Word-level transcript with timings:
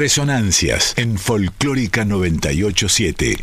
Resonancias 0.00 0.94
en 0.96 1.18
Folclórica 1.18 2.06
987. 2.06 3.36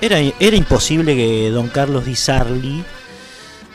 Era, 0.00 0.18
era 0.18 0.56
imposible 0.56 1.14
que 1.14 1.48
don 1.50 1.68
Carlos 1.68 2.06
Di 2.06 2.16
Sarli 2.16 2.82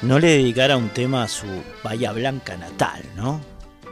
no 0.02 0.20
le 0.20 0.28
dedicara 0.28 0.76
un 0.76 0.90
tema 0.90 1.24
a 1.24 1.30
su 1.30 1.46
Bahía 1.86 2.12
Blanca 2.12 2.58
natal, 2.58 3.02
¿no? 3.16 3.40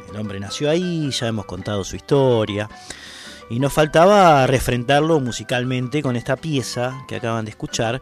El 0.09 0.19
hombre 0.19 0.41
nació 0.41 0.69
ahí, 0.69 1.09
ya 1.09 1.27
hemos 1.27 1.45
contado 1.45 1.85
su 1.85 1.95
historia. 1.95 2.69
Y 3.49 3.59
nos 3.59 3.71
faltaba 3.71 4.45
refrentarlo 4.47 5.21
musicalmente 5.21 6.01
con 6.01 6.17
esta 6.17 6.35
pieza 6.35 7.05
que 7.07 7.15
acaban 7.15 7.45
de 7.45 7.51
escuchar, 7.51 8.01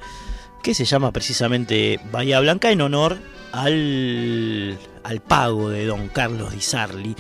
que 0.63 0.74
se 0.74 0.85
llama 0.85 1.12
precisamente 1.13 2.00
Bahía 2.12 2.40
Blanca 2.40 2.72
en 2.72 2.81
honor 2.81 3.19
al, 3.52 4.79
al 5.09 5.22
pago 5.22 5.70
de 5.70 5.86
don 5.88 6.08
Carlos 6.08 6.53
Di 6.53 6.62
Sarli. 6.62 7.16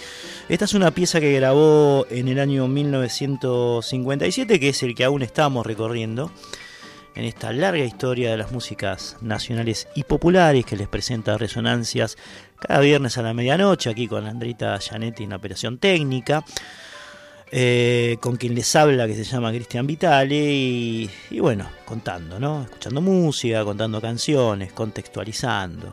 Esta 0.47 0.65
es 0.65 0.75
una 0.75 0.91
pieza 0.91 1.19
que 1.19 1.33
grabó 1.33 2.05
en 2.11 2.27
el 2.27 2.39
año 2.39 2.67
1957, 2.67 4.59
que 4.59 4.69
es 4.69 4.83
el 4.83 4.93
que 4.93 5.05
aún 5.05 5.23
estamos 5.23 5.65
recorriendo 5.65 6.31
en 7.15 7.25
esta 7.25 7.51
larga 7.51 7.83
historia 7.83 8.29
de 8.29 8.37
las 8.37 8.51
músicas 8.51 9.17
nacionales 9.21 9.87
y 9.95 10.03
populares 10.03 10.65
que 10.65 10.77
les 10.77 10.87
presenta 10.87 11.39
Resonancias 11.39 12.15
cada 12.59 12.79
viernes 12.81 13.17
a 13.17 13.23
la 13.23 13.33
medianoche, 13.33 13.89
aquí 13.89 14.07
con 14.07 14.27
Andrita 14.27 14.77
Gianetti 14.77 15.23
en 15.23 15.33
operación 15.33 15.79
técnica. 15.79 16.45
Eh, 17.51 18.17
con 18.21 18.37
quien 18.37 18.53
les 18.53 18.75
habla 18.75 19.07
que 19.07 19.15
se 19.15 19.23
llama 19.23 19.49
Cristian 19.49 19.87
Vitale 19.87 20.35
y, 20.35 21.09
y, 21.31 21.39
bueno, 21.39 21.67
contando, 21.83 22.39
¿no? 22.39 22.61
Escuchando 22.61 23.01
música, 23.01 23.63
contando 23.63 23.99
canciones, 23.99 24.71
contextualizando, 24.71 25.91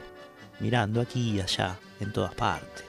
mirando 0.60 1.00
aquí 1.00 1.36
y 1.36 1.40
allá, 1.40 1.78
en 2.00 2.12
todas 2.12 2.34
partes. 2.34 2.84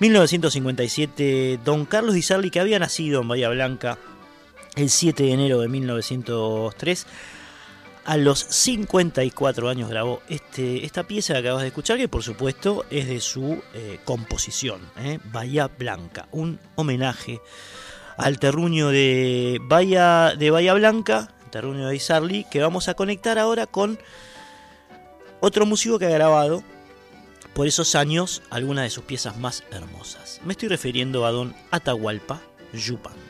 1957, 0.00 1.52
¿eh? 1.52 1.58
don 1.64 1.84
Carlos 1.84 2.14
Di 2.14 2.22
Sarli, 2.22 2.50
que 2.50 2.60
había 2.60 2.78
nacido 2.78 3.20
en 3.20 3.28
Bahía 3.28 3.48
Blanca 3.50 3.98
el 4.76 4.88
7 4.88 5.22
de 5.24 5.32
enero 5.32 5.60
de 5.60 5.68
1903, 5.68 7.06
a 8.04 8.16
los 8.16 8.38
54 8.38 9.68
años 9.68 9.90
grabó 9.90 10.22
este, 10.28 10.84
esta 10.84 11.02
pieza 11.02 11.34
que 11.34 11.40
acabas 11.40 11.62
de 11.62 11.68
escuchar, 11.68 11.98
que 11.98 12.08
por 12.08 12.22
supuesto 12.22 12.84
es 12.90 13.06
de 13.08 13.20
su 13.20 13.62
eh, 13.74 13.98
composición, 14.04 14.80
¿eh? 14.98 15.18
Bahía 15.24 15.68
Blanca, 15.68 16.26
un 16.32 16.58
homenaje 16.76 17.40
al 18.16 18.38
terruño 18.38 18.88
de 18.88 19.60
Bahía, 19.62 20.34
de 20.38 20.50
Bahía 20.50 20.74
Blanca, 20.74 21.28
terruño 21.50 21.88
de 21.88 21.96
Isarli, 21.96 22.46
que 22.50 22.60
vamos 22.60 22.88
a 22.88 22.94
conectar 22.94 23.38
ahora 23.38 23.66
con 23.66 23.98
otro 25.40 25.66
músico 25.66 25.98
que 25.98 26.06
ha 26.06 26.10
grabado 26.10 26.62
por 27.60 27.66
esos 27.66 27.94
años 27.94 28.40
algunas 28.48 28.84
de 28.84 28.88
sus 28.88 29.04
piezas 29.04 29.36
más 29.36 29.64
hermosas. 29.70 30.40
Me 30.46 30.54
estoy 30.54 30.70
refiriendo 30.70 31.26
a 31.26 31.30
don 31.30 31.54
Atahualpa 31.70 32.40
Yupanqui. 32.72 33.29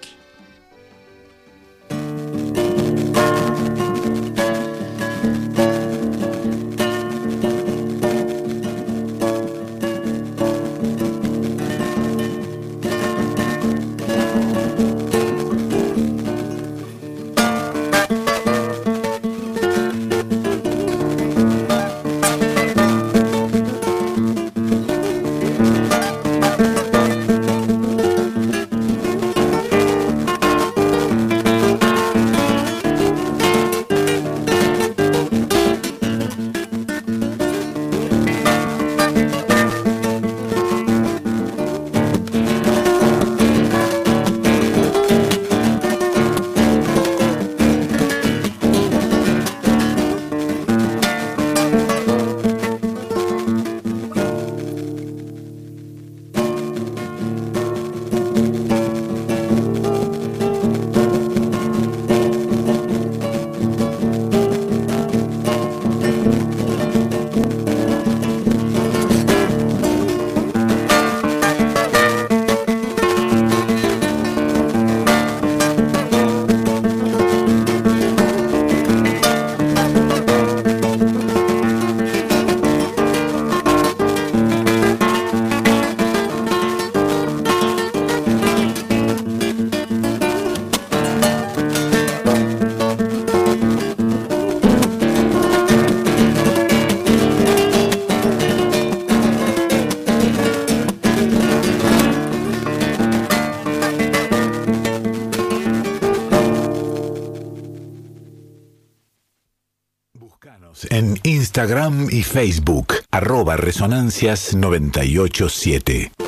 Instagram 111.60 112.08
y 112.10 112.22
Facebook, 112.22 112.94
arroba 113.10 113.58
resonancias987. 113.58 116.19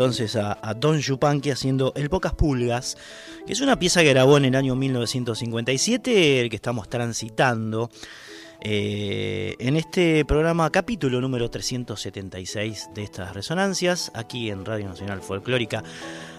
Entonces 0.00 0.34
a, 0.34 0.56
Don 0.78 0.98
Yupanqui 0.98 1.50
haciendo 1.50 1.92
El 1.94 2.08
Pocas 2.08 2.32
Pulgas, 2.32 2.96
que 3.46 3.52
es 3.52 3.60
una 3.60 3.78
pieza 3.78 4.00
que 4.00 4.08
grabó 4.08 4.38
en 4.38 4.46
el 4.46 4.54
año 4.54 4.74
1957, 4.74 6.40
el 6.40 6.48
que 6.48 6.56
estamos 6.56 6.88
transitando 6.88 7.90
eh, 8.62 9.56
en 9.58 9.76
este 9.76 10.24
programa, 10.24 10.70
capítulo 10.70 11.20
número 11.20 11.50
376 11.50 12.88
de 12.94 13.02
estas 13.02 13.34
resonancias, 13.34 14.10
aquí 14.14 14.48
en 14.48 14.64
Radio 14.64 14.88
Nacional 14.88 15.20
Folclórica, 15.20 15.84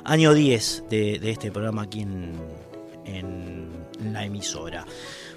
año 0.06 0.34
10 0.34 0.86
de, 0.90 1.20
este 1.30 1.52
programa 1.52 1.84
aquí 1.84 2.02
en, 2.02 2.34
en 3.06 4.12
la 4.12 4.26
emisora. 4.26 4.88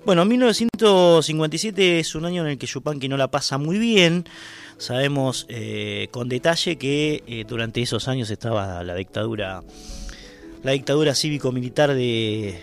Bueno, 0.05 0.27
1957 0.27 1.99
es 1.99 2.15
un 2.15 2.27
año 2.27 2.43
en 2.43 2.51
el 2.51 2.59
que 2.59 2.67
Yupanqui 2.67 3.09
no 3.09 3.17
la 3.17 3.31
pasa 3.31 3.57
muy 3.57 3.79
bien. 3.79 4.27
Sabemos 4.77 5.47
eh, 5.49 6.09
con 6.11 6.29
detalle 6.29 6.77
que 6.77 7.25
eh, 7.27 7.45
durante 7.49 7.81
esos 7.81 8.07
años 8.07 8.29
estaba 8.29 8.85
la 8.85 8.95
dictadura, 8.97 9.63
la 10.63 10.73
dictadura 10.73 11.15
cívico-militar 11.15 11.95
de, 11.95 12.61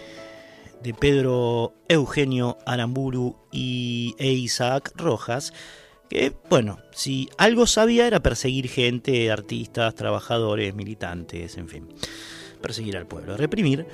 Pedro 1.00 1.74
Eugenio 1.88 2.60
Aramburu 2.68 3.38
y, 3.52 4.14
e 4.20 4.34
Isaac 4.34 4.92
Rojas, 4.96 5.52
que, 6.12 6.34
bueno, 6.48 6.78
si 6.92 7.28
algo 7.40 7.66
sabía 7.66 8.06
era 8.06 8.20
perseguir 8.20 8.70
gente, 8.70 9.32
artistas, 9.32 9.96
trabajadores, 9.96 10.76
militantes, 10.76 11.58
en 11.58 11.68
fin, 11.68 11.90
perseguir 12.62 12.98
al 12.98 13.08
pueblo, 13.08 13.36
reprimir. 13.36 13.88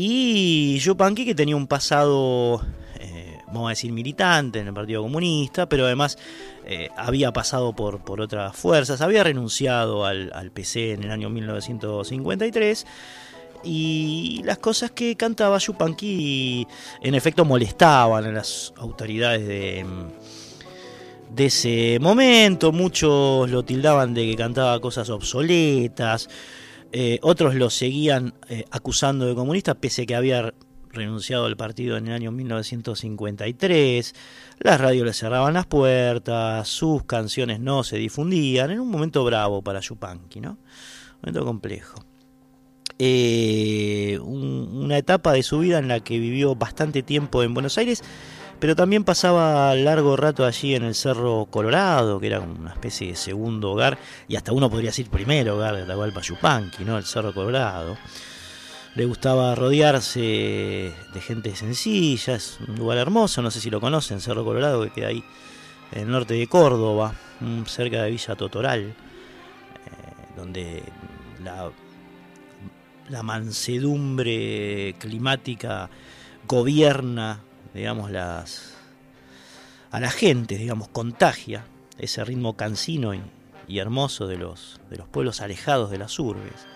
Y 0.00 0.78
Yupanqui, 0.78 1.24
que 1.24 1.34
tenía 1.34 1.56
un 1.56 1.66
pasado 1.66 2.62
vamos 3.52 3.66
a 3.66 3.70
decir, 3.70 3.92
militante 3.92 4.60
en 4.60 4.68
el 4.68 4.74
Partido 4.74 5.02
Comunista, 5.02 5.68
pero 5.68 5.86
además 5.86 6.18
eh, 6.66 6.90
había 6.96 7.32
pasado 7.32 7.74
por, 7.74 8.00
por 8.00 8.20
otras 8.20 8.54
fuerzas, 8.56 9.00
había 9.00 9.24
renunciado 9.24 10.04
al, 10.04 10.50
PC 10.52 10.92
en 10.92 11.04
el 11.04 11.10
año 11.10 11.30
1953 11.30 12.86
y 13.64 14.42
las 14.44 14.58
cosas 14.58 14.90
que 14.90 15.16
cantaba 15.16 15.58
Yupanqui 15.58 16.66
en 17.02 17.14
efecto 17.14 17.44
molestaban 17.44 18.24
a 18.24 18.32
las 18.32 18.72
autoridades 18.76 19.46
de, 19.46 19.84
de 21.34 21.46
ese 21.46 21.98
momento, 22.00 22.72
muchos 22.72 23.50
lo 23.50 23.64
tildaban 23.64 24.14
de 24.14 24.26
que 24.30 24.36
cantaba 24.36 24.80
cosas 24.80 25.10
obsoletas, 25.10 26.28
eh, 26.92 27.18
otros 27.22 27.54
lo 27.54 27.70
seguían 27.70 28.34
eh, 28.48 28.64
acusando 28.70 29.26
de 29.26 29.34
comunista 29.34 29.74
pese 29.74 30.02
a 30.02 30.06
que 30.06 30.14
había 30.14 30.54
renunciado 30.90 31.44
al 31.46 31.56
partido 31.56 31.96
en 31.96 32.08
el 32.08 32.14
año 32.14 32.32
1953, 32.32 34.14
las 34.60 34.80
radios 34.80 35.06
le 35.06 35.12
cerraban 35.12 35.54
las 35.54 35.66
puertas, 35.66 36.66
sus 36.68 37.04
canciones 37.04 37.60
no 37.60 37.84
se 37.84 37.98
difundían, 37.98 38.70
en 38.70 38.80
un 38.80 38.90
momento 38.90 39.22
bravo 39.24 39.62
para 39.62 39.80
Yupanqui, 39.80 40.40
¿no? 40.40 40.52
Un 40.52 41.20
momento 41.22 41.44
complejo. 41.44 42.04
Eh, 42.98 44.18
una 44.20 44.98
etapa 44.98 45.32
de 45.32 45.44
su 45.44 45.60
vida 45.60 45.78
en 45.78 45.88
la 45.88 46.00
que 46.00 46.18
vivió 46.18 46.56
bastante 46.56 47.02
tiempo 47.02 47.42
en 47.42 47.54
Buenos 47.54 47.78
Aires, 47.78 48.02
pero 48.60 48.74
también 48.74 49.04
pasaba 49.04 49.74
largo 49.74 50.16
rato 50.16 50.44
allí 50.44 50.74
en 50.74 50.84
el 50.84 50.94
Cerro 50.94 51.46
Colorado, 51.50 52.18
que 52.18 52.26
era 52.26 52.40
una 52.40 52.72
especie 52.72 53.08
de 53.08 53.16
segundo 53.16 53.72
hogar, 53.72 53.98
y 54.26 54.36
hasta 54.36 54.52
uno 54.52 54.68
podría 54.68 54.90
decir 54.90 55.08
primer 55.08 55.48
hogar 55.50 55.76
de 55.76 55.82
Atahualpa 55.82 56.20
Yupanqui, 56.20 56.84
¿no? 56.84 56.98
El 56.98 57.04
Cerro 57.04 57.32
Colorado 57.32 57.96
le 58.98 59.04
gustaba 59.04 59.54
rodearse 59.54 60.20
de 60.20 61.20
gente 61.20 61.54
sencilla, 61.54 62.34
es 62.34 62.58
un 62.66 62.74
lugar 62.74 62.98
hermoso, 62.98 63.42
no 63.42 63.50
sé 63.52 63.60
si 63.60 63.70
lo 63.70 63.80
conocen, 63.80 64.20
Cerro 64.20 64.44
Colorado, 64.44 64.82
que 64.82 64.90
queda 64.90 65.08
ahí 65.08 65.22
en 65.92 66.02
el 66.02 66.10
norte 66.10 66.34
de 66.34 66.46
Córdoba, 66.48 67.14
mm, 67.38 67.62
cerca 67.64 68.02
de 68.02 68.10
Villa 68.10 68.34
Totoral, 68.34 68.80
eh, 68.80 68.94
donde 70.36 70.82
la, 71.44 71.70
la 73.08 73.22
mansedumbre 73.22 74.96
climática 74.98 75.88
gobierna, 76.48 77.40
digamos, 77.78 78.10
las 78.10 78.74
a 79.90 80.00
la 80.00 80.10
gente, 80.10 80.56
digamos, 80.58 80.88
contagia 80.88 81.64
ese 81.98 82.22
ritmo 82.24 82.56
cansino 82.56 83.14
y, 83.14 83.22
y 83.66 83.78
hermoso 83.78 84.26
de 84.26 84.36
los, 84.36 84.80
de 84.90 84.96
los 84.96 85.08
pueblos 85.08 85.40
alejados 85.40 85.90
de 85.90 85.98
las 85.98 86.18
urbes. 86.18 86.66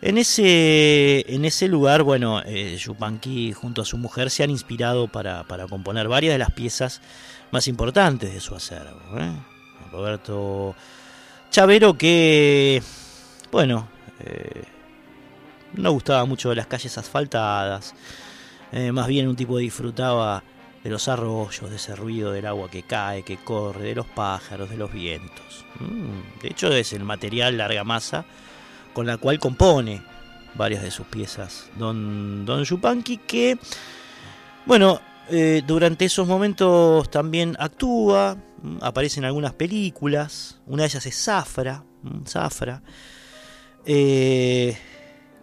En 0.00 0.16
ese, 0.16 1.24
en 1.34 1.44
ese 1.44 1.66
lugar, 1.66 2.04
bueno, 2.04 2.40
eh, 2.46 2.76
Yupanqui 2.76 3.52
junto 3.52 3.82
a 3.82 3.84
su 3.84 3.98
mujer 3.98 4.30
se 4.30 4.44
han 4.44 4.50
inspirado 4.50 5.08
para, 5.08 5.44
componer 5.68 6.06
varias 6.06 6.34
de 6.34 6.38
las 6.38 6.52
piezas 6.52 7.00
más 7.50 7.66
importantes 7.66 8.32
de 8.32 8.40
su 8.40 8.54
acervo. 8.54 9.18
¿eh? 9.18 9.32
Roberto 9.90 10.76
Chavero 11.50 11.98
que, 11.98 12.80
bueno, 13.50 13.88
eh, 14.20 14.62
no 15.74 15.90
gustaba 15.90 16.24
mucho 16.26 16.50
de 16.50 16.56
las 16.56 16.68
calles 16.68 16.96
asfaltadas, 16.96 17.94
eh, 18.72 18.92
más 18.92 19.06
bien 19.06 19.28
un 19.28 19.36
tipo 19.36 19.58
disfrutaba 19.58 20.42
de 20.82 20.90
los 20.90 21.08
arroyos, 21.08 21.68
de 21.70 21.76
ese 21.76 21.96
ruido 21.96 22.32
del 22.32 22.46
agua 22.46 22.70
que 22.70 22.82
cae, 22.82 23.22
que 23.22 23.36
corre, 23.36 23.88
de 23.88 23.94
los 23.94 24.06
pájaros, 24.06 24.70
de 24.70 24.76
los 24.76 24.92
vientos. 24.92 25.64
Mm, 25.80 26.40
de 26.42 26.48
hecho 26.48 26.72
es 26.72 26.92
el 26.92 27.04
material 27.04 27.58
larga 27.58 27.84
masa 27.84 28.24
con 28.92 29.06
la 29.06 29.16
cual 29.16 29.38
compone 29.38 30.02
varias 30.54 30.82
de 30.82 30.90
sus 30.90 31.06
piezas. 31.06 31.70
Don, 31.76 32.44
Don 32.44 32.64
Yupanqui, 32.64 33.18
que, 33.18 33.58
bueno, 34.66 35.00
eh, 35.30 35.62
durante 35.66 36.04
esos 36.04 36.26
momentos 36.26 37.10
también 37.10 37.56
actúa, 37.58 38.36
mm, 38.62 38.78
aparece 38.80 39.20
en 39.20 39.26
algunas 39.26 39.52
películas, 39.52 40.60
una 40.66 40.82
de 40.82 40.88
ellas 40.88 41.06
es 41.06 41.24
Zafra, 41.24 41.84
mm, 42.02 42.24
Zafra. 42.26 42.82
Eh, 43.84 44.76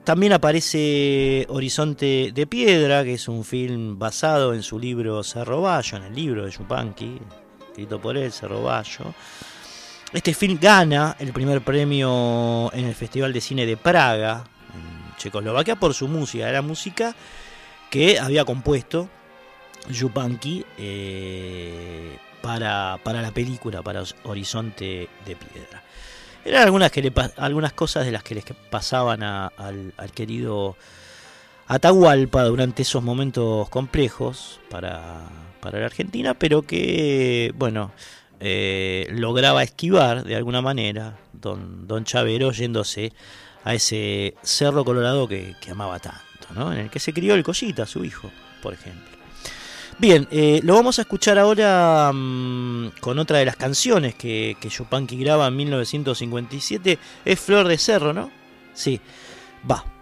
también 0.05 0.33
aparece 0.33 1.47
Horizonte 1.49 2.31
de 2.31 2.47
Piedra, 2.47 3.03
que 3.03 3.15
es 3.15 3.27
un 3.27 3.43
film 3.43 3.97
basado 3.97 4.53
en 4.53 4.61
su 4.61 4.77
libro 4.77 5.23
Cerro 5.23 5.61
Bayo, 5.61 5.97
en 5.97 6.03
el 6.03 6.15
libro 6.15 6.45
de 6.45 6.51
Yupanqui, 6.51 7.19
escrito 7.69 7.99
por 7.99 8.15
él, 8.15 8.31
Cerro 8.31 8.61
Bayo. 8.61 9.15
Este 10.13 10.35
film 10.35 10.59
gana 10.61 11.15
el 11.19 11.33
primer 11.33 11.61
premio 11.61 12.71
en 12.73 12.85
el 12.85 12.93
Festival 12.93 13.33
de 13.33 13.41
Cine 13.41 13.65
de 13.65 13.77
Praga, 13.77 14.43
en 14.75 15.17
Checoslovaquia, 15.17 15.75
por 15.75 15.95
su 15.95 16.07
música. 16.07 16.47
Era 16.47 16.61
música 16.61 17.15
que 17.89 18.19
había 18.19 18.45
compuesto 18.45 19.09
Yupanqui 19.89 20.63
eh, 20.77 22.17
para, 22.43 22.99
la 23.03 23.31
película, 23.31 23.81
para 23.81 24.03
Horizonte 24.23 25.09
de 25.25 25.35
Piedra. 25.35 25.84
Eran 26.45 26.61
algunas, 26.63 26.91
que 26.91 27.01
le, 27.01 27.11
algunas 27.37 27.73
cosas 27.73 28.05
de 28.05 28.11
las 28.11 28.23
que 28.23 28.35
les 28.35 28.45
pasaban 28.69 29.23
al, 29.23 29.93
querido 30.13 30.77
Atahualpa 31.67 32.43
durante 32.43 32.83
esos 32.83 33.03
momentos 33.03 33.67
complejos 33.69 34.59
para, 34.69 35.23
para 35.59 35.79
la 35.79 35.87
Argentina, 35.87 36.35
pero 36.35 36.61
que, 36.61 37.51
bueno, 37.55 37.91
eh, 38.39 39.07
lograba 39.11 39.63
esquivar 39.63 40.23
de 40.23 40.35
alguna 40.35 40.61
manera 40.61 41.17
don, 41.33 41.87
don 41.87 42.03
Chavero 42.03 42.51
yéndose 42.51 43.11
a 43.63 43.73
ese 43.73 44.35
cerro 44.43 44.85
colorado 44.85 45.27
que, 45.27 45.55
amaba 45.71 45.97
tanto, 45.99 46.53
¿no? 46.53 46.71
en 46.71 46.77
el 46.77 46.89
que 46.91 46.99
se 46.99 47.11
crió 47.11 47.33
el 47.33 47.43
Collita, 47.43 47.87
su 47.87 48.05
hijo, 48.05 48.29
por 48.61 48.75
ejemplo. 48.75 49.14
Bien, 49.97 50.27
eh, 50.29 50.59
lo 50.63 50.75
vamos 50.75 50.99
a 50.99 51.03
escuchar 51.03 51.39
ahora 51.39 52.11
mm, 52.13 52.99
con 52.99 53.17
otra 53.17 53.39
de 53.39 53.45
las 53.45 53.55
canciones 53.55 54.13
que, 54.15 54.57
que 54.59 54.69
graba 55.17 55.47
en 55.47 55.55
1957. 55.55 56.99
Es 57.23 57.39
Flor 57.39 57.67
de 57.67 57.77
Cerro, 57.77 58.11
¿no? 58.11 58.29
Sí, 58.73 58.99
va. 59.69 59.94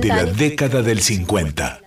De 0.00 0.08
la 0.08 0.24
década 0.24 0.82
del 0.82 1.00
50. 1.00 1.81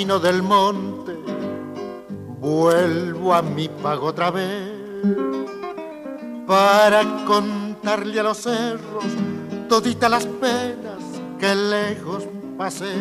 Del 0.00 0.42
monte, 0.42 1.14
vuelvo 2.40 3.34
a 3.34 3.42
mi 3.42 3.68
pago 3.68 4.06
otra 4.06 4.30
vez 4.30 4.72
para 6.46 7.02
contarle 7.26 8.18
a 8.18 8.22
los 8.22 8.38
cerros 8.38 9.04
toditas 9.68 10.10
las 10.10 10.24
penas 10.24 11.02
que 11.38 11.54
lejos 11.54 12.24
pasé. 12.56 12.94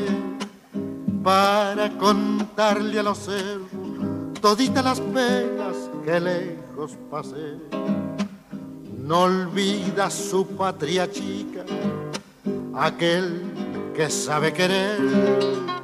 Para 1.24 1.90
contarle 1.98 3.00
a 3.00 3.04
los 3.04 3.18
cerros 3.20 4.42
toditas 4.42 4.84
las 4.84 5.00
penas 5.00 5.78
que 6.04 6.20
lejos 6.20 6.98
pasé. 7.10 7.56
No 8.98 9.22
olvida 9.22 10.10
su 10.10 10.46
patria 10.46 11.10
chica, 11.10 11.64
aquel 12.74 13.42
que 13.96 14.10
sabe 14.10 14.52
querer 14.52 15.79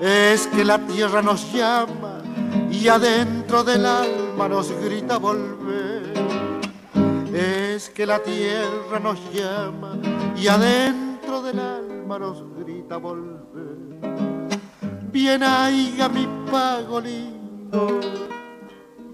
es 0.00 0.46
que 0.46 0.64
la 0.64 0.78
tierra 0.78 1.22
nos 1.22 1.52
llama 1.52 2.22
y 2.70 2.88
adentro 2.88 3.64
del 3.64 3.84
alma 3.84 4.48
nos 4.48 4.70
grita 4.80 5.18
volver. 5.18 6.12
Es 7.34 7.90
que 7.90 8.06
la 8.06 8.20
tierra 8.20 8.98
nos 9.02 9.18
llama 9.32 9.96
y 10.36 10.46
adentro 10.48 11.42
del 11.42 11.58
alma 11.58 12.18
nos 12.18 12.44
grita 12.58 12.96
volver. 12.96 13.38
Bien 15.10 15.42
aiga 15.42 16.08
mi 16.08 16.28
pago 16.50 17.00
lindo, 17.00 18.00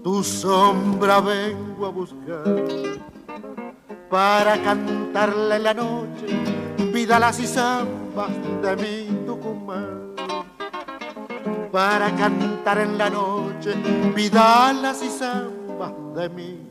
tu 0.03 0.23
sombra 0.23 1.19
vengo 1.19 1.85
a 1.85 1.89
buscar 1.89 2.43
para 4.09 4.61
cantarle 4.61 5.57
la 5.59 5.73
noche 5.73 6.27
vidalas 6.93 7.39
y 7.39 7.47
zambas 7.47 8.29
de 8.61 8.75
mi 8.75 9.25
Tucumán 9.25 10.04
para 11.75 12.09
cantar 12.15 12.77
en 12.77 12.97
la 12.97 13.09
noche 13.09 13.75
vidalas 14.15 15.03
y 15.03 15.09
zambas 15.09 15.91
de 16.15 16.29
mi 16.29 16.64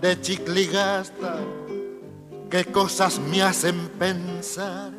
de 0.00 0.20
chicligasta, 0.20 1.36
qué 2.50 2.64
cosas 2.66 3.18
me 3.18 3.42
hacen 3.42 3.88
pensar. 3.98 4.92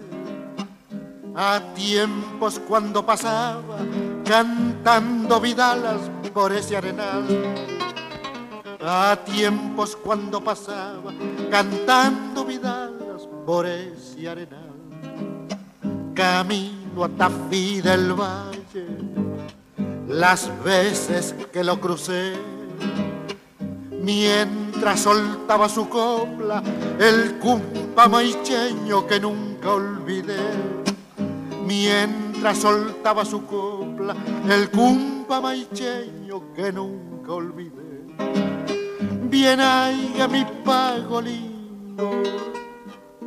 A 1.35 1.61
tiempos 1.73 2.59
cuando 2.67 3.05
pasaba 3.05 3.77
cantando 4.25 5.39
vidalas 5.39 6.01
por 6.33 6.51
ese 6.51 6.75
arenal. 6.75 7.25
A 8.81 9.17
tiempos 9.25 9.95
cuando 9.95 10.43
pasaba 10.43 11.13
cantando 11.49 12.43
vidalas 12.43 13.27
por 13.45 13.65
ese 13.65 14.27
arenal. 14.27 14.69
Camino 16.13 17.03
a 17.03 17.09
Tafí 17.09 17.79
del 17.79 18.13
Valle, 18.13 18.87
las 20.07 20.51
veces 20.63 21.33
que 21.53 21.63
lo 21.63 21.79
crucé 21.79 22.33
mientras 24.01 25.01
soltaba 25.01 25.69
su 25.69 25.87
copla 25.89 26.63
el 26.99 27.37
cumpa 27.39 28.07
maicheño 28.07 29.05
que 29.07 29.19
nunca 29.19 29.73
olvidé. 29.73 30.37
Mientras 31.65 32.57
soltaba 32.57 33.25
su 33.25 33.45
copla 33.45 34.15
el 34.49 34.69
cumpa 34.69 35.41
maicheño 35.41 36.53
que 36.53 36.71
nunca 36.71 37.33
olvidé. 37.33 37.79
Bien 39.29 39.59
a 39.61 39.91
mi 40.29 40.43
pago 40.65 41.21
lindo, 41.21 42.23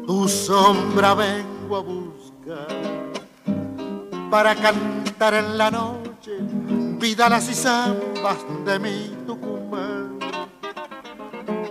tu 0.06 0.28
sombra 0.28 1.14
vengo 1.14 1.76
a 1.76 1.80
buscar 1.80 3.12
para 4.30 4.54
cantar 4.54 5.34
en 5.34 5.56
la 5.56 5.70
noche 5.70 6.38
vidalas 6.98 7.48
y 7.50 7.54
zambas 7.54 8.38
de 8.64 8.78
mi 8.78 9.12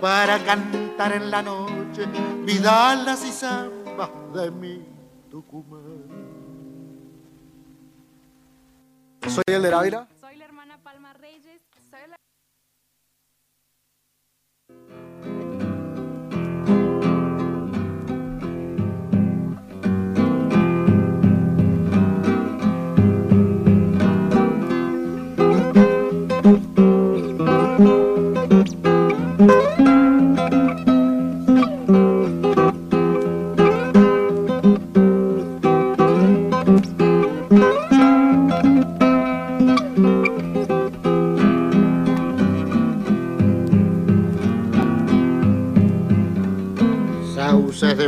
para 0.02 0.36
cantar 0.44 1.12
en 1.12 1.30
la 1.30 1.42
noche 1.42 2.06
vidalas 2.44 3.24
y 3.24 3.30
zambas 3.30 4.10
de 4.34 4.50
mi 4.50 4.84
Tucumán. 5.30 6.08
Soy 9.28 9.44
el 9.46 9.62
de 9.62 9.72
Ávila. 9.72 10.08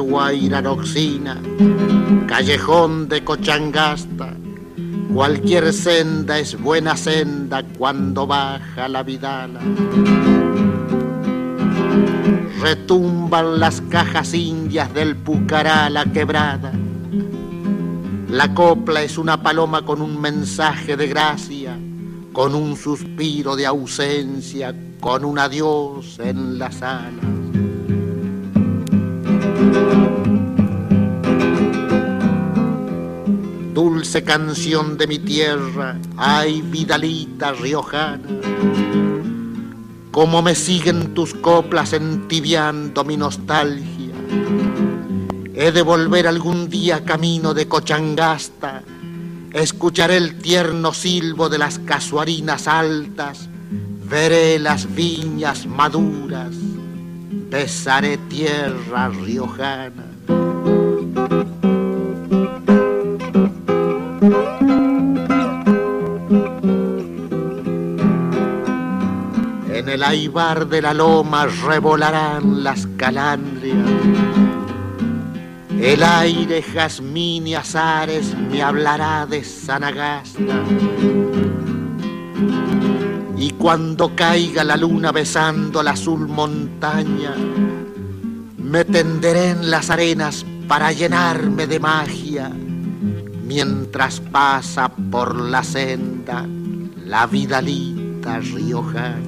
Guairaroxina, 0.04 1.40
callejón 2.26 3.08
de 3.08 3.24
Cochangasta, 3.24 4.34
cualquier 5.12 5.72
senda 5.72 6.38
es 6.38 6.60
buena 6.60 6.94
senda 6.96 7.62
cuando 7.78 8.26
baja 8.26 8.86
la 8.88 9.02
vidala. 9.02 9.60
Retumban 12.60 13.58
las 13.58 13.80
cajas 13.82 14.34
indias 14.34 14.92
del 14.92 15.16
Pucará 15.16 15.88
la 15.88 16.04
quebrada. 16.04 16.72
La 18.28 18.54
copla 18.54 19.02
es 19.02 19.16
una 19.16 19.42
paloma 19.42 19.86
con 19.86 20.02
un 20.02 20.20
mensaje 20.20 20.96
de 20.96 21.06
gracia, 21.06 21.78
con 22.32 22.54
un 22.54 22.76
suspiro 22.76 23.56
de 23.56 23.64
ausencia, 23.66 24.74
con 25.00 25.24
un 25.24 25.38
adiós 25.38 26.18
en 26.18 26.58
las 26.58 26.82
alas. 26.82 27.33
Dulce 33.72 34.22
canción 34.22 34.96
de 34.96 35.06
mi 35.06 35.18
tierra, 35.18 35.98
ay 36.16 36.62
vidalita 36.62 37.52
riojana, 37.52 38.28
cómo 40.10 40.42
me 40.42 40.54
siguen 40.54 41.14
tus 41.14 41.34
coplas 41.34 41.92
entibiando 41.92 43.04
mi 43.04 43.16
nostalgia. 43.16 44.14
He 45.54 45.72
de 45.72 45.82
volver 45.82 46.26
algún 46.26 46.68
día 46.68 47.04
camino 47.04 47.54
de 47.54 47.66
Cochangasta, 47.66 48.82
escucharé 49.52 50.16
el 50.16 50.38
tierno 50.38 50.92
silbo 50.92 51.48
de 51.48 51.58
las 51.58 51.78
casuarinas 51.78 52.68
altas, 52.68 53.48
veré 54.08 54.58
las 54.58 54.94
viñas 54.94 55.66
maduras 55.66 56.63
besaré 57.54 58.16
tierra 58.28 59.10
riojana. 59.10 60.06
el 69.86 70.02
aibar 70.02 70.66
de 70.66 70.82
la 70.82 70.92
loma 70.92 71.46
revolarán 71.46 72.64
las 72.64 72.88
calandrias. 72.96 73.76
El 75.80 76.02
aire, 76.02 76.60
jazmín 76.62 77.46
y 77.46 77.54
azares 77.54 78.34
me 78.50 78.60
hablará 78.60 79.24
de 79.26 79.44
Sanagasta. 79.44 80.64
Y 83.44 83.50
cuando 83.50 84.16
caiga 84.16 84.64
la 84.64 84.74
luna 84.74 85.12
besando 85.12 85.82
la 85.82 85.90
azul 85.90 86.26
montaña, 86.28 87.34
me 88.56 88.86
tenderé 88.86 89.50
en 89.50 89.70
las 89.70 89.90
arenas 89.90 90.46
para 90.66 90.92
llenarme 90.92 91.66
de 91.66 91.78
magia, 91.78 92.48
mientras 92.48 94.20
pasa 94.20 94.88
por 94.88 95.38
la 95.38 95.62
senda 95.62 96.46
la 97.04 97.26
vidalita 97.26 98.40
riojana. 98.40 99.20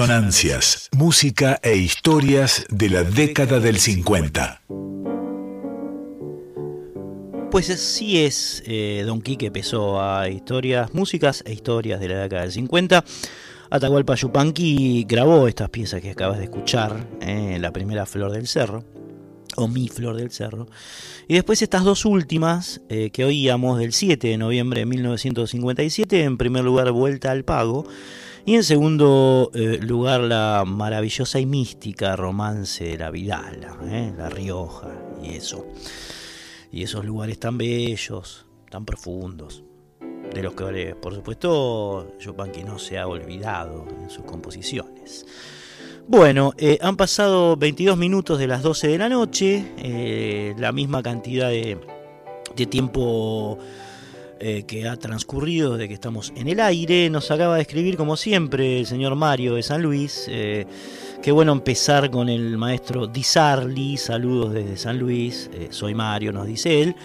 Resonancias, 0.00 0.88
música 0.96 1.60
e 1.62 1.76
historias 1.76 2.64
de 2.70 2.88
la 2.88 3.02
década 3.02 3.60
del 3.60 3.78
50. 3.78 4.62
Pues 7.50 7.66
sí 7.66 8.24
es 8.24 8.62
eh, 8.64 9.02
Don 9.04 9.20
Quique 9.20 9.50
Pesó 9.50 10.00
a 10.00 10.30
historias, 10.30 10.94
músicas 10.94 11.42
e 11.44 11.52
historias 11.52 12.00
de 12.00 12.08
la 12.08 12.20
década 12.20 12.42
del 12.44 12.52
50. 12.52 13.04
Atahualpa 13.68 14.14
Yupanqui 14.14 15.04
grabó 15.06 15.46
estas 15.46 15.68
piezas 15.68 16.00
que 16.00 16.12
acabas 16.12 16.38
de 16.38 16.44
escuchar, 16.44 17.06
eh, 17.20 17.58
la 17.60 17.70
primera 17.70 18.06
Flor 18.06 18.32
del 18.32 18.48
Cerro, 18.48 18.82
o 19.56 19.68
Mi 19.68 19.88
Flor 19.88 20.16
del 20.16 20.30
Cerro, 20.30 20.66
y 21.28 21.34
después 21.34 21.60
estas 21.60 21.84
dos 21.84 22.06
últimas 22.06 22.80
eh, 22.88 23.10
que 23.10 23.26
oíamos 23.26 23.78
del 23.78 23.92
7 23.92 24.28
de 24.28 24.38
noviembre 24.38 24.80
de 24.80 24.86
1957, 24.86 26.22
en 26.22 26.38
primer 26.38 26.64
lugar 26.64 26.90
Vuelta 26.90 27.32
al 27.32 27.44
Pago, 27.44 27.84
y 28.44 28.54
en 28.54 28.64
segundo 28.64 29.50
eh, 29.54 29.78
lugar, 29.82 30.20
la 30.22 30.64
maravillosa 30.66 31.40
y 31.40 31.46
mística 31.46 32.16
romance 32.16 32.84
de 32.84 32.98
la 32.98 33.10
Vidala, 33.10 33.76
¿eh? 33.84 34.12
La 34.16 34.28
Rioja 34.28 34.90
y 35.22 35.34
eso. 35.34 35.66
Y 36.72 36.82
esos 36.82 37.04
lugares 37.04 37.38
tan 37.38 37.58
bellos, 37.58 38.46
tan 38.70 38.84
profundos, 38.84 39.62
de 40.32 40.42
los 40.42 40.54
que, 40.54 40.94
por 41.00 41.14
supuesto, 41.14 42.14
que 42.52 42.64
no 42.64 42.78
se 42.78 42.98
ha 42.98 43.06
olvidado 43.06 43.86
en 44.00 44.08
sus 44.08 44.24
composiciones. 44.24 45.26
Bueno, 46.06 46.54
eh, 46.56 46.78
han 46.80 46.96
pasado 46.96 47.56
22 47.56 47.96
minutos 47.96 48.38
de 48.38 48.46
las 48.46 48.62
12 48.62 48.88
de 48.88 48.98
la 48.98 49.08
noche, 49.08 50.54
la 50.56 50.72
misma 50.72 51.02
cantidad 51.02 51.50
de 51.50 52.66
tiempo 52.66 53.58
eh, 54.42 54.64
que 54.66 54.88
ha 54.88 54.96
transcurrido 54.96 55.76
de 55.76 55.86
que 55.86 55.92
estamos 55.92 56.32
en 56.34 56.48
el 56.48 56.60
aire. 56.60 57.10
Nos 57.10 57.30
acaba 57.30 57.56
de 57.56 57.60
escribir, 57.60 57.98
como 57.98 58.16
siempre, 58.16 58.80
el 58.80 58.86
señor 58.86 59.14
Mario 59.14 59.54
de 59.54 59.62
San 59.62 59.82
Luis. 59.82 60.24
Eh, 60.30 60.64
qué 61.22 61.30
bueno 61.30 61.52
empezar 61.52 62.10
con 62.10 62.30
el 62.30 62.56
maestro 62.56 63.06
Disarli. 63.06 63.98
Saludos 63.98 64.54
desde 64.54 64.78
San 64.78 64.98
Luis. 64.98 65.50
Eh, 65.52 65.68
soy 65.68 65.94
Mario, 65.94 66.32
nos 66.32 66.46
dice 66.46 66.80
él. 66.80 66.96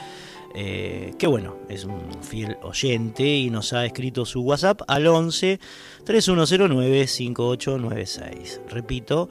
qué 0.53 1.27
bueno, 1.27 1.57
es 1.67 1.83
un 1.83 2.23
fiel 2.23 2.55
oyente 2.63 3.27
y 3.27 3.49
nos 3.49 3.73
ha 3.73 3.85
escrito 3.85 4.23
su 4.23 4.39
WhatsApp 4.39 4.83
al 4.87 5.05
11 5.05 5.59
3109 6.05 7.07
5896. 7.07 8.61
Repito, 8.69 9.27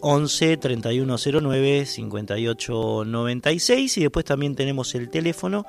11 0.00 0.56
3109 0.56 1.84
5896 1.84 3.98
y 3.98 4.00
después 4.00 4.24
también 4.24 4.56
tenemos 4.56 4.94
el 4.94 5.10
teléfono 5.10 5.66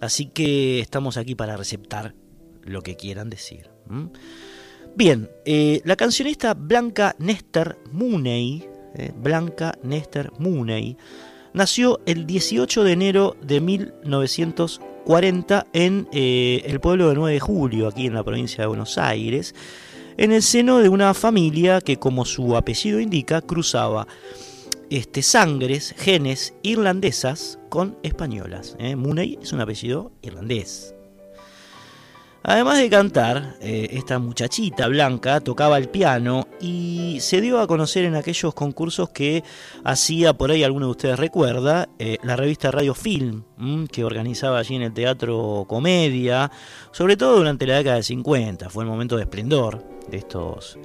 Así 0.01 0.25
que 0.27 0.79
estamos 0.79 1.17
aquí 1.17 1.35
para 1.35 1.57
receptar 1.57 2.15
lo 2.63 2.81
que 2.81 2.95
quieran 2.95 3.29
decir. 3.29 3.69
Bien, 4.95 5.29
eh, 5.45 5.81
la 5.83 5.97
cancionista 5.97 6.53
Blanca 6.53 7.15
Nester 7.19 7.77
Mooney, 7.91 8.65
eh, 8.95 9.11
Blanca 9.15 9.77
Nester 9.83 10.31
Mooney, 10.39 10.97
nació 11.53 11.99
el 12.05 12.25
18 12.25 12.83
de 12.83 12.91
enero 12.91 13.38
de 13.41 13.61
1940 13.61 14.94
en 15.73 16.07
eh, 16.11 16.63
el 16.65 16.79
pueblo 16.79 17.09
de 17.09 17.15
9 17.15 17.33
de 17.33 17.39
Julio, 17.39 17.87
aquí 17.87 18.07
en 18.07 18.13
la 18.13 18.23
provincia 18.23 18.63
de 18.63 18.67
Buenos 18.67 18.97
Aires, 18.97 19.53
en 20.17 20.31
el 20.31 20.41
seno 20.41 20.79
de 20.79 20.89
una 20.89 21.13
familia 21.13 21.81
que, 21.81 21.97
como 21.97 22.25
su 22.25 22.55
apellido 22.55 22.99
indica, 22.99 23.41
cruzaba 23.41 24.07
este, 24.89 25.21
sangres, 25.21 25.93
genes 25.97 26.53
irlandesas 26.63 27.59
con 27.69 27.97
españolas. 28.03 28.77
Mooney 28.97 29.37
es 29.41 29.53
un 29.53 29.61
apellido 29.61 30.11
irlandés. 30.21 30.94
Además 32.47 32.77
de 32.77 32.91
cantar, 32.91 33.55
eh, 33.60 33.88
esta 33.93 34.19
muchachita 34.19 34.88
blanca 34.88 35.39
tocaba 35.39 35.79
el 35.79 35.89
piano 35.89 36.47
y 36.62 37.17
se 37.19 37.41
dio 37.41 37.60
a 37.60 37.65
conocer 37.65 38.05
en 38.05 38.13
aquellos 38.13 38.53
concursos 38.53 39.10
que 39.10 39.43
hacía, 39.84 40.34
por 40.34 40.51
ahí 40.51 40.63
alguno 40.63 40.86
de 40.86 40.91
ustedes 40.91 41.17
recuerda, 41.17 41.89
eh, 41.97 42.19
la 42.21 42.36
revista 42.36 42.69
Radio 42.69 42.93
Film, 42.93 43.41
que 43.91 44.03
organizaba 44.03 44.60
allí 44.60 44.75
en 44.75 44.84
el 44.84 44.93
Teatro 44.93 45.65
Comedia, 45.67 46.51
sobre 46.91 47.17
todo 47.17 47.38
durante 47.38 47.65
la 47.65 47.77
década 47.77 47.95
del 47.95 48.03
50, 48.03 48.69
fue 48.69 48.84
el 48.84 48.91
momento 48.91 49.15
de 49.15 49.23
esplendor 49.23 49.84
de 50.08 50.17
estos, 50.17 50.77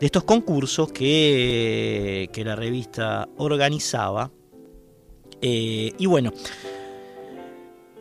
de 0.00 0.06
estos 0.06 0.24
concursos 0.24 0.90
que, 0.90 2.28
que 2.32 2.44
la 2.44 2.56
revista 2.56 3.28
organizaba. 3.36 4.32
Eh, 5.40 5.92
y 5.96 6.06
bueno, 6.06 6.32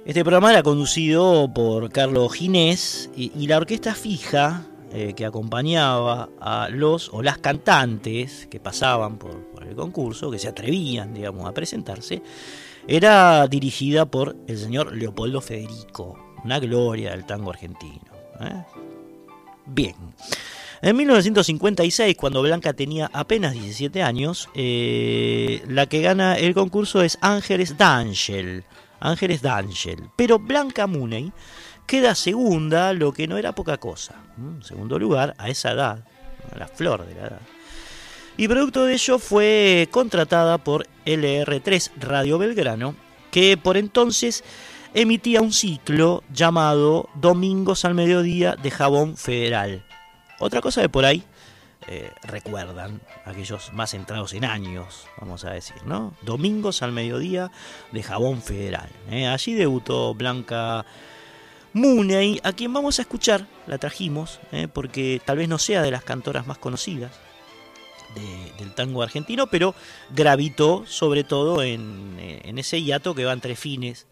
este 0.03 0.23
programa 0.23 0.51
era 0.51 0.63
conducido 0.63 1.51
por 1.53 1.91
Carlos 1.91 2.33
Ginés 2.33 3.11
y, 3.15 3.47
la 3.47 3.57
orquesta 3.57 3.93
fija 3.93 4.65
eh, 4.91 5.13
que 5.15 5.25
acompañaba 5.25 6.29
a 6.39 6.69
los 6.69 7.09
o 7.13 7.21
las 7.21 7.37
cantantes 7.37 8.47
que 8.49 8.59
pasaban 8.59 9.17
por, 9.17 9.51
el 9.67 9.75
concurso, 9.75 10.31
que 10.31 10.39
se 10.39 10.47
atrevían, 10.47 11.13
digamos, 11.13 11.47
a 11.47 11.53
presentarse, 11.53 12.23
era 12.87 13.47
dirigida 13.47 14.05
por 14.05 14.35
el 14.47 14.57
señor 14.57 14.95
Leopoldo 14.95 15.39
Federico, 15.39 16.17
una 16.43 16.59
gloria 16.59 17.11
del 17.11 17.25
tango 17.25 17.51
argentino. 17.51 18.11
¿eh? 18.41 18.63
Bien. 19.67 19.95
En 20.81 20.95
1956, 20.97 22.17
cuando 22.17 22.41
Blanca 22.41 22.73
tenía 22.73 23.09
apenas 23.13 23.53
17 23.53 24.01
años, 24.01 24.49
eh, 24.55 25.63
la 25.67 25.85
que 25.85 26.01
gana 26.01 26.39
el 26.39 26.55
concurso 26.55 27.03
es 27.03 27.19
Ángeles 27.21 27.77
D'Angel 27.77 28.65
Ángeles 29.01 29.41
D'Angel. 29.41 30.09
Pero 30.15 30.39
Blanca 30.39 30.87
Mooney 30.87 31.33
queda 31.85 32.15
segunda, 32.15 32.93
lo 32.93 33.11
que 33.11 33.27
no 33.27 33.37
era 33.37 33.53
poca 33.53 33.77
cosa. 33.77 34.15
En 34.37 34.63
segundo 34.63 34.97
lugar, 34.97 35.35
a 35.37 35.49
esa 35.49 35.71
edad, 35.71 36.05
a 36.53 36.57
la 36.57 36.67
flor 36.67 37.05
de 37.05 37.15
la 37.15 37.21
edad. 37.27 37.41
Y 38.37 38.47
producto 38.47 38.85
de 38.85 38.93
ello 38.93 39.19
fue 39.19 39.89
contratada 39.91 40.57
por 40.57 40.87
LR3 41.05 41.91
Radio 41.99 42.37
Belgrano, 42.37 42.95
que 43.29 43.57
por 43.57 43.75
entonces 43.75 44.43
emitía 44.93 45.41
un 45.41 45.51
ciclo 45.51 46.23
llamado 46.33 47.09
Domingos 47.15 47.85
al 47.85 47.93
Mediodía 47.93 48.55
de 48.55 48.71
Jabón 48.71 49.17
Federal. 49.17 49.83
Otra 50.39 50.61
cosa 50.61 50.81
de 50.81 50.89
por 50.89 51.05
ahí 51.05 51.23
eh, 51.87 52.11
recuerdan, 52.23 53.01
aquellos 53.25 53.73
más 53.73 53.93
entrados 53.93 54.33
en 54.33 54.45
años, 54.45 55.07
vamos 55.19 55.43
a 55.45 55.51
decir, 55.51 55.77
¿no? 55.85 56.13
Domingos 56.21 56.81
al 56.81 56.91
mediodía 56.91 57.51
de 57.91 58.03
Jabón 58.03 58.41
Federal. 58.41 58.89
¿eh? 59.09 59.27
Allí 59.27 59.53
debutó 59.53 60.13
Blanca 60.13 60.85
Mooney, 61.73 62.39
a 62.43 62.51
quien 62.53 62.73
vamos 62.73 62.99
a 62.99 63.03
escuchar, 63.03 63.47
la 63.67 63.77
trajimos, 63.77 64.39
¿eh? 64.51 64.67
porque 64.71 65.21
tal 65.23 65.37
vez 65.37 65.47
no 65.49 65.57
sea 65.57 65.81
de 65.81 65.91
las 65.91 66.03
cantoras 66.03 66.45
más 66.47 66.57
conocidas 66.57 67.11
de- 68.15 68.51
del 68.63 68.75
tango 68.75 69.01
argentino, 69.03 69.47
pero 69.47 69.73
gravitó 70.13 70.83
sobre 70.85 71.23
todo 71.23 71.63
en, 71.63 72.17
en 72.19 72.57
ese 72.59 72.81
hiato 72.83 73.15
que 73.15 73.23
va 73.25 73.31
entre 73.33 73.55
fines 73.55 74.05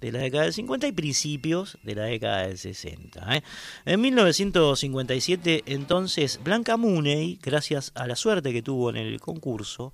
de 0.00 0.12
la 0.12 0.18
década 0.20 0.44
del 0.44 0.52
50 0.52 0.86
y 0.86 0.92
principios 0.92 1.78
de 1.82 1.94
la 1.94 2.04
década 2.04 2.46
del 2.46 2.58
60. 2.58 3.36
¿eh? 3.36 3.42
En 3.84 4.00
1957, 4.00 5.64
entonces, 5.66 6.40
Blanca 6.42 6.76
Mooney, 6.76 7.38
gracias 7.42 7.92
a 7.94 8.06
la 8.06 8.16
suerte 8.16 8.52
que 8.52 8.62
tuvo 8.62 8.90
en 8.90 8.96
el 8.96 9.20
concurso 9.20 9.92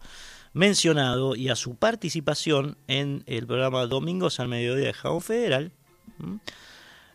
mencionado 0.52 1.36
y 1.36 1.48
a 1.48 1.56
su 1.56 1.76
participación 1.76 2.76
en 2.88 3.22
el 3.26 3.46
programa 3.46 3.86
Domingos 3.86 4.40
al 4.40 4.48
Mediodía 4.48 4.86
de 4.86 4.92
Jabón 4.92 5.22
Federal, 5.22 5.72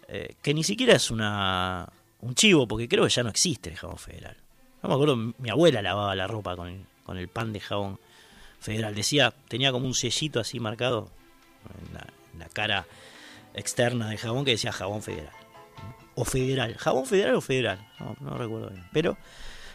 eh, 0.07 0.35
que 0.41 0.53
ni 0.53 0.63
siquiera 0.63 0.95
es 0.95 1.11
una 1.11 1.89
un 2.21 2.35
chivo, 2.35 2.67
porque 2.67 2.87
creo 2.87 3.03
que 3.03 3.09
ya 3.09 3.23
no 3.23 3.29
existe 3.29 3.69
el 3.69 3.75
jabón 3.75 3.97
federal. 3.97 4.37
No 4.81 4.89
me 4.89 4.95
acuerdo, 4.95 5.15
mi 5.15 5.49
abuela 5.49 5.81
lavaba 5.81 6.15
la 6.15 6.27
ropa 6.27 6.55
con 6.55 6.67
el, 6.67 6.85
con 7.03 7.17
el 7.17 7.27
pan 7.27 7.53
de 7.53 7.59
jabón 7.59 7.99
federal. 8.59 8.95
Decía, 8.95 9.33
tenía 9.47 9.71
como 9.71 9.85
un 9.85 9.93
sellito 9.93 10.39
así 10.39 10.59
marcado 10.59 11.09
en 11.87 11.93
la, 11.93 12.07
la 12.37 12.49
cara 12.49 12.85
externa 13.53 14.09
del 14.09 14.17
jabón 14.17 14.45
que 14.45 14.51
decía 14.51 14.71
jabón 14.71 15.01
federal. 15.01 15.33
O 16.15 16.25
federal. 16.25 16.75
¿Jabón 16.77 17.05
federal 17.05 17.35
o 17.35 17.41
federal? 17.41 17.87
No, 17.99 18.15
no 18.19 18.37
recuerdo 18.37 18.69
bien. 18.69 18.87
Pero 18.91 19.17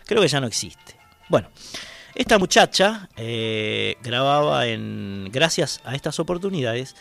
creo 0.06 0.20
que 0.20 0.28
ya 0.28 0.40
no 0.40 0.46
existe. 0.46 0.96
Bueno, 1.28 1.50
esta 2.14 2.38
muchacha 2.38 3.08
eh, 3.16 3.96
grababa 4.02 4.66
en. 4.66 5.28
gracias 5.32 5.80
a 5.84 5.94
estas 5.94 6.18
oportunidades. 6.20 6.94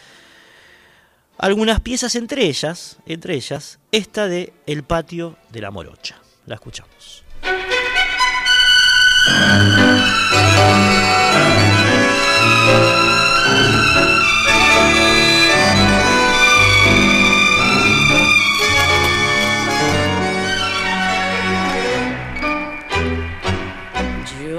Algunas 1.38 1.80
piezas 1.80 2.16
entre 2.16 2.46
ellas, 2.46 2.98
entre 3.06 3.34
ellas, 3.36 3.80
esta 3.92 4.28
de 4.28 4.54
El 4.68 4.84
patio 4.84 5.38
de 5.50 5.62
la 5.62 5.72
morocha. 5.72 6.22
La 6.46 6.56
escuchamos. 6.56 7.24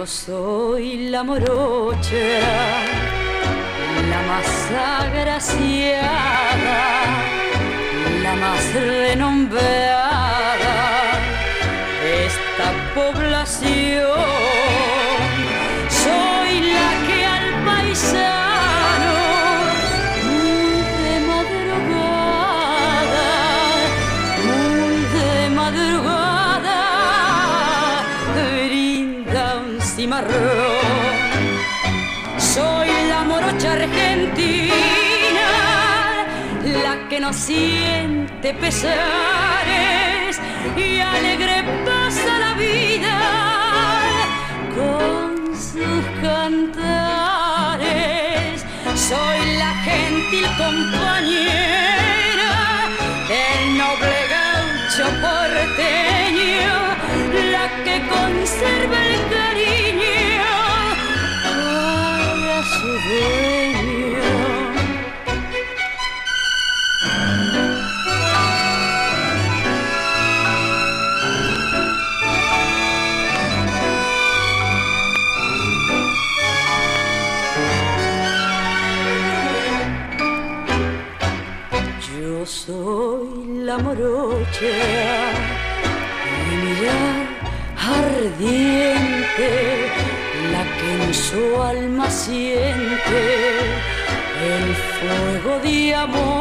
Soy 0.07 1.11
la 1.11 1.23
morocha, 1.23 2.41
la 4.11 4.23
más 4.27 4.71
agraciada, 5.01 6.81
la 8.23 8.35
más 8.35 8.75
renombrada 8.75 9.62
esta 12.27 12.73
población. 12.97 14.42
Siente 37.33 38.53
pesares 38.55 40.40
y 40.77 41.01
alegre 41.01 41.64
pasa 41.85 42.38
la 42.38 42.55
vida 42.55 43.18
con 44.75 45.57
sus 45.57 46.05
cantares. 46.21 47.85
Soy 48.95 49.57
la 49.57 49.75
gentil 49.83 50.47
compañera 50.59 52.53
del 53.29 53.79
noble 53.79 54.18
gaucho 54.37 55.05
porteño, 55.23 56.75
la 57.51 57.66
que 57.85 57.97
conserva 58.09 58.99
el 59.07 59.16
cariño 59.31 60.51
para 61.45 62.57
su 62.64 62.87
dueño. 62.87 63.52
La 83.73 83.79
morocha 83.79 84.75
de 86.45 86.55
mirar 86.65 87.25
ardiente, 88.01 89.51
la 90.53 90.63
que 90.77 90.89
en 91.05 91.15
su 91.15 91.63
alma 91.63 92.11
siente 92.11 93.21
el 94.57 94.67
fuego 94.75 95.53
de 95.65 95.95
amor. 95.95 96.33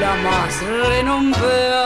La 0.00 0.14
más 0.24 0.62
renombrada 0.88 1.83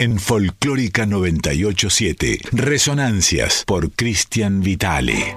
En 0.00 0.18
Folclórica 0.18 1.04
987, 1.04 2.40
Resonancias 2.52 3.64
por 3.66 3.92
Cristian 3.92 4.62
Vitale. 4.62 5.36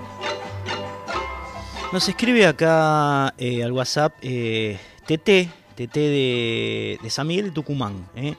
Nos 1.91 2.07
escribe 2.07 2.47
acá 2.47 3.33
eh, 3.37 3.61
al 3.61 3.73
WhatsApp 3.73 4.13
eh, 4.21 4.79
TT, 5.05 5.75
TT 5.75 5.93
de, 5.95 6.97
de 7.03 7.09
San 7.09 7.27
Miguel 7.27 7.47
de 7.47 7.51
Tucumán. 7.51 8.07
eh. 8.15 8.35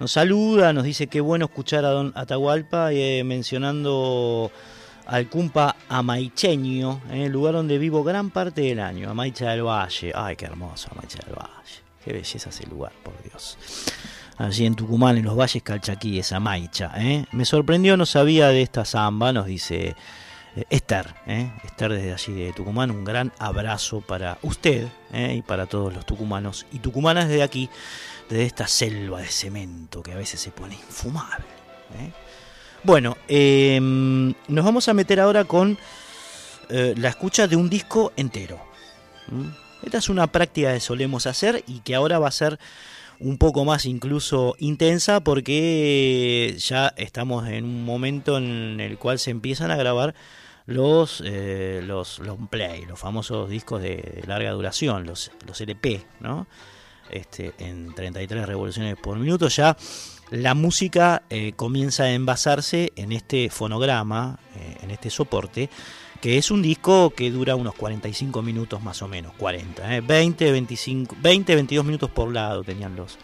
Nos 0.00 0.10
saluda, 0.10 0.72
nos 0.72 0.82
dice 0.82 1.06
qué 1.06 1.20
bueno 1.20 1.44
escuchar 1.44 1.84
a 1.84 1.90
Don 1.90 2.12
Atahualpa 2.16 2.92
eh, 2.92 3.22
mencionando 3.22 4.50
al 5.06 5.28
cumpa 5.28 5.76
amaicheño, 5.88 7.00
eh, 7.12 7.28
lugar 7.28 7.54
donde 7.54 7.78
vivo 7.78 8.02
gran 8.02 8.30
parte 8.30 8.62
del 8.62 8.80
año, 8.80 9.08
Amaicha 9.08 9.50
del 9.52 9.62
Valle. 9.62 10.10
Ay, 10.16 10.34
qué 10.34 10.46
hermoso 10.46 10.88
Amaicha 10.90 11.20
del 11.24 11.36
Valle. 11.36 11.84
Qué 12.04 12.12
belleza 12.12 12.48
ese 12.50 12.66
lugar, 12.66 12.92
por 13.04 13.14
Dios. 13.22 13.56
Allí 14.36 14.66
en 14.66 14.74
Tucumán, 14.74 15.16
en 15.16 15.24
los 15.24 15.36
valles 15.36 15.62
calchaquíes, 15.62 16.32
Amaicha. 16.32 16.92
eh. 16.96 17.24
Me 17.30 17.44
sorprendió, 17.44 17.96
no 17.96 18.04
sabía 18.04 18.48
de 18.48 18.62
esta 18.62 18.84
samba, 18.84 19.32
nos 19.32 19.46
dice 19.46 19.94
eh, 20.56 20.64
Esther, 20.70 21.14
¿eh? 21.26 21.52
Esther 21.64 21.92
desde 21.92 22.12
allí 22.12 22.32
de 22.32 22.52
Tucumán, 22.52 22.90
un 22.90 23.04
gran 23.04 23.32
abrazo 23.38 24.00
para 24.00 24.38
usted 24.42 24.88
¿eh? 25.12 25.36
y 25.38 25.42
para 25.42 25.66
todos 25.66 25.94
los 25.94 26.04
tucumanos 26.04 26.66
y 26.72 26.80
tucumanas 26.80 27.28
desde 27.28 27.44
aquí, 27.44 27.70
desde 28.28 28.44
esta 28.44 28.66
selva 28.66 29.20
de 29.20 29.28
cemento 29.28 30.02
que 30.02 30.12
a 30.12 30.16
veces 30.16 30.40
se 30.40 30.50
pone 30.50 30.74
infumable. 30.74 31.46
Bueno, 32.82 33.16
em, 33.28 34.34
nos 34.48 34.64
vamos 34.64 34.88
a 34.88 34.94
meter 34.94 35.20
ahora 35.20 35.44
con 35.44 35.78
la 36.68 37.08
escucha 37.08 37.46
de 37.46 37.54
un 37.56 37.70
disco 37.70 38.12
entero. 38.16 38.58
Esta 39.82 39.98
es 39.98 40.08
una 40.08 40.26
práctica 40.26 40.72
que 40.72 40.80
solemos 40.80 41.26
hacer 41.26 41.62
y 41.66 41.80
que 41.80 41.94
ahora 41.94 42.18
va 42.18 42.28
a 42.28 42.32
ser 42.32 42.58
un 43.24 43.38
poco 43.38 43.64
más 43.64 43.86
incluso 43.86 44.54
intensa 44.58 45.20
porque 45.20 46.54
ya 46.58 46.88
estamos 46.96 47.48
en 47.48 47.64
un 47.64 47.84
momento 47.84 48.36
en 48.36 48.80
el 48.80 48.98
cual 48.98 49.18
se 49.18 49.30
empiezan 49.30 49.70
a 49.70 49.76
grabar 49.76 50.14
los 50.66 51.22
eh, 51.24 51.80
los 51.82 52.18
long 52.18 52.48
play, 52.48 52.84
los 52.84 52.98
famosos 52.98 53.48
discos 53.48 53.80
de 53.80 54.22
larga 54.26 54.50
duración, 54.52 55.06
los, 55.06 55.30
los 55.46 55.58
LP, 55.60 56.04
¿no? 56.20 56.46
Este, 57.10 57.54
en 57.58 57.94
33 57.94 58.46
revoluciones 58.46 58.96
por 58.96 59.18
minuto 59.18 59.48
ya 59.48 59.76
la 60.30 60.54
música 60.54 61.22
eh, 61.30 61.52
comienza 61.54 62.04
a 62.04 62.12
envasarse 62.12 62.92
en 62.96 63.12
este 63.12 63.48
fonograma, 63.48 64.38
eh, 64.56 64.76
en 64.82 64.90
este 64.90 65.08
soporte, 65.08 65.70
que 66.24 66.38
es 66.38 66.50
un 66.50 66.62
disco 66.62 67.10
que 67.10 67.30
dura 67.30 67.54
unos 67.54 67.74
45 67.74 68.40
minutos 68.40 68.82
más 68.82 69.02
o 69.02 69.08
menos, 69.08 69.34
40, 69.34 69.96
¿eh? 69.96 70.00
20, 70.00 70.52
25, 70.52 71.16
20, 71.20 71.54
22 71.54 71.84
minutos 71.84 72.08
por 72.08 72.32
lado 72.32 72.64
tenían 72.64 72.96
los, 72.96 73.18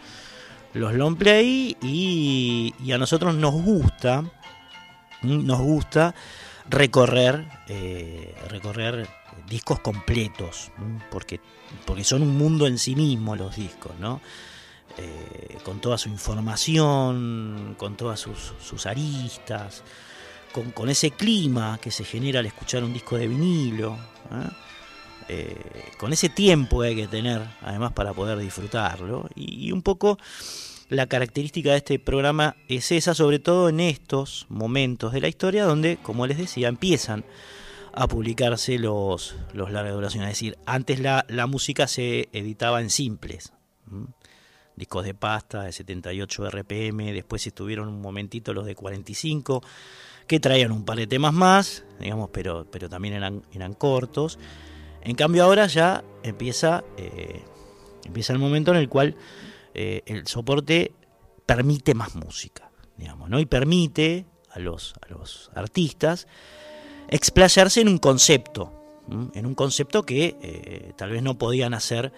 los 0.75 0.93
long 0.93 1.15
play 1.15 1.75
y, 1.81 2.75
y 2.79 2.91
a 2.91 2.99
nosotros 2.99 3.33
nos 3.33 3.55
gusta, 3.55 4.23
nos 5.23 5.59
gusta 5.61 6.13
recorrer, 6.69 7.47
eh, 7.69 8.35
recorrer 8.49 9.09
discos 9.49 9.79
completos, 9.79 10.71
porque, 11.09 11.39
porque 11.87 12.03
son 12.03 12.21
un 12.21 12.37
mundo 12.37 12.67
en 12.67 12.77
sí 12.77 12.95
mismo 12.95 13.35
los 13.35 13.55
discos, 13.55 13.93
¿no? 13.99 14.21
Eh, 14.99 15.57
con 15.63 15.81
toda 15.81 15.97
su 15.97 16.09
información, 16.09 17.73
con 17.79 17.97
todas 17.97 18.19
sus, 18.19 18.53
sus 18.63 18.85
aristas, 18.85 19.81
con, 20.51 20.89
ese 20.89 21.11
clima 21.11 21.79
que 21.81 21.91
se 21.91 22.03
genera 22.03 22.39
al 22.39 22.45
escuchar 22.45 22.83
un 22.83 22.93
disco 22.93 23.17
de 23.17 23.27
vinilo, 23.27 23.97
¿eh? 24.31 24.49
Eh, 25.33 25.55
con 25.97 26.11
ese 26.11 26.27
tiempo 26.27 26.81
que 26.81 26.87
hay 26.87 26.95
que 26.95 27.07
tener 27.07 27.41
además 27.61 27.93
para 27.93 28.13
poder 28.13 28.37
disfrutarlo. 28.37 29.29
Y, 29.33 29.71
un 29.71 29.81
poco 29.81 30.17
la 30.89 31.07
característica 31.07 31.71
de 31.71 31.77
este 31.77 31.99
programa 31.99 32.57
es 32.67 32.91
esa, 32.91 33.13
sobre 33.13 33.39
todo 33.39 33.69
en 33.69 33.79
estos 33.79 34.45
momentos 34.49 35.13
de 35.13 35.21
la 35.21 35.29
historia 35.29 35.63
donde, 35.63 35.97
como 36.03 36.27
les 36.27 36.37
decía, 36.37 36.67
empiezan 36.67 37.23
a 37.93 38.07
publicarse 38.07 38.77
los, 38.77 39.35
los 39.53 39.71
larga 39.71 39.91
duración. 39.91 40.23
Es 40.23 40.31
decir, 40.31 40.57
antes 40.65 40.99
la, 40.99 41.25
la 41.29 41.47
música 41.47 41.87
se 41.87 42.27
editaba 42.33 42.81
en 42.81 42.89
simples. 42.89 43.53
discos 44.75 45.05
de 45.05 45.13
pasta 45.13 45.63
de 45.63 45.71
78 45.71 46.49
RPM, 46.49 47.13
después 47.13 47.47
estuvieron 47.47 47.87
un 47.87 48.01
momentito 48.01 48.53
los 48.53 48.65
de 48.65 48.75
45, 48.75 49.63
que 50.27 50.39
traían 50.39 50.71
un 50.71 50.85
par 50.85 50.97
de 50.97 51.07
temas 51.07 51.33
más, 51.33 51.83
digamos, 51.99 52.29
pero, 52.31 52.65
pero 52.69 52.89
también 52.89 53.13
eran, 53.13 53.43
eran 53.53 53.73
cortos. 53.73 54.39
En 55.03 55.15
cambio 55.15 55.43
ahora 55.43 55.67
ya 55.67 56.03
empieza, 56.23 56.83
eh, 56.97 57.41
empieza 58.05 58.33
el 58.33 58.39
momento 58.39 58.71
en 58.71 58.77
el 58.77 58.89
cual 58.89 59.15
eh, 59.73 60.03
el 60.05 60.27
soporte 60.27 60.93
permite 61.45 61.93
más 61.93 62.15
música, 62.15 62.71
digamos, 62.97 63.29
¿no? 63.29 63.39
Y 63.39 63.45
permite 63.45 64.25
a 64.51 64.59
los, 64.59 64.93
a 65.01 65.11
los 65.11 65.51
artistas 65.55 66.27
explayarse 67.07 67.81
en 67.81 67.89
un 67.89 67.97
concepto, 67.97 68.73
en 69.33 69.45
un 69.45 69.55
concepto 69.55 70.03
que 70.03 70.37
eh, 70.41 70.93
tal 70.95 71.09
vez 71.11 71.23
no 71.23 71.37
podían 71.37 71.73
hacer 71.73 72.13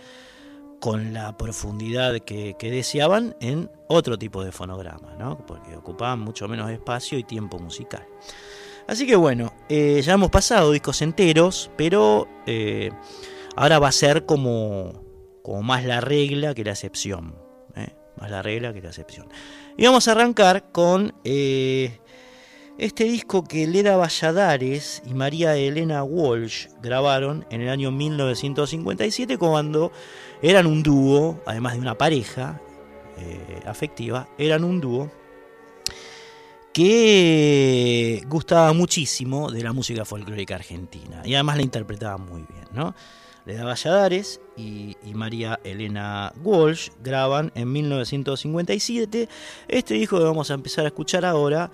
con 0.83 1.13
la 1.13 1.37
profundidad 1.37 2.19
que, 2.19 2.57
deseaban 2.59 3.37
en 3.39 3.71
otro 3.87 4.19
tipo 4.19 4.43
de 4.43 4.51
fonograma, 4.51 5.15
¿no? 5.17 5.37
porque 5.45 5.77
ocupaban 5.77 6.19
mucho 6.19 6.49
menos 6.49 6.69
espacio 6.69 7.17
y 7.17 7.23
tiempo 7.23 7.57
musical. 7.57 8.05
Así 8.85 9.07
que 9.07 9.15
bueno, 9.15 9.53
eh, 9.69 10.01
ya 10.03 10.15
hemos 10.15 10.29
pasado 10.29 10.73
discos 10.73 11.01
enteros, 11.01 11.71
pero 11.77 12.27
eh, 12.47 12.91
ahora 13.55 13.79
va 13.79 13.87
a 13.87 13.91
ser 13.93 14.25
como, 14.25 15.05
más 15.61 15.85
la 15.85 16.01
regla 16.01 16.53
que 16.53 16.65
la 16.65 16.71
excepción. 16.71 17.33
¿eh? 17.77 17.95
Más 18.19 18.29
la 18.29 18.41
regla 18.41 18.73
que 18.73 18.81
la 18.81 18.89
excepción. 18.89 19.29
Y 19.77 19.85
vamos 19.85 20.09
a 20.09 20.11
arrancar 20.11 20.69
con 20.73 21.13
este 22.77 23.03
disco 23.03 23.43
que 23.43 23.67
Leda 23.67 23.97
Valladares 23.97 25.03
y 25.05 25.13
María 25.13 25.55
Elena 25.55 26.03
Walsh 26.03 26.67
grabaron 26.81 27.45
en 27.49 27.61
el 27.61 27.69
año 27.69 27.91
1957 27.91 29.37
cuando 29.37 29.91
eran 30.41 30.65
un 30.65 30.81
dúo, 30.81 31.41
además 31.45 31.73
de 31.73 31.79
una 31.79 31.97
pareja 31.97 32.59
eh, 33.17 33.61
afectiva, 33.65 34.27
eran 34.37 34.63
un 34.63 34.81
dúo 34.81 35.11
que 36.73 38.23
gustaba 38.27 38.73
muchísimo 38.73 39.51
de 39.51 39.63
la 39.63 39.71
música 39.71 40.03
folclórica 40.03 40.55
argentina 40.55 41.21
y 41.23 41.35
además 41.35 41.57
la 41.57 41.63
interpretaba 41.63 42.17
muy 42.17 42.43
bien, 42.49 42.65
¿no? 42.73 42.95
Leda 43.45 43.65
Valladares 43.65 44.41
y, 44.55 44.95
y, 45.05 45.13
María 45.13 45.59
Elena 45.65 46.33
Walsh 46.41 46.89
graban 47.03 47.51
en 47.55 47.71
1957 47.71 49.27
este 49.67 49.93
disco 49.93 50.17
que 50.17 50.23
vamos 50.23 50.49
a 50.49 50.53
empezar 50.53 50.85
a 50.85 50.87
escuchar 50.87 51.25
ahora, 51.25 51.69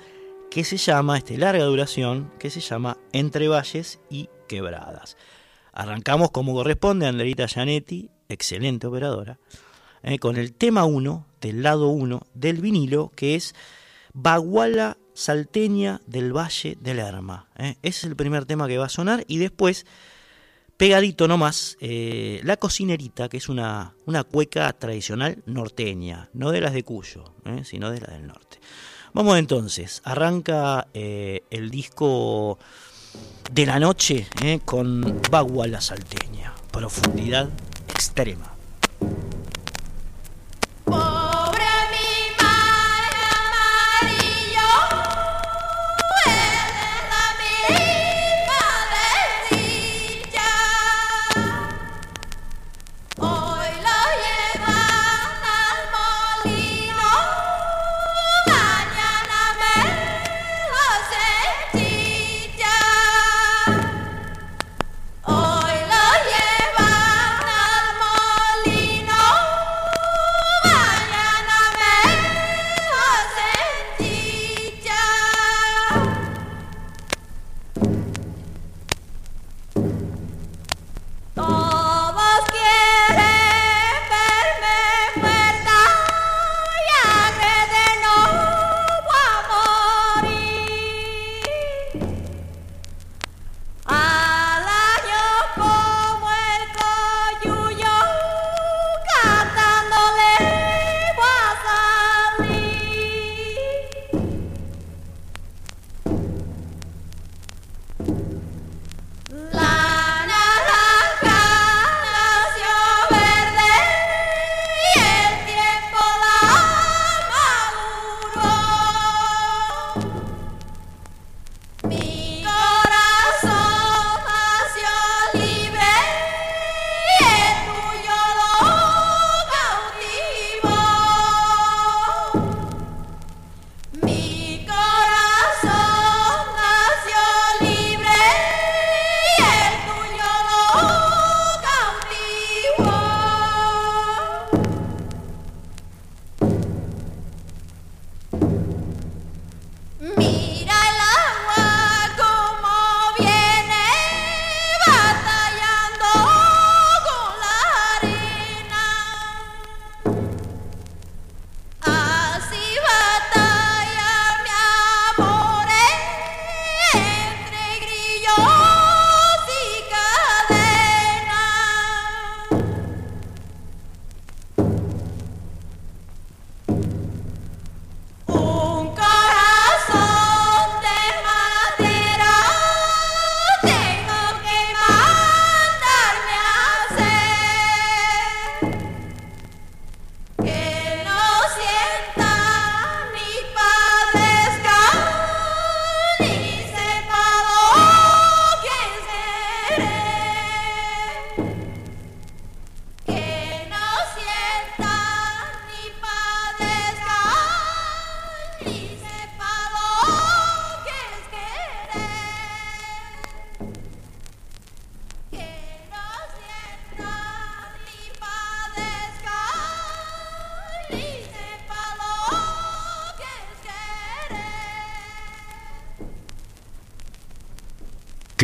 que 0.50 0.64
se 0.64 0.78
llama, 0.78 1.18
este 1.18 1.38
larga 1.38 1.64
duración, 1.66 2.32
que 2.40 2.50
se 2.50 2.60
llama 2.60 2.98
Entre 3.14 3.48
Valles 3.48 4.00
y 4.10 4.30
Quebradas. 4.48 5.18
Arrancamos 5.72 6.32
como 6.32 6.54
corresponde, 6.54 7.06
Anderita 7.06 7.48
Gianetti, 7.48 8.10
excelente 8.30 8.88
operadora, 8.88 9.40
eh, 10.02 10.18
con 10.18 10.38
el 10.38 10.54
tema 10.54 10.86
1 10.86 11.28
del 11.42 11.62
lado 11.62 11.90
1 11.90 12.28
del 12.34 12.62
vinilo, 12.62 13.12
que 13.16 13.36
es 13.36 13.54
Baguala 14.14 14.98
Salteña 15.14 16.02
del 16.08 16.36
Valle 16.36 16.78
del 16.80 16.98
Lerma. 16.98 17.48
Eh. 17.58 17.76
Ese 17.84 18.00
es 18.00 18.04
el 18.06 18.16
primer 18.16 18.46
tema 18.46 18.68
que 18.68 18.78
va 18.78 18.86
a 18.86 18.90
sonar 18.90 19.26
y 19.28 19.38
después, 19.38 19.86
pegadito 20.78 21.28
nomás, 21.28 21.78
eh, 21.80 22.42
La 22.44 22.58
Cocinerita, 22.58 23.30
que 23.30 23.38
es 23.38 23.50
una, 23.50 23.94
una 24.06 24.24
cueca 24.24 24.72
tradicional 24.74 25.44
norteña, 25.46 26.30
no 26.34 26.52
de 26.52 26.62
las 26.62 26.74
de 26.74 26.84
Cuyo, 26.84 27.36
eh, 27.46 27.64
sino 27.66 27.92
de 27.92 28.02
las 28.02 28.12
del 28.12 28.28
norte. 28.28 28.60
Vamos 29.13 29.39
entonces, 29.39 30.02
arranca 30.06 30.88
eh, 30.93 31.43
el 31.50 31.72
disco 31.72 32.60
de 33.52 33.65
la 33.65 33.80
noche 33.80 34.28
eh, 34.43 34.60
con 34.63 35.19
Bagua 35.32 35.67
la 35.67 35.82
Salteña, 35.82 36.54
profundidad 36.72 37.50
extrema. 37.89 38.54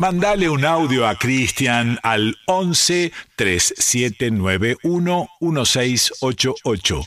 Mandale 0.00 0.48
un 0.48 0.64
audio 0.64 1.06
a 1.06 1.14
Cristian 1.14 1.98
al 2.02 2.34
11 2.46 3.12
3791 3.36 5.28
1688. 5.40 7.04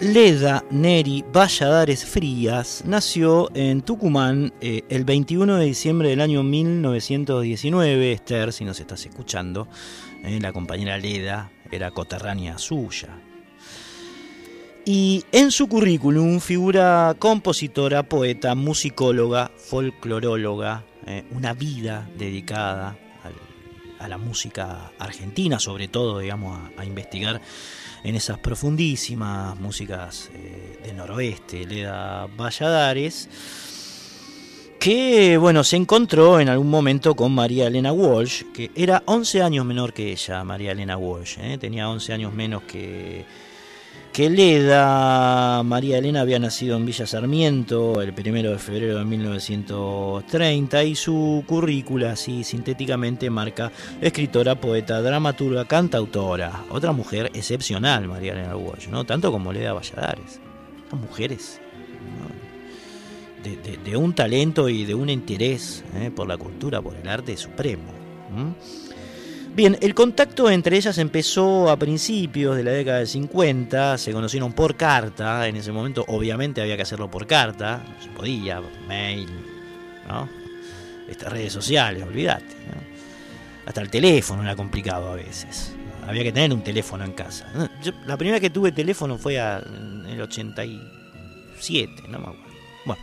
Leda 0.00 0.64
Neri 0.72 1.24
Valladares 1.32 2.04
Frías 2.04 2.82
nació 2.84 3.54
en 3.54 3.82
Tucumán 3.82 4.52
eh, 4.60 4.82
el 4.88 5.04
21 5.04 5.58
de 5.58 5.64
diciembre 5.64 6.08
del 6.08 6.22
año 6.22 6.42
1919. 6.42 8.10
Esther, 8.10 8.52
si 8.52 8.64
nos 8.64 8.80
estás 8.80 9.06
escuchando, 9.06 9.68
eh, 10.24 10.40
la 10.40 10.52
compañera 10.52 10.98
Leda 10.98 11.52
era 11.70 11.92
coterránea 11.92 12.58
suya. 12.58 13.16
Y 14.84 15.24
en 15.30 15.52
su 15.52 15.68
currículum 15.68 16.40
figura 16.40 17.14
compositora, 17.18 18.02
poeta, 18.02 18.54
musicóloga, 18.56 19.50
folcloróloga, 19.56 20.84
eh, 21.06 21.24
una 21.30 21.52
vida 21.52 22.08
dedicada 22.16 22.96
a 24.02 24.08
la 24.08 24.18
música 24.18 24.90
argentina, 24.98 25.60
sobre 25.60 25.86
todo, 25.86 26.18
digamos, 26.18 26.58
a, 26.76 26.84
investigar 26.84 27.40
en 28.02 28.16
esas 28.16 28.38
profundísimas 28.38 29.58
músicas 29.60 30.28
eh, 30.34 30.80
del 30.84 30.96
noroeste, 30.96 31.64
Leda 31.64 32.26
Valladares, 32.36 33.28
que, 34.80 35.36
bueno, 35.36 35.62
se 35.62 35.76
encontró 35.76 36.40
en 36.40 36.48
algún 36.48 36.68
momento 36.68 37.14
con 37.14 37.32
María 37.32 37.68
Elena 37.68 37.92
Walsh, 37.92 38.42
que 38.52 38.72
era 38.74 39.04
11 39.06 39.42
años 39.42 39.64
menor 39.64 39.92
que 39.92 40.10
ella, 40.10 40.42
María 40.42 40.72
Elena 40.72 40.96
Walsh, 40.96 41.38
eh, 41.38 41.56
tenía 41.58 41.88
11 41.88 42.12
años 42.12 42.34
menos 42.34 42.64
que 42.64 43.24
que 44.12 44.28
Leda 44.28 45.62
María 45.62 45.96
Elena 45.96 46.20
había 46.20 46.38
nacido 46.38 46.76
en 46.76 46.84
Villa 46.84 47.06
Sarmiento 47.06 48.02
el 48.02 48.10
1 48.10 48.50
de 48.50 48.58
febrero 48.58 48.98
de 48.98 49.04
1930 49.06 50.84
y 50.84 50.94
su 50.94 51.42
currícula, 51.46 52.12
así 52.12 52.44
sintéticamente, 52.44 53.30
marca 53.30 53.72
escritora, 54.02 54.54
poeta, 54.54 55.00
dramaturga, 55.00 55.64
cantautora. 55.64 56.64
Otra 56.70 56.92
mujer 56.92 57.30
excepcional, 57.32 58.06
María 58.06 58.32
Elena 58.32 58.54
Walsh, 58.54 58.88
¿no? 58.88 59.04
tanto 59.04 59.32
como 59.32 59.50
Leda 59.50 59.72
Valladares. 59.72 60.40
Son 60.90 61.00
mujeres 61.00 61.58
de, 63.42 63.96
un 63.96 64.14
talento 64.14 64.68
y 64.68 64.84
de 64.84 64.94
un 64.94 65.08
interés 65.08 65.84
¿eh? 65.94 66.10
por 66.14 66.28
la 66.28 66.36
cultura, 66.36 66.82
por 66.82 66.96
el 66.96 67.08
arte 67.08 67.34
supremo. 67.38 68.02
Bien, 69.54 69.76
el 69.82 69.94
contacto 69.94 70.48
entre 70.48 70.78
ellas 70.78 70.96
empezó 70.96 71.68
a 71.68 71.76
principios 71.76 72.56
de 72.56 72.64
la 72.64 72.70
década 72.70 72.98
del 72.98 73.06
50, 73.06 73.98
se 73.98 74.10
conocieron 74.10 74.54
por 74.54 74.76
carta, 74.76 75.46
en 75.46 75.56
ese 75.56 75.72
momento 75.72 76.06
obviamente 76.08 76.62
había 76.62 76.74
que 76.74 76.82
hacerlo 76.84 77.10
por 77.10 77.26
carta, 77.26 77.84
no 77.86 78.02
se 78.02 78.08
podía, 78.08 78.62
mail, 78.88 79.28
¿no? 80.08 80.26
Estas 81.06 81.30
redes 81.30 81.52
sociales, 81.52 82.02
olvídate. 82.02 82.56
Hasta 83.66 83.82
el 83.82 83.90
teléfono 83.90 84.42
era 84.42 84.56
complicado 84.56 85.12
a 85.12 85.16
veces, 85.16 85.74
había 86.06 86.22
que 86.22 86.32
tener 86.32 86.50
un 86.54 86.64
teléfono 86.64 87.04
en 87.04 87.12
casa. 87.12 87.46
la 88.06 88.16
primera 88.16 88.40
que 88.40 88.48
tuve 88.48 88.72
teléfono 88.72 89.18
fue 89.18 89.36
en 89.36 90.06
el 90.06 90.22
87, 90.22 92.04
no 92.08 92.18
me 92.18 92.24
acuerdo. 92.24 92.42
Bueno. 92.86 93.02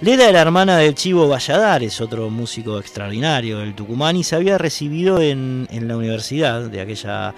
Leda 0.00 0.28
era 0.28 0.42
hermana 0.42 0.76
del 0.76 0.94
Chivo 0.94 1.26
Valladares, 1.26 2.00
otro 2.00 2.30
músico 2.30 2.78
extraordinario 2.78 3.58
del 3.58 3.74
Tucumán, 3.74 4.16
y 4.16 4.22
se 4.22 4.36
había 4.36 4.56
recibido 4.56 5.20
en, 5.20 5.66
la 5.72 5.96
universidad 5.96 6.70
de 6.70 6.80
aquella 6.80 7.34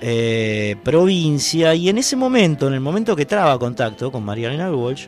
eh, 0.00 0.76
provincia. 0.84 1.74
Y 1.74 1.88
en 1.88 1.98
ese 1.98 2.14
momento, 2.14 2.68
en 2.68 2.74
el 2.74 2.80
momento 2.80 3.16
que 3.16 3.26
traba 3.26 3.58
contacto 3.58 4.12
con 4.12 4.24
María 4.24 4.48
Elena 4.48 4.70
Walsh, 4.70 5.06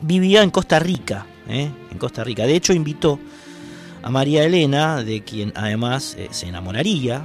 vivía 0.00 0.42
en 0.42 0.50
Costa 0.50 0.78
Rica. 0.78 1.26
¿eh? 1.46 1.68
En 1.90 1.98
Costa 1.98 2.24
Rica. 2.24 2.46
De 2.46 2.56
hecho, 2.56 2.72
invitó 2.72 3.18
a 4.02 4.08
María 4.08 4.44
Elena, 4.44 5.04
de 5.04 5.22
quien 5.22 5.52
además 5.54 6.16
eh, 6.18 6.28
se 6.30 6.48
enamoraría, 6.48 7.20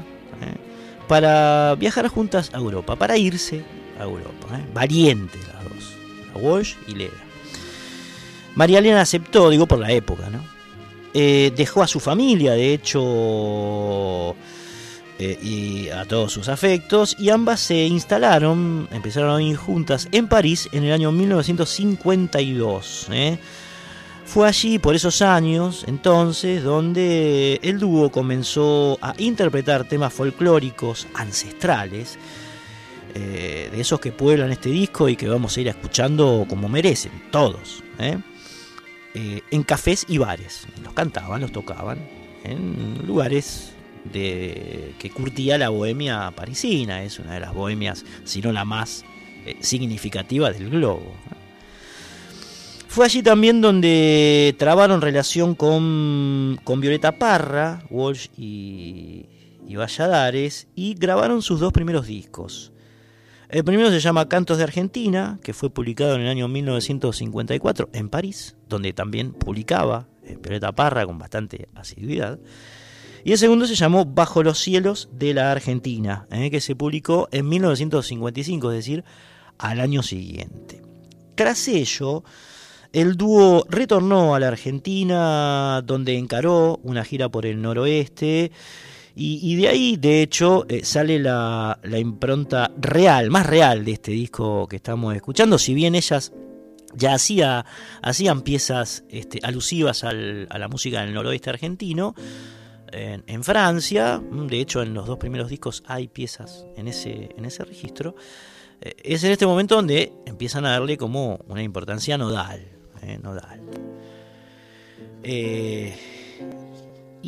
para 1.08 1.74
viajar 1.76 2.10
juntas 2.10 2.52
a 2.54 2.58
Europa, 2.58 2.98
para 2.98 3.18
irse 3.18 3.64
a 3.98 4.04
Europa. 4.04 4.60
Valientes 4.74 5.40
las 5.48 5.64
dos, 5.64 5.94
la 6.34 6.42
Walsh 6.42 6.76
y 6.86 6.96
Leda. 6.96 7.27
María 8.58 8.80
Elena 8.80 9.02
aceptó, 9.02 9.52
digo 9.52 9.68
por 9.68 9.78
la 9.78 9.92
época, 9.92 10.32
¿no? 10.32 10.44
Eh, 11.14 11.54
dejó 11.56 11.84
a 11.84 11.88
su 11.88 12.00
familia, 12.00 12.54
de 12.54 12.74
hecho, 12.74 14.36
eh, 15.20 15.38
y 15.44 15.90
a 15.90 16.06
todos 16.06 16.34
sus 16.34 16.50
afectos, 16.50 17.16
y 17.20 17.30
ambas 17.30 17.60
se 17.60 17.86
instalaron, 17.86 18.88
empezaron 18.92 19.30
a 19.30 19.38
vivir 19.38 19.58
juntas 19.58 20.08
en 20.12 20.28
París 20.28 20.70
en 20.72 20.86
el 20.86 20.92
año 20.92 21.12
1952. 21.12 23.10
¿eh? 23.12 23.38
Fue 24.26 24.48
allí, 24.48 24.80
por 24.80 24.96
esos 24.96 25.22
años, 25.22 25.84
entonces, 25.88 26.64
donde 26.64 27.60
el 27.62 27.78
dúo 27.78 28.10
comenzó 28.10 28.98
a 29.04 29.14
interpretar 29.20 29.88
temas 29.88 30.12
folclóricos 30.14 31.06
ancestrales, 31.14 32.18
eh, 33.14 33.70
de 33.72 33.82
esos 33.82 34.00
que 34.00 34.12
pueblan 34.12 34.52
este 34.52 34.70
disco 34.70 35.08
y 35.10 35.16
que 35.16 35.28
vamos 35.28 35.56
a 35.56 35.62
ir 35.62 35.68
escuchando 35.68 36.48
como 36.50 36.68
merecen, 36.68 37.12
todos. 37.30 37.84
¿eh? 38.00 38.18
Eh, 39.14 39.42
en 39.52 39.64
cafés 39.64 40.06
y 40.08 40.18
bares. 40.18 40.68
Los 40.84 40.94
cantaban, 40.94 41.42
los 41.42 41.52
tocaban, 41.52 42.00
en 42.44 43.06
lugares 43.08 43.74
de, 44.12 44.94
que 45.00 45.10
curtía 45.10 45.58
la 45.58 45.70
bohemia 45.70 46.32
parisina, 46.36 47.04
es 47.04 47.20
una 47.20 47.34
de 47.34 47.40
las 47.40 47.54
bohemias, 47.54 48.06
si 48.26 48.42
no 48.42 48.52
la 48.52 48.66
más 48.66 49.04
eh, 49.46 49.58
significativa 49.60 50.52
del 50.52 50.70
globo. 50.70 51.14
Fue 52.88 53.06
allí 53.06 53.22
también 53.22 53.62
donde 53.62 54.56
trabaron 54.58 55.02
relación 55.02 55.56
con, 55.56 56.60
con 56.64 56.80
Violeta 56.80 57.14
Parra, 57.14 57.84
Walsh 57.90 58.28
y, 58.38 59.26
y 59.68 59.76
Valladares, 59.76 60.68
y 60.76 60.96
grabaron 60.96 61.42
sus 61.42 61.60
dos 61.60 61.74
primeros 61.74 62.08
discos. 62.08 62.72
El 63.50 63.64
primero 63.64 63.90
se 63.90 64.02
llama 64.02 64.28
Cantos 64.28 64.58
de 64.58 64.66
Argentina, 64.66 65.40
que 65.42 65.54
fue 65.54 65.70
publicado 65.70 66.16
en 66.16 66.22
el 66.22 66.28
año 66.28 66.50
1954 66.50 67.90
en 67.94 68.10
París, 68.10 68.58
donde 68.68 68.92
también 68.92 69.32
publicaba 69.32 70.08
eh, 70.24 70.38
Violeta 70.42 70.74
Parra 70.74 71.06
con 71.06 71.18
bastante 71.18 71.70
asiduidad. 71.74 72.40
Y 73.24 73.32
el 73.32 73.38
segundo 73.38 73.66
se 73.66 73.76
llamó 73.76 74.04
Bajo 74.04 74.44
los 74.44 74.60
cielos 74.60 75.10
de 75.14 75.34
la 75.34 75.52
Argentina, 75.54 76.28
eh, 76.30 76.52
que 76.52 76.60
se 76.60 76.76
publicó 76.76 77.30
en 77.32 77.48
1955, 77.48 78.72
es 78.72 78.76
decir, 78.76 79.06
al 79.58 79.80
año 79.80 80.04
siguiente. 80.04 80.82
Tras 81.36 81.70
ello, 81.70 82.26
el 82.92 83.16
dúo 83.16 83.66
retornó 83.70 84.36
a 84.36 84.42
la 84.42 84.50
Argentina, 84.50 85.82
donde 85.86 86.18
encaró 86.18 86.82
una 86.84 87.06
gira 87.06 87.30
por 87.30 87.46
el 87.46 87.62
noroeste. 87.62 88.52
Y, 89.20 89.56
de 89.56 89.68
ahí, 89.68 89.98
de 89.98 90.22
hecho, 90.22 90.68
eh, 90.70 90.86
sale 90.86 91.18
la, 91.18 91.80
impronta 91.98 92.72
real, 92.78 93.32
más 93.32 93.48
real 93.48 93.84
de 93.84 93.94
este 93.94 94.12
disco 94.12 94.68
que 94.68 94.76
estamos 94.76 95.16
escuchando. 95.16 95.58
Si 95.58 95.74
bien 95.74 95.96
ellas 95.96 96.34
ya 96.94 97.16
hacía, 97.16 97.66
hacían 98.04 98.42
piezas 98.42 99.06
este, 99.10 99.40
alusivas 99.42 100.04
al- 100.04 100.46
a 100.52 100.60
la 100.60 100.68
música 100.68 101.02
del 101.02 101.16
noroeste 101.16 101.50
argentino. 101.50 102.14
En, 102.92 103.44
Francia, 103.44 104.20
mm, 104.20 104.48
de 104.48 104.62
hecho 104.62 104.82
en 104.82 104.94
los 104.94 105.08
dos 105.08 105.18
primeros 105.18 105.50
discos 105.50 105.84
hay 105.88 106.08
piezas 106.08 106.66
en 106.78 106.88
ese, 106.88 107.30
en 107.36 107.44
ese 107.46 107.66
registro, 107.66 108.16
eh, 108.82 108.96
es 109.04 109.24
en 109.24 109.32
este 109.32 109.46
momento 109.46 109.76
donde 109.76 110.14
empiezan 110.26 110.66
a 110.66 110.72
darle 110.72 110.96
como 110.98 111.40
una 111.48 111.64
importancia 111.64 112.18
nodal. 112.18 112.66
eh, 113.02 113.20
nodal. 113.22 113.62
Eh, 115.24 115.96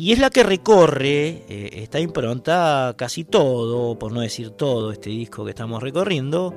y 0.00 0.12
es 0.12 0.18
la 0.18 0.30
que 0.30 0.42
recorre 0.42 1.44
eh, 1.46 1.70
esta 1.82 2.00
impronta 2.00 2.94
casi 2.96 3.24
todo, 3.24 3.98
por 3.98 4.12
no 4.12 4.22
decir 4.22 4.48
todo, 4.48 4.92
este 4.92 5.10
disco 5.10 5.44
que 5.44 5.50
estamos 5.50 5.82
recorriendo, 5.82 6.54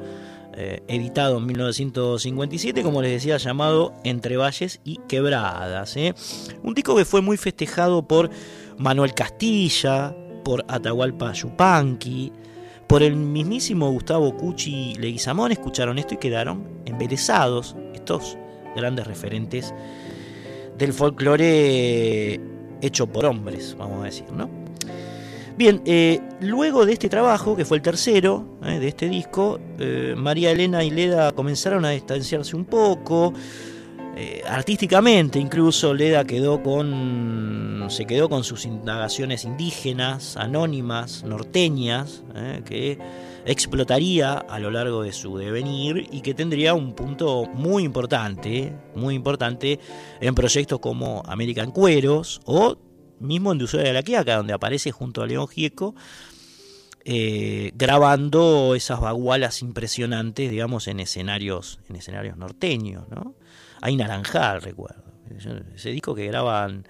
eh, 0.54 0.82
editado 0.88 1.39
en 1.39 1.48
1957, 1.48 2.84
como 2.84 3.02
les 3.02 3.12
decía, 3.12 3.36
llamado 3.36 3.91
Entre 4.06 4.38
Valles 4.38 4.80
y 4.86 5.02
Quebradas. 5.10 5.98
¿eh? 5.98 6.16
Un 6.64 6.74
disco 6.74 6.96
que 6.96 7.04
fue 7.04 7.22
muy 7.22 7.36
festejado 7.36 8.08
por 8.08 8.30
Manuel 8.78 9.14
Castilla, 9.14 10.16
por 10.46 10.64
Atahualpa 10.70 11.34
Yupanqui, 11.34 12.32
por 12.88 13.04
el 13.04 13.18
mismísimo 13.18 13.91
Gustavo 13.91 14.38
Cuchi 14.38 14.96
Leguizamón. 14.96 15.52
Escucharon 15.52 16.00
esto 16.00 16.14
y 16.14 16.18
quedaron 16.18 16.66
embelesados 16.86 17.76
estos 17.94 18.38
grandes 18.74 19.06
referentes 19.06 19.74
del 20.78 20.94
folclore 20.94 22.53
hecho 22.86 23.08
por 23.08 23.26
hombres, 23.26 23.76
vamos 23.78 24.02
a 24.02 24.06
decir, 24.06 24.32
¿no? 24.32 24.50
Bien, 25.56 25.82
eh, 25.86 26.20
luego 26.40 26.86
de 26.86 26.94
este 26.94 27.10
trabajo, 27.10 27.56
que 27.56 27.64
fue 27.64 27.78
el 27.78 27.84
tercero 27.84 28.58
eh, 28.64 28.80
de 28.80 28.88
este 28.88 29.08
disco, 29.08 29.60
eh, 29.78 30.16
María 30.18 30.50
Elena 30.50 30.84
y 30.84 30.90
Leda 30.90 31.32
comenzaron 31.32 31.86
a 31.86 31.92
distanciarse 31.92 32.56
un 32.56 32.66
poco, 32.66 33.34
artísticamente 34.48 35.40
incluso 35.40 35.92
Leda 35.92 36.24
quedó 36.24 36.62
con, 36.62 37.88
se 37.90 38.06
quedó 38.06 38.30
con 38.30 38.44
sus 38.44 38.66
indagaciones 38.66 39.44
indígenas, 39.44 40.38
anónimas, 40.38 41.24
norteñas, 41.24 42.24
que 42.64 43.00
explotaría 43.46 44.34
a 44.34 44.60
lo 44.60 44.72
largo 44.72 45.04
de 45.04 45.12
su 45.12 45.38
devenir 45.38 46.08
y 46.12 46.22
que 46.22 46.34
tendría 46.34 46.74
un 46.74 46.94
punto 46.94 47.46
muy 47.54 47.84
importante, 47.84 48.74
muy 48.96 49.16
importante 49.16 49.80
en 50.22 50.36
proyectos 50.36 50.80
como 50.80 51.24
American 51.26 51.72
Cueros 51.72 52.41
o 52.46 52.78
mismo 53.20 53.52
en 53.52 53.58
Dulzura 53.58 53.84
de 53.84 53.94
la 53.94 54.04
Quiaca, 54.04 54.38
donde 54.38 54.54
aparece 54.54 54.91
junto 54.91 55.22
a 55.22 55.28
León 55.28 55.48
Gieco, 55.48 55.96
eh, 57.06 57.72
grabando 57.76 58.76
esas 58.76 59.02
bagualas 59.02 59.62
impresionantes, 59.62 60.50
digamos, 60.50 60.88
en 60.88 61.00
escenarios, 61.00 61.80
en 61.89 61.98
escenarios 61.98 62.38
norteños, 62.38 63.08
¿no? 63.10 63.36
Hay 63.82 63.98
Naranjal, 63.98 64.62
recuerdo. 64.62 65.04
Ese 65.76 65.89
disco 65.89 66.16
que 66.16 66.28
graban, 66.28 66.88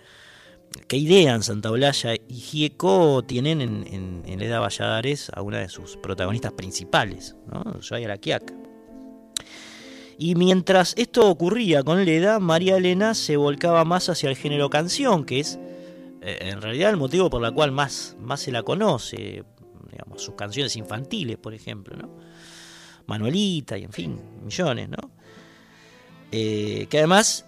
que 0.87 0.97
idean 0.97 1.43
Santa 1.43 1.71
Olalla 1.71 2.15
y 2.15 2.35
Gieco 2.35 3.23
tienen 3.23 3.61
en, 3.61 3.87
en, 3.87 4.23
en 4.25 4.39
Leda 4.39 4.59
Valladares 4.59 5.31
a 5.33 5.41
una 5.41 5.59
de 5.59 5.69
sus 5.69 5.97
protagonistas 5.97 6.53
principales, 6.53 7.35
¿no? 7.51 7.79
Quiaca. 8.19 8.53
Y 10.17 10.35
mientras 10.35 10.93
esto 10.97 11.27
ocurría 11.29 11.83
con 11.83 12.05
Leda, 12.05 12.39
María 12.39 12.77
Elena 12.77 13.13
se 13.13 13.35
volcaba 13.37 13.83
más 13.83 14.09
hacia 14.09 14.29
el 14.29 14.35
género 14.35 14.69
canción, 14.69 15.25
que 15.25 15.39
es 15.39 15.59
eh, 16.21 16.37
en 16.41 16.61
realidad 16.61 16.91
el 16.91 16.97
motivo 16.97 17.29
por 17.29 17.43
el 17.43 17.53
cual 17.53 17.71
más, 17.71 18.15
más 18.19 18.41
se 18.41 18.51
la 18.51 18.63
conoce, 18.63 19.43
digamos, 19.91 20.21
sus 20.21 20.35
canciones 20.35 20.75
infantiles, 20.75 21.37
por 21.37 21.53
ejemplo, 21.53 21.97
¿no? 21.97 22.09
Manuelita 23.05 23.77
y 23.77 23.83
en 23.83 23.91
fin, 23.91 24.21
millones, 24.43 24.89
¿no? 24.89 25.11
Eh, 26.31 26.87
que 26.89 26.99
además, 26.99 27.45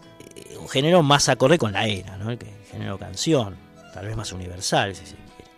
un 0.60 0.70
género 0.70 1.04
más 1.04 1.30
acorde 1.30 1.58
con 1.58 1.74
la 1.74 1.88
era, 1.88 2.18
¿no? 2.18 2.32
El, 2.32 2.40
género 2.72 2.98
canción, 2.98 3.56
tal 3.94 4.08
vez 4.08 4.18
más 4.18 4.34
universal, 4.34 4.96
si 4.96 5.06
se 5.06 5.16
quiere. 5.16 5.52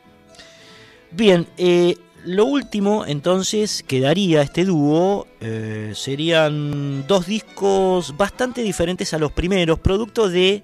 Bien, 1.11 1.47
eh, 1.57 1.97
lo 2.25 2.45
último 2.45 3.05
entonces 3.05 3.83
que 3.87 3.99
daría 3.99 4.41
este 4.41 4.65
dúo 4.65 5.25
eh, 5.39 5.93
serían 5.95 7.07
dos 7.07 7.25
discos 7.25 8.15
bastante 8.17 8.61
diferentes 8.61 9.13
a 9.13 9.17
los 9.17 9.31
primeros, 9.31 9.79
producto 9.79 10.29
de 10.29 10.63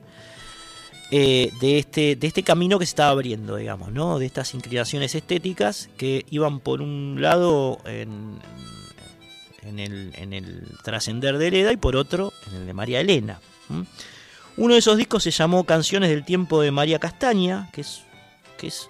eh, 1.16 1.52
de, 1.62 1.78
este, 1.78 2.16
de 2.16 2.26
este 2.26 2.42
camino 2.42 2.80
que 2.80 2.88
se 2.88 2.92
estaba 2.92 3.12
abriendo, 3.12 3.56
digamos, 3.56 3.92
¿no? 3.92 4.18
De 4.18 4.26
estas 4.26 4.56
inclinaciones 4.56 5.14
estéticas 5.14 5.90
que 5.96 6.26
iban 6.32 6.60
por 6.60 6.82
un 6.82 7.18
lado 7.20 7.78
en, 7.86 8.40
en 9.62 9.78
el, 9.78 10.12
en 10.16 10.34
el 10.34 10.68
trascender 10.84 11.38
de 11.38 11.52
Leda 11.52 11.72
y 11.72 11.78
por 11.78 11.96
otro 11.96 12.34
en 12.48 12.62
el 12.62 12.66
de 12.66 12.74
María 12.74 13.00
Elena. 13.00 13.40
¿M? 13.70 13.86
Uno 14.56 14.74
de 14.74 14.80
esos 14.80 14.98
discos 14.98 15.24
se 15.24 15.32
llamó 15.32 15.64
Canciones 15.64 16.10
del 16.10 16.24
tiempo 16.24 16.62
de 16.62 16.72
María 16.72 17.00
Castaña, 17.00 17.70
que 17.74 17.82
es, 17.82 18.04
que 18.58 18.68
es 18.68 18.88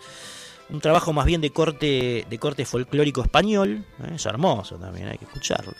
un 0.69 0.82
trabajo 0.82 1.13
más 1.13 1.26
bien 1.26 1.39
de 1.39 1.51
corte, 1.51 2.26
de 2.30 2.39
corte 2.39 2.65
folclórico 2.65 3.21
español, 3.21 3.86
¿eh? 4.03 4.15
es 4.15 4.26
hermoso 4.26 4.76
también, 4.76 5.07
hay 5.07 5.17
que 5.17 5.26
escucharlo. 5.26 5.74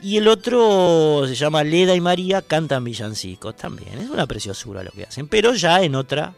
Y 0.00 0.16
el 0.18 0.28
otro 0.28 1.24
se 1.26 1.34
llama 1.34 1.64
Leda 1.64 1.94
y 1.94 2.00
María 2.00 2.42
cantan 2.42 2.84
villancicos 2.84 3.56
también. 3.56 3.98
Es 3.98 4.10
una 4.10 4.26
preciosura 4.26 4.82
lo 4.82 4.90
que 4.90 5.04
hacen, 5.04 5.26
pero 5.26 5.54
ya 5.54 5.82
en 5.82 5.94
otra, 5.94 6.34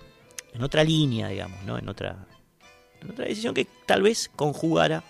en 0.53 0.63
otra 0.63 0.85
línea, 0.85 1.29
digamos, 1.29 1.65
¿no? 1.65 1.77
En 1.77 1.89
otra, 1.89 2.27
en 3.01 3.11
otra 3.11 3.25
decisión 3.25 3.55
que 3.55 3.67
tal 3.85 4.03
vez 4.03 4.31
conjugara 4.35 5.03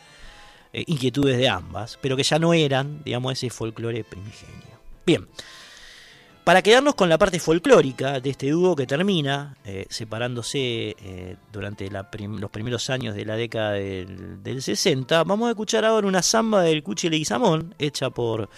eh, 0.72 0.84
inquietudes 0.86 1.36
de 1.36 1.48
ambas, 1.48 1.98
pero 2.00 2.16
que 2.16 2.22
ya 2.22 2.38
no 2.38 2.54
eran, 2.54 3.02
digamos, 3.04 3.34
ese 3.34 3.50
folclore 3.50 4.04
primigenio. 4.04 4.80
Bien. 5.04 5.26
Para 6.48 6.62
quedarnos 6.62 6.94
con 6.94 7.10
la 7.10 7.18
parte 7.18 7.38
folclórica 7.40 8.20
de 8.20 8.30
este 8.30 8.48
dúo 8.48 8.74
que 8.74 8.86
termina 8.86 9.54
eh, 9.66 9.84
separándose 9.90 10.96
eh, 10.98 11.36
durante 11.52 11.90
los 11.90 12.50
primeros 12.50 12.88
años 12.88 13.14
de 13.14 13.26
la 13.26 13.36
década 13.36 13.72
del, 13.72 14.42
del 14.42 14.62
60, 14.62 15.24
vamos 15.24 15.48
a 15.48 15.50
escuchar 15.50 15.84
ahora 15.84 16.06
una 16.06 16.22
samba 16.22 16.62
del 16.62 16.82
Cuchi 16.82 17.10
Leguizamón, 17.10 17.74
hecha 17.78 18.08
por, 18.08 18.48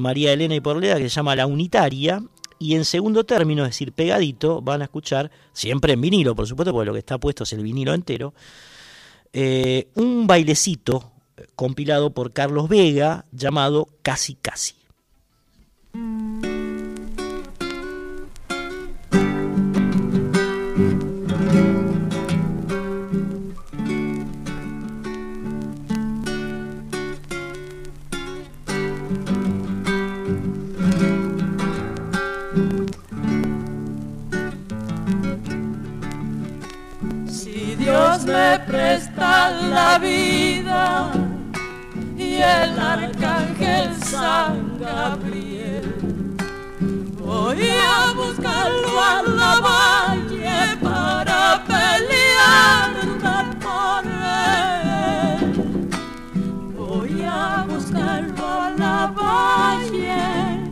María 0.00 0.32
Elena 0.32 0.56
y 0.56 0.60
por 0.60 0.76
Leda, 0.76 0.96
que 0.96 1.08
se 1.08 1.10
llama 1.10 1.36
La 1.36 1.46
Unitaria. 1.46 2.20
Y 2.58 2.74
en 2.74 2.84
segundo 2.84 3.22
término, 3.22 3.62
es 3.62 3.68
decir, 3.70 3.92
pegadito, 3.92 4.60
van 4.60 4.82
a 4.82 4.86
escuchar, 4.86 5.30
siempre 5.52 5.92
en 5.92 6.00
vinilo, 6.00 6.34
por 6.34 6.48
supuesto, 6.48 6.72
porque 6.72 6.86
lo 6.86 6.94
que 6.94 6.98
está 6.98 7.18
puesto 7.18 7.44
es 7.44 7.52
el 7.52 7.62
vinilo 7.62 7.94
entero, 7.94 8.34
eh, 9.32 9.86
un 9.94 10.26
bailecito 10.26 11.12
compilado 11.54 12.10
por 12.10 12.32
Carlos 12.32 12.68
Vega 12.68 13.24
llamado 13.30 13.86
Casi 14.02 14.34
Casi. 14.34 14.74
Si 15.92 16.53
Presta 38.54 39.50
la 39.50 39.98
vida 39.98 41.10
y 42.16 42.36
el 42.36 42.78
arcángel 42.78 43.94
San 44.00 44.78
Gabriel, 44.78 46.36
voy 47.18 47.68
a 47.68 48.12
buscarlo 48.14 49.00
a 49.00 49.22
la 49.22 49.60
valle 49.60 50.76
para 50.80 51.64
pelearme 51.66 53.06
por 53.60 54.04
él. 54.46 55.88
Voy 56.76 57.24
a 57.28 57.64
buscarlo 57.68 58.46
a 58.46 58.70
la 58.70 59.06
valle 59.08 60.70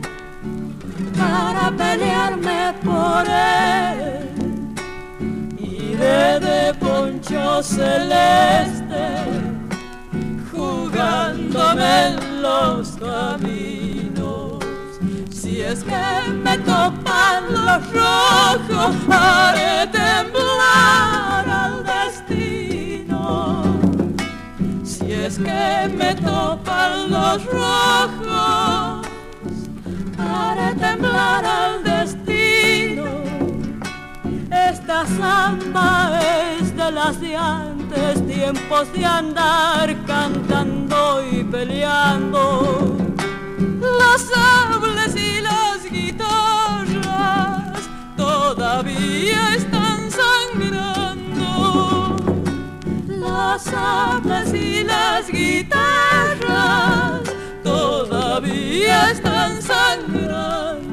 para 1.17 1.69
pelearme 1.71 2.73
por 2.81 3.25
él. 3.27 4.32
De 6.03 6.73
poncho 6.81 7.63
celeste 7.63 9.05
jugándome 10.51 12.07
en 12.07 12.41
los 12.41 12.89
caminos. 12.97 14.59
Si 15.31 15.61
es 15.61 15.83
que 15.83 16.31
me 16.43 16.57
topan 16.57 17.53
los 17.53 17.93
rojos, 17.93 18.95
haré 19.09 19.87
temblar 19.87 21.47
al 21.47 21.83
destino. 21.85 23.63
Si 24.83 25.09
es 25.11 25.37
que 25.37 25.89
me 25.97 26.15
topan 26.15 27.11
los 27.11 27.45
rojos, 27.45 29.07
haré 30.17 30.75
temblar 30.75 31.45
al 31.45 31.83
destino. 31.83 33.22
Esta 34.69 35.05
samba 35.05 36.19
es 36.57 36.75
de 36.75 36.91
las 36.91 37.19
de 37.19 37.35
antes, 37.35 38.25
tiempos 38.25 38.91
de 38.93 39.05
andar 39.05 39.95
cantando 40.05 41.21
y 41.31 41.43
peleando. 41.43 42.97
Los 43.79 44.21
sables 44.21 45.15
y 45.15 45.41
las 45.41 45.83
guitarras 45.91 47.79
todavía 48.17 49.53
están 49.55 50.09
sangrando. 50.11 52.15
Los 53.07 53.61
sables 53.61 54.51
y 54.53 54.83
las 54.83 55.27
guitarras 55.27 57.21
todavía 57.63 59.11
están 59.11 59.61
sangrando. 59.61 60.92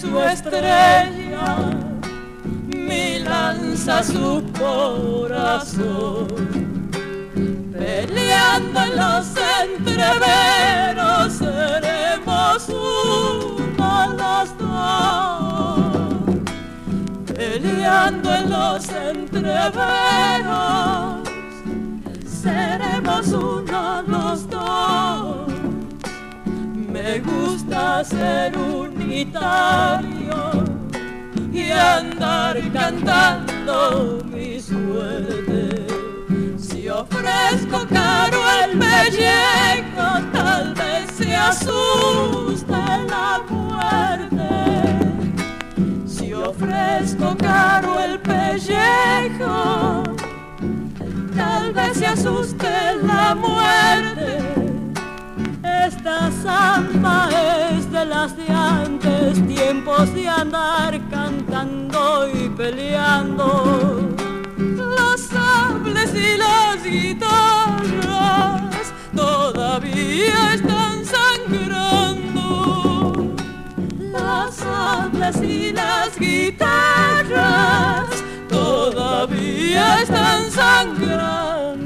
Su 0.00 0.18
estrella, 0.18 1.56
mi 2.74 3.18
lanza 3.18 4.02
su 4.02 4.42
corazón. 4.58 6.26
Peleando 7.72 8.80
en 8.80 8.96
los 8.96 9.26
entreveros 9.62 11.32
seremos 11.34 12.68
uno 12.68 14.16
los 14.16 14.58
dos. 14.58 15.90
Peleando 17.34 18.34
en 18.34 18.50
los 18.50 18.88
entreveros 18.88 19.68
seremos 22.24 23.26
uno 23.28 24.02
los 24.06 24.48
dos. 24.48 25.49
Me 27.02 27.18
gusta 27.20 28.04
ser 28.04 28.54
unitario 28.58 30.04
y 31.50 31.70
andar 31.70 32.60
cantando 32.74 34.18
mi 34.26 34.60
suerte. 34.60 35.86
Si 36.58 36.90
ofrezco 36.90 37.86
caro 37.88 38.38
el 38.64 38.78
pellejo, 38.78 40.08
tal 40.30 40.74
vez 40.74 41.10
se 41.16 41.34
asuste 41.34 42.82
la 43.08 43.40
muerte. 43.48 44.50
Si 46.06 46.34
ofrezco 46.34 47.34
caro 47.38 47.98
el 47.98 48.20
pellejo, 48.20 50.02
tal 51.34 51.72
vez 51.72 51.96
se 51.96 52.06
asuste 52.06 52.68
la 53.02 53.34
muerte. 53.34 54.69
Esta 55.86 56.30
samba 56.42 57.28
es 57.72 57.90
de 57.90 58.04
las 58.04 58.36
de 58.36 58.46
antes, 58.48 59.46
tiempos 59.46 60.14
de 60.14 60.28
andar 60.28 61.00
cantando 61.08 62.28
y 62.28 62.50
peleando. 62.50 64.10
Los 64.58 65.20
sables 65.22 66.14
y 66.14 66.36
las 66.36 66.84
guitarras 66.84 68.60
todavía 69.16 70.54
están 70.54 71.02
sangrando. 71.16 72.52
Los 73.98 74.54
sables 74.54 75.42
y 75.42 75.72
las 75.72 76.18
guitarras 76.18 78.10
todavía 78.48 80.02
están 80.02 80.50
sangrando. 80.50 81.79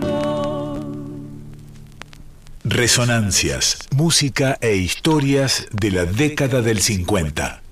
Resonancias, 2.74 3.78
música 3.94 4.58
e 4.60 4.74
historias 4.74 5.68
de 5.70 5.92
la 5.92 6.06
década 6.06 6.60
del 6.60 6.80
50. 6.80 7.63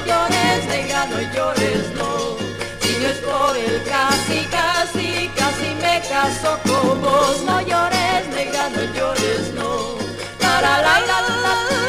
Llores, 0.00 0.66
nega, 0.66 1.06
no 1.06 1.20
llores, 1.32 1.90
no. 1.94 2.36
Si 2.80 2.98
no 2.98 3.06
es 3.08 3.18
por 3.18 3.56
el 3.56 3.82
casi, 3.84 4.44
casi, 4.46 5.30
casi 5.36 5.68
me 5.80 6.02
caso 6.08 6.58
con 6.64 7.00
vos. 7.02 7.42
No 7.44 7.60
llores, 7.60 8.28
nega, 8.34 8.68
no 8.70 8.82
llores, 8.94 9.52
no. 9.54 9.96
La, 10.40 10.60
la, 10.60 10.80
la, 10.80 11.00
la, 11.00 11.20
la, 11.44 11.85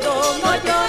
Quedó 0.00 0.38
mayor. 0.42 0.79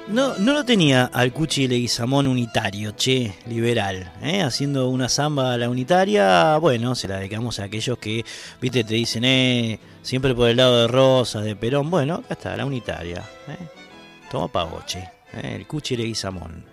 No, 0.09 0.37
no 0.37 0.53
lo 0.53 0.63
tenía 0.63 1.05
al 1.05 1.33
Cuchi 1.33 1.67
Leguizamón 1.67 2.27
unitario, 2.27 2.95
che, 2.95 3.33
liberal. 3.47 4.13
¿eh? 4.21 4.43
Haciendo 4.43 4.89
una 4.89 5.09
samba 5.09 5.53
a 5.53 5.57
la 5.57 5.71
unitaria, 5.71 6.59
bueno, 6.59 6.93
se 6.93 7.07
la 7.07 7.17
dedicamos 7.17 7.59
a 7.59 7.63
aquellos 7.63 7.97
que, 7.97 8.23
viste, 8.61 8.83
te 8.83 8.93
dicen, 8.93 9.25
eh, 9.25 9.79
siempre 10.03 10.35
por 10.35 10.49
el 10.49 10.57
lado 10.57 10.81
de 10.81 10.87
Rosa, 10.87 11.41
de 11.41 11.55
Perón. 11.55 11.89
Bueno, 11.89 12.13
acá 12.13 12.35
está, 12.35 12.55
la 12.55 12.63
unitaria. 12.63 13.23
¿eh? 13.47 13.57
Toma 14.29 14.49
pagoche, 14.49 15.09
¿eh? 15.33 15.55
el 15.55 15.65
Cuchi 15.65 15.97
Leguizamón. 15.97 16.63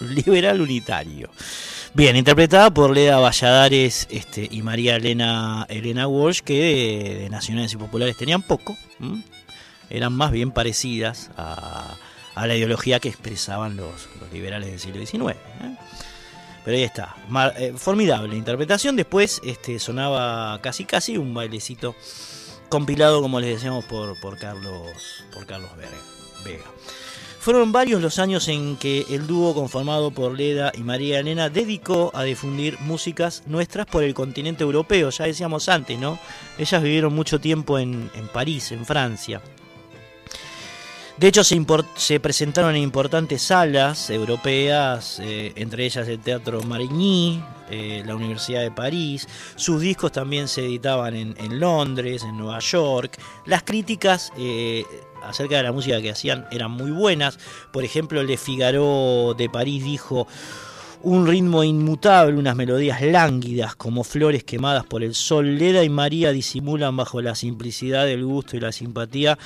Liberal 0.00 0.60
unitario. 0.60 1.30
Bien, 1.94 2.16
interpretada 2.16 2.70
por 2.72 2.90
Leda 2.90 3.20
Valladares 3.20 4.08
este, 4.10 4.48
y 4.50 4.62
María 4.62 4.96
Elena, 4.96 5.64
Elena 5.68 6.08
Walsh, 6.08 6.40
que 6.40 7.18
de, 7.20 7.30
nacionales 7.30 7.72
y 7.72 7.76
populares 7.76 8.16
tenían 8.16 8.42
poco. 8.42 8.76
Eran 9.90 10.12
más 10.12 10.32
bien 10.32 10.50
parecidas 10.50 11.30
a, 11.36 11.94
la 12.34 12.56
ideología 12.56 12.98
que 12.98 13.08
expresaban 13.08 13.76
los, 13.76 14.08
liberales 14.32 14.70
del 14.70 14.80
siglo 14.80 15.06
XIX. 15.06 15.36
¿eh? 15.36 15.76
Pero 16.64 16.76
ahí 16.76 16.82
está, 16.82 17.14
Mar- 17.28 17.54
eh, 17.58 17.74
formidable 17.76 18.36
interpretación. 18.36 18.96
Después 18.96 19.40
este, 19.44 19.78
sonaba 19.78 20.60
casi 20.62 20.84
casi 20.86 21.16
un 21.16 21.32
bailecito 21.32 21.94
compilado, 22.70 23.22
como 23.22 23.38
les 23.38 23.50
decíamos, 23.54 23.84
por 23.84 24.18
Carlos, 24.38 25.24
por 25.32 25.46
Carlos 25.46 25.70
Vega. 26.44 26.64
Fueron 27.44 27.72
varios 27.72 28.00
los 28.00 28.18
años 28.18 28.48
en 28.48 28.76
que 28.76 29.04
el 29.10 29.26
dúo 29.26 29.52
conformado 29.52 30.10
por 30.10 30.32
Leda 30.32 30.72
y 30.74 30.80
María 30.80 31.18
Elena 31.18 31.50
dedicó 31.50 32.10
a 32.14 32.22
difundir 32.22 32.80
músicas 32.80 33.42
nuestras 33.44 33.84
por 33.84 34.02
el 34.02 34.14
continente 34.14 34.62
europeo. 34.64 35.10
Ya 35.10 35.26
decíamos 35.26 35.68
antes, 35.68 35.98
¿no? 35.98 36.18
Ellas 36.56 36.82
vivieron 36.82 37.14
mucho 37.14 37.38
tiempo 37.40 37.78
en, 37.78 38.10
París, 38.32 38.72
en 38.72 38.86
Francia. 38.86 39.42
De 41.18 41.28
hecho, 41.28 41.44
se, 41.44 42.18
presentaron 42.18 42.76
en 42.76 42.82
importantes 42.82 43.42
salas 43.42 44.08
europeas, 44.08 45.20
eh, 45.20 45.52
entre 45.56 45.84
ellas 45.84 46.08
el 46.08 46.20
Teatro 46.20 46.62
Marigny, 46.62 47.44
eh, 47.70 48.02
la 48.06 48.16
Universidad 48.16 48.62
de 48.62 48.70
París. 48.70 49.28
Sus 49.56 49.82
discos 49.82 50.12
también 50.12 50.48
se 50.48 50.64
editaban 50.64 51.14
en, 51.14 51.34
en 51.36 51.60
Londres, 51.60 52.22
en 52.22 52.38
Nueva 52.38 52.60
York. 52.60 53.18
Las 53.44 53.64
críticas 53.64 54.32
eh, 54.38 54.84
acerca 55.28 55.56
de 55.56 55.62
la 55.62 55.72
música 55.72 56.00
que 56.00 56.10
hacían 56.10 56.46
eran 56.50 56.70
muy 56.70 56.90
buenas. 56.90 57.38
Por 57.72 57.84
ejemplo, 57.84 58.22
Le 58.22 58.36
Figaro 58.36 59.34
de 59.36 59.48
París 59.48 59.84
dijo 59.84 60.26
un 61.02 61.26
ritmo 61.26 61.62
inmutable, 61.62 62.38
unas 62.38 62.56
melodías 62.56 63.02
lánguidas 63.02 63.76
como 63.76 64.04
flores 64.04 64.42
quemadas 64.44 64.84
por 64.86 65.02
el 65.02 65.14
sol. 65.14 65.58
Leda 65.58 65.84
y 65.84 65.90
María 65.90 66.32
disimulan 66.32 66.96
bajo 66.96 67.20
la 67.20 67.34
simplicidad 67.34 68.06
del 68.06 68.24
gusto 68.24 68.56
y 68.56 68.60
la 68.60 68.72
simpatía 68.72 69.38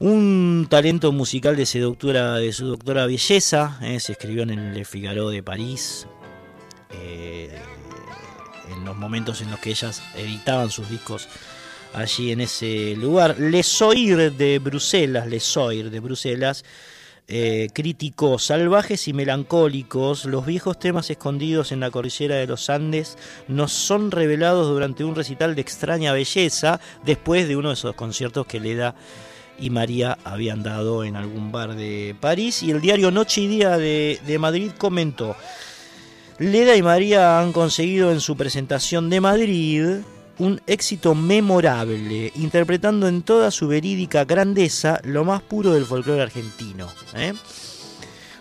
un 0.00 0.66
talento 0.70 1.12
musical 1.12 1.56
de 1.56 1.66
seductora, 1.66 2.36
de 2.36 2.54
su 2.54 2.66
doctora 2.66 3.04
belleza, 3.04 3.78
eh, 3.82 4.00
se 4.00 4.12
escribió 4.12 4.44
en 4.44 4.50
el 4.50 4.72
Le 4.72 4.86
Figaro 4.86 5.28
de 5.28 5.42
París, 5.42 6.06
eh, 6.90 7.54
en 8.72 8.84
los 8.86 8.96
momentos 8.96 9.42
en 9.42 9.50
los 9.50 9.60
que 9.60 9.70
ellas 9.70 10.02
editaban 10.16 10.70
sus 10.70 10.88
discos 10.88 11.28
allí 11.92 12.32
en 12.32 12.40
ese 12.40 12.94
lugar. 12.96 13.38
Les 13.38 13.80
Oir 13.82 14.32
de 14.32 14.58
Bruselas, 14.58 15.26
Les 15.26 15.56
Oir 15.56 15.90
de 15.90 16.00
Bruselas, 16.00 16.64
eh, 17.28 17.68
críticos 17.72 18.44
salvajes 18.46 19.06
y 19.08 19.12
melancólicos, 19.12 20.24
los 20.24 20.46
viejos 20.46 20.78
temas 20.78 21.10
escondidos 21.10 21.70
en 21.72 21.80
la 21.80 21.90
cordillera 21.90 22.36
de 22.36 22.46
los 22.46 22.70
Andes 22.70 23.16
nos 23.46 23.72
son 23.72 24.10
revelados 24.10 24.68
durante 24.68 25.04
un 25.04 25.14
recital 25.14 25.54
de 25.54 25.60
extraña 25.60 26.12
belleza 26.12 26.80
después 27.04 27.46
de 27.46 27.56
uno 27.56 27.68
de 27.68 27.74
esos 27.74 27.94
conciertos 27.94 28.46
que 28.46 28.58
le 28.58 28.74
da 28.74 28.96
y 29.60 29.70
María 29.70 30.18
habían 30.24 30.62
dado 30.62 31.04
en 31.04 31.16
algún 31.16 31.52
bar 31.52 31.76
de 31.76 32.16
París 32.18 32.62
y 32.64 32.72
el 32.72 32.80
diario 32.80 33.10
Noche 33.10 33.42
y 33.42 33.46
Día 33.46 33.76
de 33.76 34.36
Madrid 34.40 34.72
comentó 34.76 35.36
Leda 36.40 36.74
y 36.74 36.82
María 36.82 37.38
han 37.38 37.52
conseguido 37.52 38.10
en 38.12 38.20
su 38.20 38.34
presentación 38.34 39.10
de 39.10 39.20
Madrid 39.20 39.98
un 40.40 40.60
éxito 40.66 41.14
memorable, 41.14 42.32
interpretando 42.34 43.06
en 43.08 43.22
toda 43.22 43.50
su 43.50 43.68
verídica 43.68 44.24
grandeza 44.24 45.00
lo 45.04 45.24
más 45.24 45.42
puro 45.42 45.72
del 45.72 45.84
folclore 45.84 46.22
argentino. 46.22 46.88
¿eh? 47.14 47.32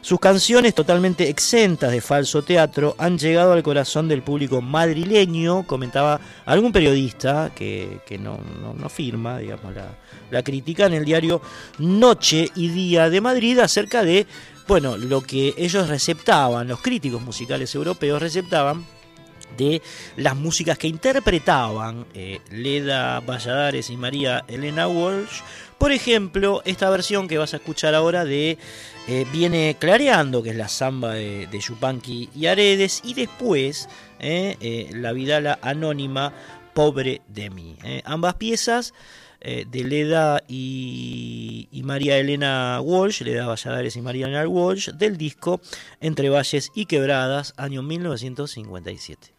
Sus 0.01 0.19
canciones, 0.19 0.73
totalmente 0.73 1.27
exentas 1.29 1.91
de 1.91 1.99
falso 1.99 2.41
teatro, 2.41 2.95
han 2.97 3.17
llegado 3.17 3.51
al 3.51 3.61
corazón 3.61 4.07
del 4.07 4.23
público 4.23 4.61
madrileño, 4.61 5.67
comentaba 5.67 6.21
algún 6.45 6.71
periodista 6.71 7.51
que, 7.53 7.99
que 8.07 8.17
no, 8.17 8.39
no- 8.77 8.89
firma, 8.89 9.37
digamos, 9.37 9.75
la, 9.75 9.89
la 10.31 10.41
crítica 10.41 10.85
en 10.85 10.93
el 10.93 11.05
diario 11.05 11.41
Noche 11.79 12.49
y 12.55 12.69
Día 12.69 13.09
de 13.09 13.19
Madrid 13.21 13.59
acerca 13.59 14.01
de, 14.03 14.25
bueno, 14.69 14.95
lo 14.97 15.21
que 15.21 15.53
ellos 15.57 15.89
receptaban, 15.89 16.69
los 16.69 16.81
críticos 16.81 17.21
musicales 17.21 17.75
europeos 17.75 18.21
receptaban 18.21 18.85
de 19.57 19.81
las 20.15 20.35
músicas 20.35 20.77
que 20.77 20.87
interpretaban 20.87 22.05
eh, 22.13 22.39
Leda 22.51 23.19
Valladares 23.21 23.89
y 23.89 23.97
María 23.97 24.43
Elena 24.47 24.87
Walsh. 24.87 25.41
Por 25.77 25.91
ejemplo, 25.91 26.61
esta 26.65 26.89
versión 26.89 27.27
que 27.27 27.37
vas 27.37 27.53
a 27.53 27.57
escuchar 27.57 27.95
ahora 27.95 28.25
de 28.25 28.57
eh, 29.07 29.25
Viene 29.31 29.77
Clareando, 29.79 30.43
que 30.43 30.49
es 30.49 30.55
la 30.55 30.67
samba 30.67 31.13
de, 31.13 31.47
de 31.47 31.59
Yupanqui 31.59 32.29
y 32.35 32.47
Aredes, 32.47 33.01
y 33.03 33.13
después 33.13 33.87
eh, 34.19 34.89
la 34.93 35.13
Vidala 35.13 35.59
Anónima, 35.61 36.33
Pobre 36.73 37.21
de 37.27 37.49
mí. 37.49 37.77
Ambas 38.05 38.35
piezas 38.35 38.93
de 39.41 39.83
Leda 39.83 40.43
y, 40.47 41.67
y 41.71 41.83
María 41.83 42.17
Elena 42.17 42.79
Walsh, 42.81 43.21
Leda 43.21 43.47
Valladares 43.47 43.97
y 43.97 44.01
María 44.01 44.27
Elena 44.27 44.47
Walsh, 44.47 44.91
del 44.91 45.17
disco 45.17 45.59
Entre 45.99 46.29
Valles 46.29 46.71
y 46.75 46.85
Quebradas, 46.85 47.53
año 47.57 47.81
1957. 47.81 49.38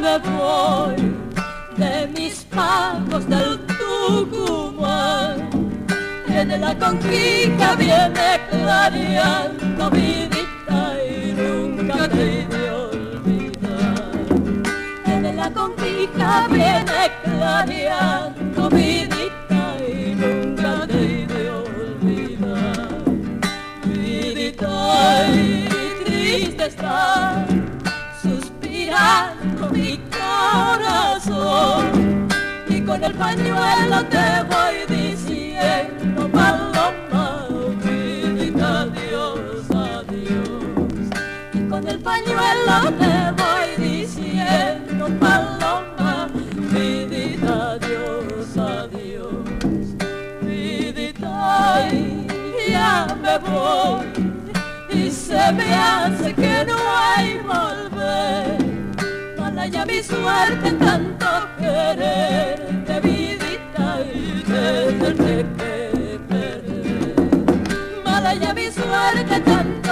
Me 0.00 0.16
voy 0.18 0.96
de 1.76 2.06
mis 2.14 2.44
pagos 2.44 3.26
del 3.28 3.58
Tucumán. 3.66 4.67
viene 6.48 6.64
la 6.64 6.74
conquista, 6.78 7.76
viene 7.76 8.40
clareando 8.50 9.90
mi 9.90 10.26
vista 10.30 10.94
y 11.04 11.32
nunca 11.32 12.08
te 12.08 12.46
de 12.46 12.70
olvidar. 12.70 14.12
Viene 15.04 15.32
la 15.34 15.50
conquista, 15.50 16.46
viene 16.48 17.10
clareando 17.22 18.70
mi 18.70 19.04
vista 19.04 19.76
y 19.86 20.14
nunca 20.14 20.86
te 20.86 21.26
de 21.26 21.50
olvidar. 21.50 22.88
Vidita 23.84 25.26
y 25.28 25.68
triste 26.06 26.64
está, 26.66 27.44
suspirando 28.22 29.68
mi 29.70 30.00
corazón 30.16 31.84
y 32.70 32.80
con 32.80 33.04
el 33.04 33.12
pañuelo 33.12 34.02
te 34.06 34.42
voy 34.48 34.86
diciendo. 34.96 36.07
Paloma, 36.26 37.46
bidita, 37.84 38.86
Dios, 38.86 39.70
adiós. 39.70 41.08
Y 41.52 41.60
con 41.68 41.86
el 41.86 41.98
pañuelo 42.00 42.90
me 42.98 43.32
voy 43.32 43.68
diciendo, 43.88 45.08
paloma, 45.20 46.28
bidita, 46.72 47.72
adiós, 47.72 48.56
adiós. 48.56 49.44
Bidita, 50.42 51.88
y 51.92 52.70
ya 52.70 53.06
me 53.22 53.38
voy 53.38 54.28
y 54.90 55.10
se 55.10 55.52
me 55.52 55.74
hace 55.74 56.34
que 56.34 56.64
no 56.66 56.76
hay 56.96 57.38
volver. 57.38 58.58
Para 59.36 59.66
ya 59.66 59.86
mi 59.86 60.02
suerte 60.02 60.68
en 60.68 60.78
tanto 60.78 61.26
querer. 61.58 62.58
Bidita 63.02 64.00
y 64.12 64.42
desde 64.42 65.27
Margatam 68.90 69.87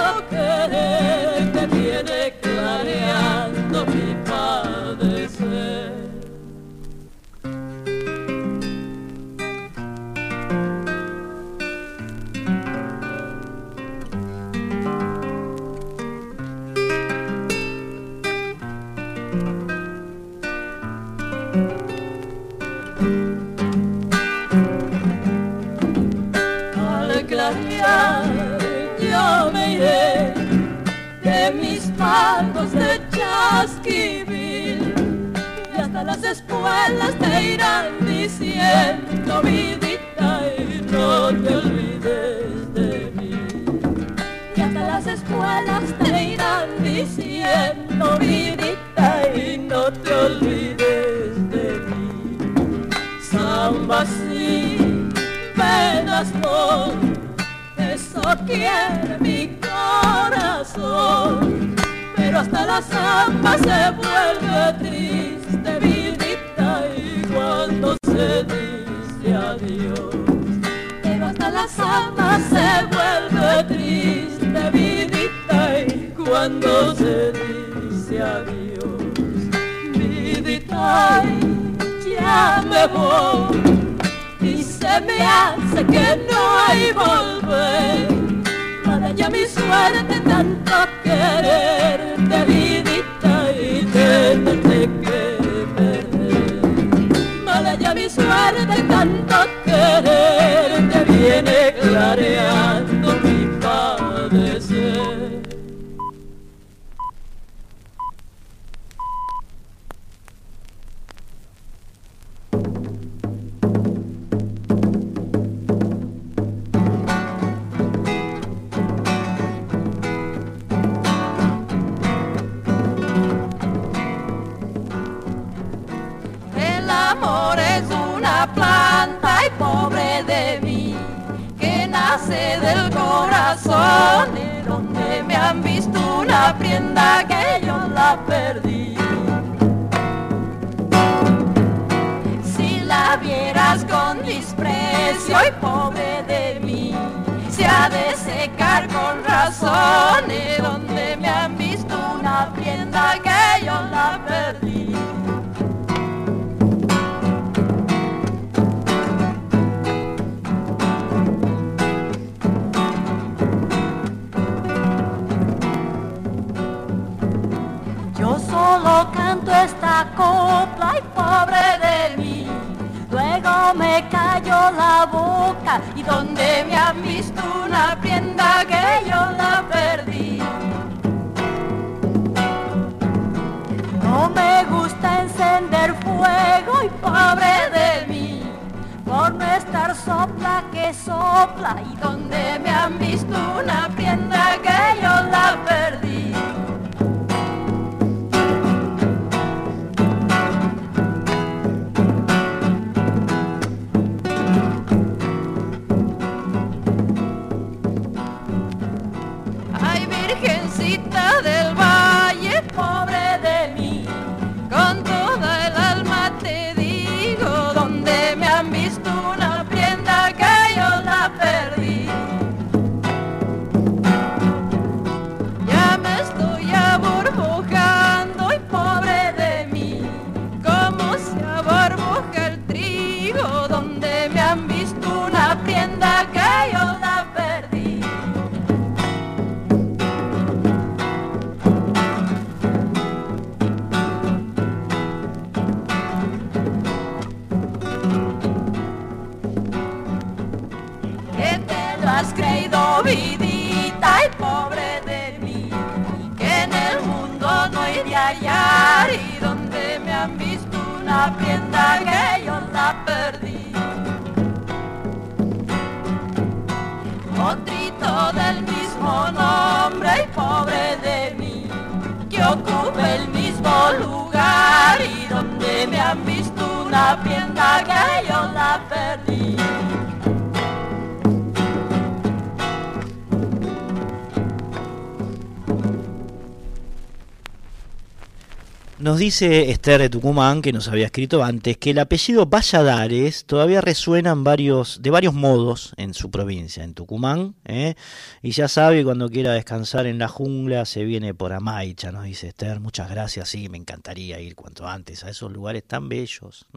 Nos 289.17 289.21
dice 289.21 289.71
Esther 289.71 289.99
de 289.99 290.09
Tucumán, 290.11 290.61
que 290.61 290.71
nos 290.71 290.89
había 290.89 291.07
escrito 291.07 291.43
antes, 291.43 291.75
que 291.77 291.89
el 291.89 291.97
apellido 291.97 292.45
Valladares 292.45 293.45
todavía 293.45 293.81
resuena 293.81 294.35
de 294.35 295.09
varios 295.09 295.33
modos 295.33 295.95
en 295.97 296.13
su 296.13 296.29
provincia, 296.29 296.83
en 296.83 296.93
Tucumán. 296.93 297.55
¿eh? 297.65 297.95
Y 298.43 298.51
ya 298.51 298.67
sabe, 298.67 299.03
cuando 299.03 299.27
quiera 299.27 299.53
descansar 299.53 300.05
en 300.05 300.19
la 300.19 300.27
jungla, 300.27 300.85
se 300.85 301.03
viene 301.03 301.33
por 301.33 301.51
Amaicha, 301.51 302.11
nos 302.11 302.25
dice 302.25 302.49
Esther. 302.49 302.79
Muchas 302.79 303.09
gracias, 303.09 303.49
sí, 303.49 303.69
me 303.69 303.79
encantaría 303.79 304.39
ir 304.39 304.53
cuanto 304.53 304.87
antes 304.87 305.23
a 305.23 305.31
esos 305.31 305.51
lugares 305.51 305.83
tan 305.83 306.09
bellos. 306.09 306.67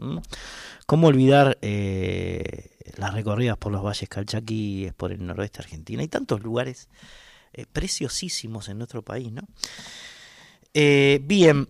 ¿Cómo 0.87 1.09
olvidar 1.09 1.59
eh, 1.61 2.71
las 2.97 3.13
recorridas 3.13 3.57
por 3.57 3.71
los 3.71 3.83
valles 3.83 4.09
calchaquíes, 4.09 4.95
por 4.95 5.11
el 5.11 5.23
noroeste 5.23 5.59
argentino? 5.59 6.01
Hay 6.01 6.07
tantos 6.07 6.41
lugares 6.41 6.89
eh, 7.53 7.67
preciosísimos 7.71 8.67
en 8.67 8.79
nuestro 8.79 9.03
país, 9.03 9.31
¿no? 9.31 9.43
bien, 10.73 11.67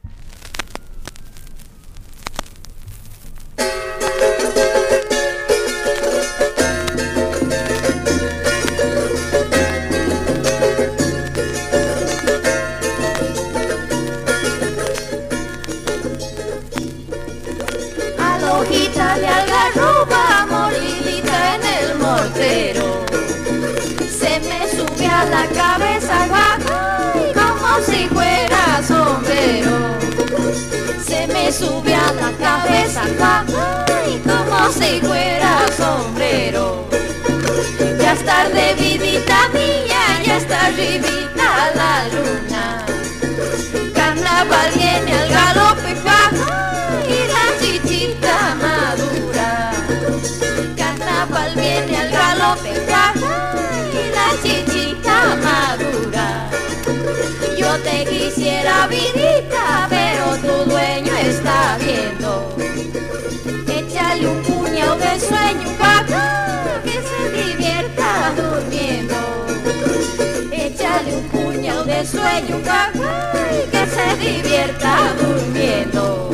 Quisiera, 58.06 58.88
vidita, 58.88 59.88
pero 59.90 60.38
tu 60.38 60.70
dueño 60.70 61.14
está 61.18 61.78
viendo. 61.80 62.56
Échale 63.68 64.28
un 64.28 64.42
puñado 64.44 64.96
de 64.98 65.20
sueño, 65.20 65.70
papá, 65.78 66.82
que 66.84 67.02
se 67.10 67.22
divierta 67.44 68.34
durmiendo. 68.38 69.16
Échale 70.52 71.16
un 71.16 71.24
puñado 71.30 71.84
de 71.84 72.06
sueño, 72.06 72.58
papá, 72.60 73.32
que 73.72 73.86
se 73.88 74.16
divierta 74.18 75.14
durmiendo. 75.20 76.30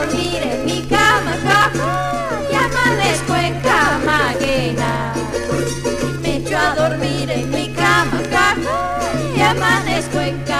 dormir 0.00 0.42
en 0.42 0.64
mi 0.66 0.82
cama, 0.82 1.32
jaja, 1.42 2.42
y 2.50 2.54
amanezco 2.54 3.34
en 3.34 3.60
cama 3.60 4.30
ajena. 4.30 5.14
Me 6.20 6.36
echo 6.36 6.56
a 6.58 6.74
dormir 6.74 7.30
en 7.30 7.50
mi 7.50 7.68
cama, 7.68 8.20
jaja, 8.30 8.78
y 9.36 9.40
amanezco 9.40 10.20
en 10.20 10.38
cama. 10.44 10.55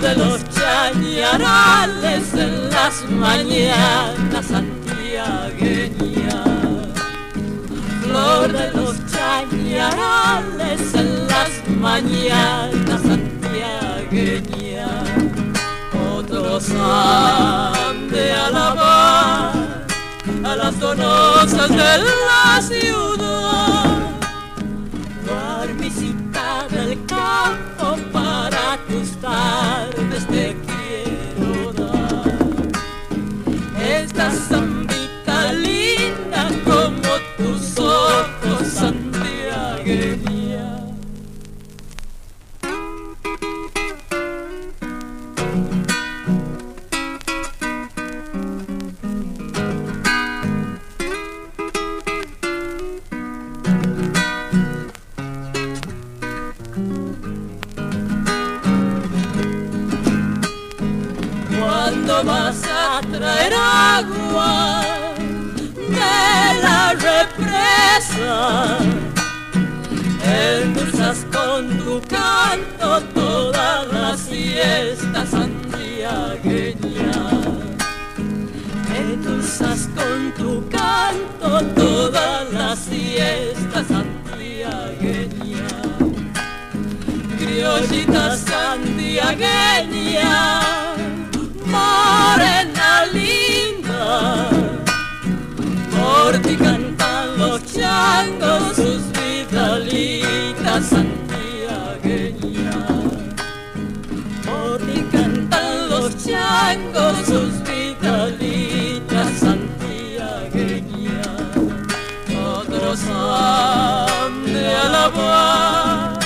De 0.00 0.14
los 0.16 0.44
chañarales 0.50 2.34
en 2.34 2.70
las 2.70 3.04
mañanas 3.10 4.46
santiagueña, 4.46 6.44
flor 8.02 8.52
de 8.52 8.72
los 8.72 8.96
chañarales 9.10 10.94
en 10.94 11.26
las 11.26 11.50
mañanas 11.80 13.00
santiagueña, 13.02 14.88
otros 16.14 16.70
han 16.70 18.08
de 18.10 18.32
alabar 18.32 19.86
a 20.44 20.56
las 20.56 20.78
donosas 20.78 21.68
de 21.70 21.98
la 21.98 22.60
ciudad. 22.60 23.25
Del 26.86 27.04
campo 27.06 27.96
para 28.12 28.78
tus 28.86 29.16
tardes 29.20 30.24
te 30.28 30.56
quiero 30.68 31.72
dar. 31.72 32.32
Esta 33.82 34.30
traer 63.26 63.54
agua 63.54 64.82
de 65.74 66.16
la 66.64 66.94
represa, 67.08 68.78
endulzas 70.22 71.18
con 71.32 71.60
tu 71.78 72.00
canto 72.16 72.88
todas 73.14 73.92
las 73.92 74.20
fiestas 74.20 75.30
santiagueñas. 75.30 76.76
Endulzas 78.96 79.80
con 79.98 80.18
tu 80.38 80.50
canto 80.68 81.50
todas 81.74 82.52
las 82.52 82.78
fiestas 82.78 83.86
santiagueñas 83.88 85.72
criollita 87.38 88.36
santiagueña, 88.36 90.34
morena 91.66 92.75
por 95.96 96.38
ti 96.42 96.54
cantan 96.56 97.38
los 97.38 97.60
changos 97.72 98.76
sus 98.76 99.02
vidalitas 99.12 100.86
santiagueñas, 100.86 102.76
por 104.44 104.78
ti 104.78 105.00
cantan 105.10 105.88
los 105.90 106.16
changos 106.24 107.16
sus 107.26 107.52
vidalitas 107.64 109.28
santiagueñas, 109.40 111.28
otros 112.58 113.00
han 113.10 114.44
de 114.52 114.66
alabar 114.76 116.18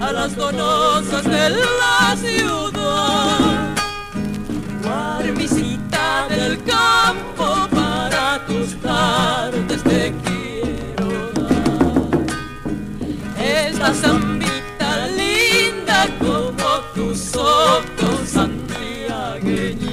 a 0.00 0.12
las 0.12 0.34
donosas 0.34 1.24
de 1.24 1.50
la 1.50 2.16
ciudad. 2.16 2.69
Del 6.30 6.62
campo 6.62 7.68
para 7.70 8.44
tus 8.46 8.80
tardes 8.80 9.82
te 9.82 10.14
quiero 10.24 11.08
dar. 11.34 12.24
Esta 13.36 13.92
zambita 13.92 15.08
linda 15.08 16.06
como 16.20 16.68
tus 16.94 17.34
ojos 17.34 18.20
santiagueña. 18.26 19.89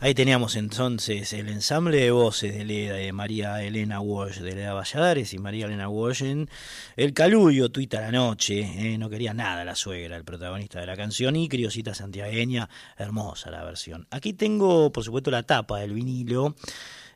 Ahí 0.00 0.14
teníamos 0.14 0.54
entonces 0.54 1.32
el 1.32 1.48
ensamble 1.48 1.96
de 1.96 2.12
voces 2.12 2.54
de, 2.54 2.64
Leda, 2.64 2.94
de 2.94 3.12
María 3.12 3.64
Elena 3.64 4.00
Walsh, 4.00 4.38
de 4.38 4.54
Leda 4.54 4.72
Valladares 4.72 5.34
y 5.34 5.38
María 5.38 5.66
Elena 5.66 5.88
Walsh 5.88 6.22
en 6.22 6.48
El 6.94 7.12
Calullo, 7.12 7.68
Tuita 7.68 8.00
la 8.00 8.12
Noche. 8.12 8.60
eh, 8.60 8.96
no 8.96 9.10
quería 9.10 9.34
nada 9.34 9.64
la 9.64 9.74
suegra, 9.74 10.16
el 10.16 10.22
protagonista 10.22 10.78
de 10.78 10.86
la 10.86 10.96
canción, 10.96 11.34
y 11.34 11.48
Criosita 11.48 11.94
Santiagueña, 11.94 12.68
hermosa 12.96 13.50
la 13.50 13.64
versión. 13.64 14.06
Aquí 14.12 14.34
tengo, 14.34 14.92
por 14.92 15.02
supuesto, 15.02 15.32
la 15.32 15.42
tapa 15.42 15.80
del 15.80 15.94
vinilo. 15.94 16.54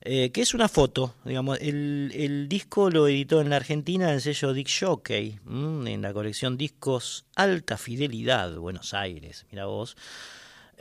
eh, 0.01 0.33
que 0.33 0.43
es 0.43 0.53
una 0.53 0.69
foto, 0.69 1.15
digamos, 1.25 1.59
el, 1.61 2.47
disco 2.49 2.91
lo 2.91 3.07
editó 3.07 3.41
en 3.41 3.51
la 3.51 3.57
Argentina 3.57 4.13
el 4.13 4.21
sello 4.21 4.53
Dick 4.53 4.69
Jockey, 4.81 5.39
mm, 5.45 5.87
en 5.87 6.03
la 6.03 6.13
colección 6.13 6.57
Discos 6.57 7.27
Alta 7.37 7.77
Fidelidad, 7.77 8.57
Buenos 8.57 8.93
Aires, 8.93 9.47
mira 9.53 9.67
vos, 9.67 9.97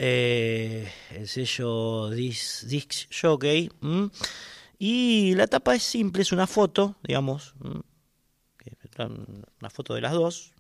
eh, 0.04 0.92
el 1.12 1.28
sello 1.28 2.10
Dis, 2.10 2.66
Disc 2.68 3.08
Jockey. 3.14 3.70
Y 4.80 5.36
la 5.36 5.46
tapa 5.46 5.76
es 5.76 5.84
simple, 5.84 6.24
es 6.24 6.32
una 6.32 6.48
foto, 6.48 6.96
digamos, 7.04 7.54
una 9.62 9.70
foto 9.70 9.94
de 9.94 10.02
las 10.02 10.14
dos. 10.14 10.54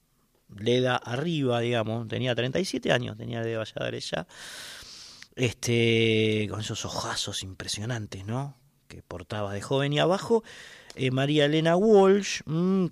Leda 0.56 0.96
arriba, 0.98 1.60
digamos, 1.60 2.08
tenía 2.08 2.36
37 2.36 2.92
años, 2.92 3.18
tenía 3.18 3.42
de 3.42 3.58
Valladares 3.58 4.12
ya. 4.12 4.28
Este, 5.36 6.46
con 6.52 6.60
esos 6.60 6.86
ojazos 6.86 7.42
impresionantes, 7.42 8.26
¿no? 8.26 8.58
Que 8.88 9.02
portaba 9.02 9.54
de 9.54 9.62
joven 9.62 9.94
y 9.94 10.00
abajo. 10.00 10.44
eh, 10.96 11.10
María 11.10 11.46
Elena 11.46 11.76
Walsh, 11.78 12.42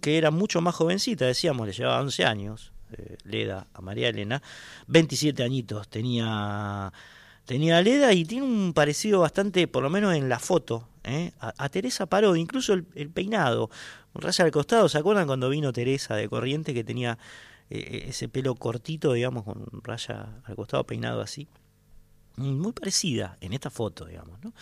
que 0.01 0.17
era 0.17 0.31
mucho 0.31 0.61
más 0.61 0.73
jovencita, 0.73 1.25
decíamos, 1.25 1.67
le 1.67 1.73
llevaba 1.73 1.99
11 2.01 2.25
años, 2.25 2.71
eh, 2.93 3.17
Leda 3.23 3.67
a 3.73 3.81
María 3.81 4.09
Elena, 4.09 4.41
27 4.87 5.43
añitos 5.43 5.87
tenía, 5.89 6.91
tenía 7.45 7.81
Leda 7.81 8.13
y 8.13 8.25
tiene 8.25 8.45
un 8.45 8.73
parecido 8.73 9.21
bastante, 9.21 9.67
por 9.67 9.83
lo 9.83 9.89
menos 9.89 10.15
en 10.15 10.29
la 10.29 10.39
foto, 10.39 10.87
¿eh? 11.03 11.31
a, 11.39 11.69
Teresa 11.69 12.05
Paró, 12.05 12.35
incluso 12.35 12.73
el, 12.73 12.85
el 12.95 13.09
peinado, 13.09 13.69
raya 14.13 14.45
al 14.45 14.51
costado, 14.51 14.89
¿se 14.89 14.97
acuerdan 14.97 15.27
cuando 15.27 15.49
vino 15.49 15.71
Teresa 15.71 16.15
de 16.15 16.29
Corriente 16.29 16.73
que 16.73 16.83
tenía 16.83 17.17
eh, 17.69 18.05
ese 18.07 18.27
pelo 18.27 18.55
cortito, 18.55 19.13
digamos, 19.13 19.43
con 19.43 19.65
raya 19.83 20.41
al 20.43 20.55
costado 20.55 20.85
peinado 20.85 21.21
así? 21.21 21.47
Muy 22.35 22.71
parecida 22.71 23.37
en 23.41 23.53
esta 23.53 23.69
foto, 23.69 24.05
digamos, 24.05 24.39
¿no? 24.43 24.53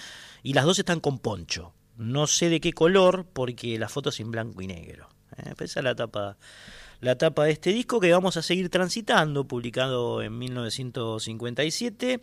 Y 0.41 0.53
las 0.53 0.65
dos 0.65 0.79
están 0.79 0.99
con 0.99 1.19
poncho. 1.19 1.73
No 1.95 2.25
sé 2.27 2.49
de 2.49 2.59
qué 2.59 2.73
color, 2.73 3.25
porque 3.31 3.77
la 3.77 3.87
foto 3.87 4.09
es 4.09 4.19
en 4.19 4.31
blanco 4.31 4.61
y 4.61 4.67
negro. 4.67 5.09
¿eh? 5.37 5.53
Pero 5.55 5.65
esa 5.65 5.79
es 5.79 5.83
la 5.83 5.95
tapa, 5.95 6.37
la 6.99 7.17
tapa 7.17 7.45
de 7.45 7.51
este 7.51 7.71
disco 7.71 7.99
que 7.99 8.11
vamos 8.11 8.37
a 8.37 8.41
seguir 8.41 8.69
transitando, 8.69 9.45
publicado 9.45 10.21
en 10.21 10.37
1957, 10.37 12.19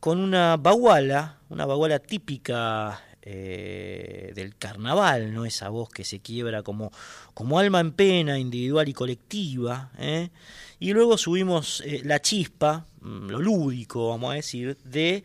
con 0.00 0.18
una 0.18 0.56
baguala, 0.56 1.38
una 1.48 1.66
baguala 1.66 1.98
típica 1.98 3.02
eh, 3.22 4.32
del 4.34 4.56
carnaval, 4.56 5.34
¿no? 5.34 5.44
Esa 5.44 5.68
voz 5.68 5.90
que 5.90 6.04
se 6.04 6.20
quiebra 6.20 6.62
como, 6.62 6.90
como 7.34 7.58
alma 7.58 7.80
en 7.80 7.92
pena, 7.92 8.38
individual 8.38 8.88
y 8.88 8.94
colectiva. 8.94 9.90
¿eh? 9.98 10.30
Y 10.78 10.94
luego 10.94 11.18
subimos 11.18 11.82
eh, 11.84 12.00
la 12.04 12.20
chispa, 12.20 12.86
mm, 13.02 13.28
lo 13.28 13.40
lúdico, 13.40 14.08
vamos 14.08 14.32
a 14.32 14.36
decir, 14.36 14.78
de 14.84 15.22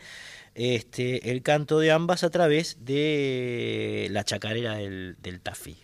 este, 0.55 1.31
el 1.31 1.41
canto 1.41 1.79
de 1.79 1.91
ambas 1.91 2.25
a 2.25 2.29
través 2.29 2.83
de 2.83 4.09
la 4.11 4.25
chacarera 4.25 4.75
del, 4.75 5.15
Tafí. 5.41 5.77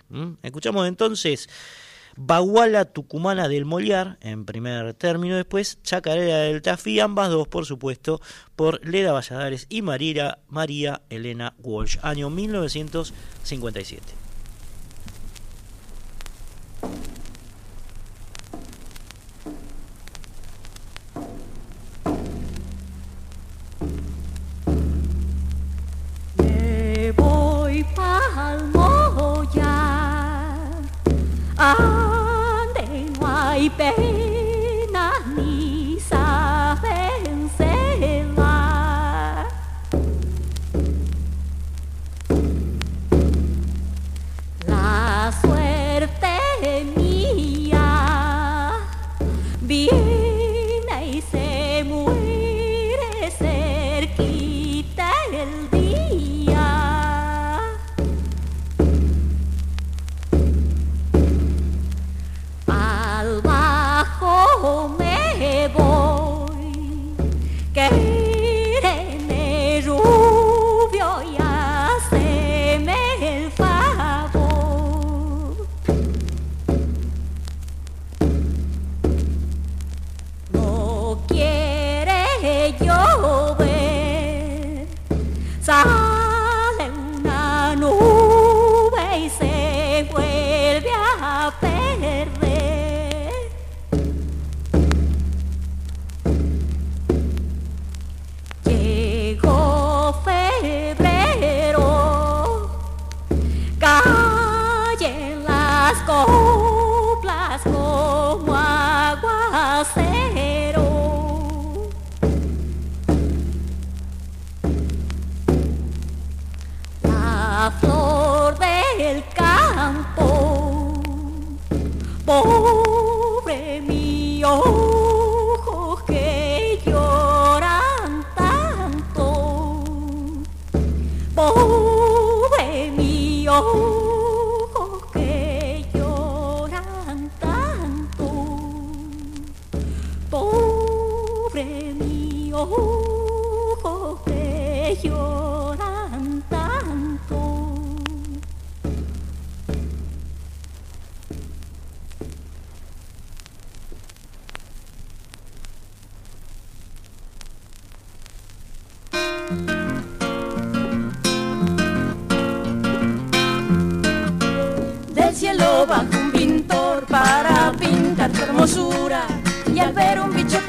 Escuchamos 0.44 0.88
entonces 0.90 1.48
Baguala 2.18 2.86
Tucumana 2.86 3.48
del 3.48 3.66
Moliar, 3.66 4.18
en 4.22 4.46
primer 4.46 4.94
término, 4.94 5.36
después 5.36 5.82
Chacarera 5.84 6.38
del 6.40 6.62
Tafí, 6.62 7.00
ambas 7.00 7.30
dos, 7.30 7.48
por 7.48 7.66
supuesto, 7.66 8.22
por 8.56 8.86
Leda 8.86 9.12
Valladares 9.12 9.66
y 9.70 9.82
María, 9.82 10.40
María 10.48 11.02
Elena 11.10 11.54
Walsh, 11.60 11.98
año 12.02 12.30
1957. 12.30 14.02
Me 26.38 27.12
voy 27.14 27.84
para 27.96 28.56
el 28.56 28.72
pena 33.78 34.31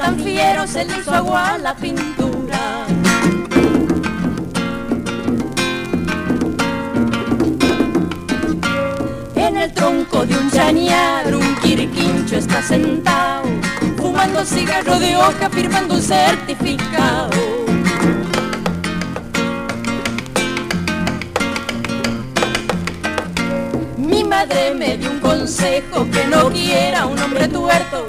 tan 0.03 0.19
fiero 0.19 0.67
se 0.67 0.83
le 0.83 0.99
hizo 0.99 1.13
agua 1.13 1.53
a 1.53 1.57
la 1.57 1.73
pintura. 1.75 2.85
En 9.35 9.55
el 9.55 9.73
tronco 9.73 10.25
de 10.25 10.37
un 10.37 10.51
chañar 10.51 11.33
un 11.33 11.55
quirquincho 11.61 12.35
está 12.35 12.61
sentado, 12.61 13.43
fumando 13.95 14.43
cigarro 14.43 14.99
de 14.99 15.15
hoja, 15.15 15.49
firmando 15.49 15.95
un 15.95 16.01
certificado. 16.01 17.29
Mi 23.95 24.21
madre 24.25 24.73
me 24.75 24.97
dio 24.97 25.11
un 25.11 25.19
consejo 25.19 26.05
que 26.11 26.25
no 26.27 26.49
quiera 26.49 27.05
un 27.05 27.17
hombre 27.19 27.47
tuerto, 27.47 28.05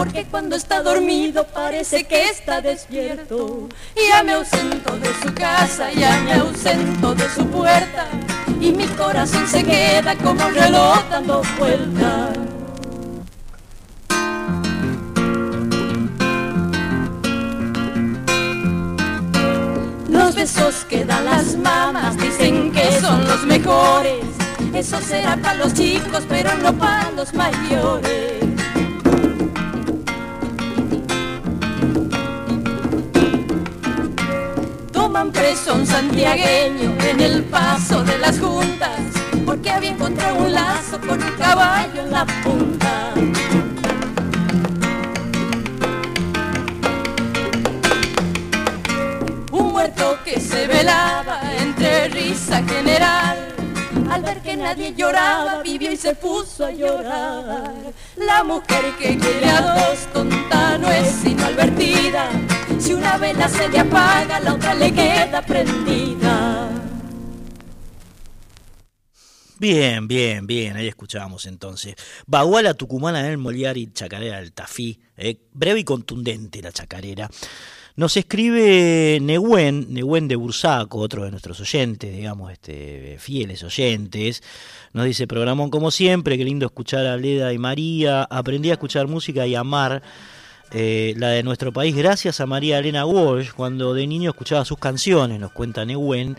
porque 0.00 0.24
cuando 0.24 0.56
está 0.56 0.82
dormido 0.82 1.46
parece 1.48 2.04
que 2.04 2.30
está 2.30 2.62
despierto. 2.62 3.68
Ya 3.94 4.22
me 4.22 4.32
ausento 4.32 4.96
de 4.96 5.12
su 5.22 5.34
casa, 5.34 5.92
ya 5.92 6.18
me 6.22 6.32
ausento 6.32 7.14
de 7.14 7.28
su 7.28 7.46
puerta, 7.46 8.06
y 8.58 8.72
mi 8.72 8.86
corazón 8.86 9.46
se 9.46 9.62
queda 9.62 10.16
como 10.16 10.46
un 10.46 10.54
reloj 10.54 11.04
dando 11.10 11.42
vueltas. 11.58 12.38
Los 20.08 20.34
besos 20.34 20.86
que 20.88 21.04
dan 21.04 21.26
las 21.26 21.56
mamás 21.56 22.16
dicen 22.16 22.72
que 22.72 23.00
son 23.02 23.28
los 23.28 23.44
mejores. 23.44 24.24
Eso 24.72 24.98
será 25.02 25.36
para 25.36 25.56
los 25.56 25.74
chicos, 25.74 26.24
pero 26.26 26.56
no 26.56 26.72
para 26.72 27.10
los 27.10 27.34
mayores. 27.34 28.40
Toman 35.10 35.32
preso 35.32 35.74
un 35.74 35.84
santiagueño 35.84 36.96
en 37.04 37.18
el 37.20 37.42
paso 37.42 38.04
de 38.04 38.16
las 38.18 38.38
juntas, 38.38 39.00
porque 39.44 39.68
había 39.68 39.90
encontrado 39.90 40.36
un 40.36 40.52
lazo 40.52 41.00
con 41.00 41.20
un 41.20 41.32
caballo 41.32 42.02
en 42.02 42.12
la 42.12 42.24
punta. 42.44 43.12
Un 49.50 49.72
muerto 49.72 50.16
que 50.24 50.38
se 50.38 50.68
velaba 50.68 51.40
entre 51.58 52.06
risa 52.10 52.62
general. 52.62 53.48
Al 54.12 54.22
ver 54.22 54.40
que 54.42 54.56
nadie 54.56 54.94
lloraba, 54.94 55.60
vivió 55.64 55.90
y 55.90 55.96
se 55.96 56.14
puso 56.14 56.66
a 56.66 56.70
llorar. 56.70 57.74
La 58.14 58.44
mujer 58.44 58.94
que 58.96 59.18
quiere 59.18 59.50
a 59.50 59.60
dos 59.60 60.06
tonta 60.12 60.78
no 60.78 60.88
es 60.88 61.08
sino 61.20 61.46
advertida. 61.46 62.28
Si 62.80 62.94
una 62.94 63.18
vela 63.18 63.46
se 63.46 63.68
le 63.68 63.78
apaga, 63.78 64.40
la 64.40 64.54
otra 64.54 64.74
le 64.74 64.90
queda 64.90 65.42
prendida. 65.42 66.70
Bien, 69.58 70.08
bien, 70.08 70.46
bien, 70.46 70.76
ahí 70.76 70.88
escuchábamos 70.88 71.44
entonces. 71.44 71.94
Baguala 72.26 72.72
Tucumana 72.72 73.22
del 73.22 73.36
Moliar 73.36 73.76
y 73.76 73.92
Chacarera 73.92 74.40
del 74.40 74.54
Tafí. 74.54 74.98
eh, 75.18 75.36
breve 75.52 75.80
y 75.80 75.84
contundente 75.84 76.62
la 76.62 76.72
chacarera. 76.72 77.28
Nos 77.96 78.16
escribe 78.16 79.18
Nehuen, 79.20 79.92
Nehuen 79.92 80.26
de 80.26 80.36
Bursaco, 80.36 81.00
otro 81.00 81.24
de 81.24 81.30
nuestros 81.30 81.60
oyentes, 81.60 82.16
digamos, 82.16 82.50
este, 82.50 83.18
fieles 83.18 83.62
oyentes. 83.62 84.42
Nos 84.94 85.04
dice, 85.04 85.26
programón 85.26 85.68
como 85.68 85.90
siempre, 85.90 86.38
qué 86.38 86.46
lindo 86.46 86.64
escuchar 86.64 87.04
a 87.04 87.18
Leda 87.18 87.52
y 87.52 87.58
María. 87.58 88.22
Aprendí 88.22 88.70
a 88.70 88.74
escuchar 88.74 89.06
música 89.06 89.46
y 89.46 89.54
amar 89.54 90.02
eh, 90.72 91.14
la 91.16 91.28
de 91.28 91.42
nuestro 91.42 91.72
país 91.72 91.96
gracias 91.96 92.40
a 92.40 92.46
María 92.46 92.78
Elena 92.78 93.04
Walsh. 93.04 93.50
Cuando 93.52 93.94
de 93.94 94.06
niño 94.06 94.30
escuchaba 94.30 94.64
sus 94.64 94.78
canciones, 94.78 95.40
nos 95.40 95.52
cuenta 95.52 95.84
Nehuen. 95.84 96.36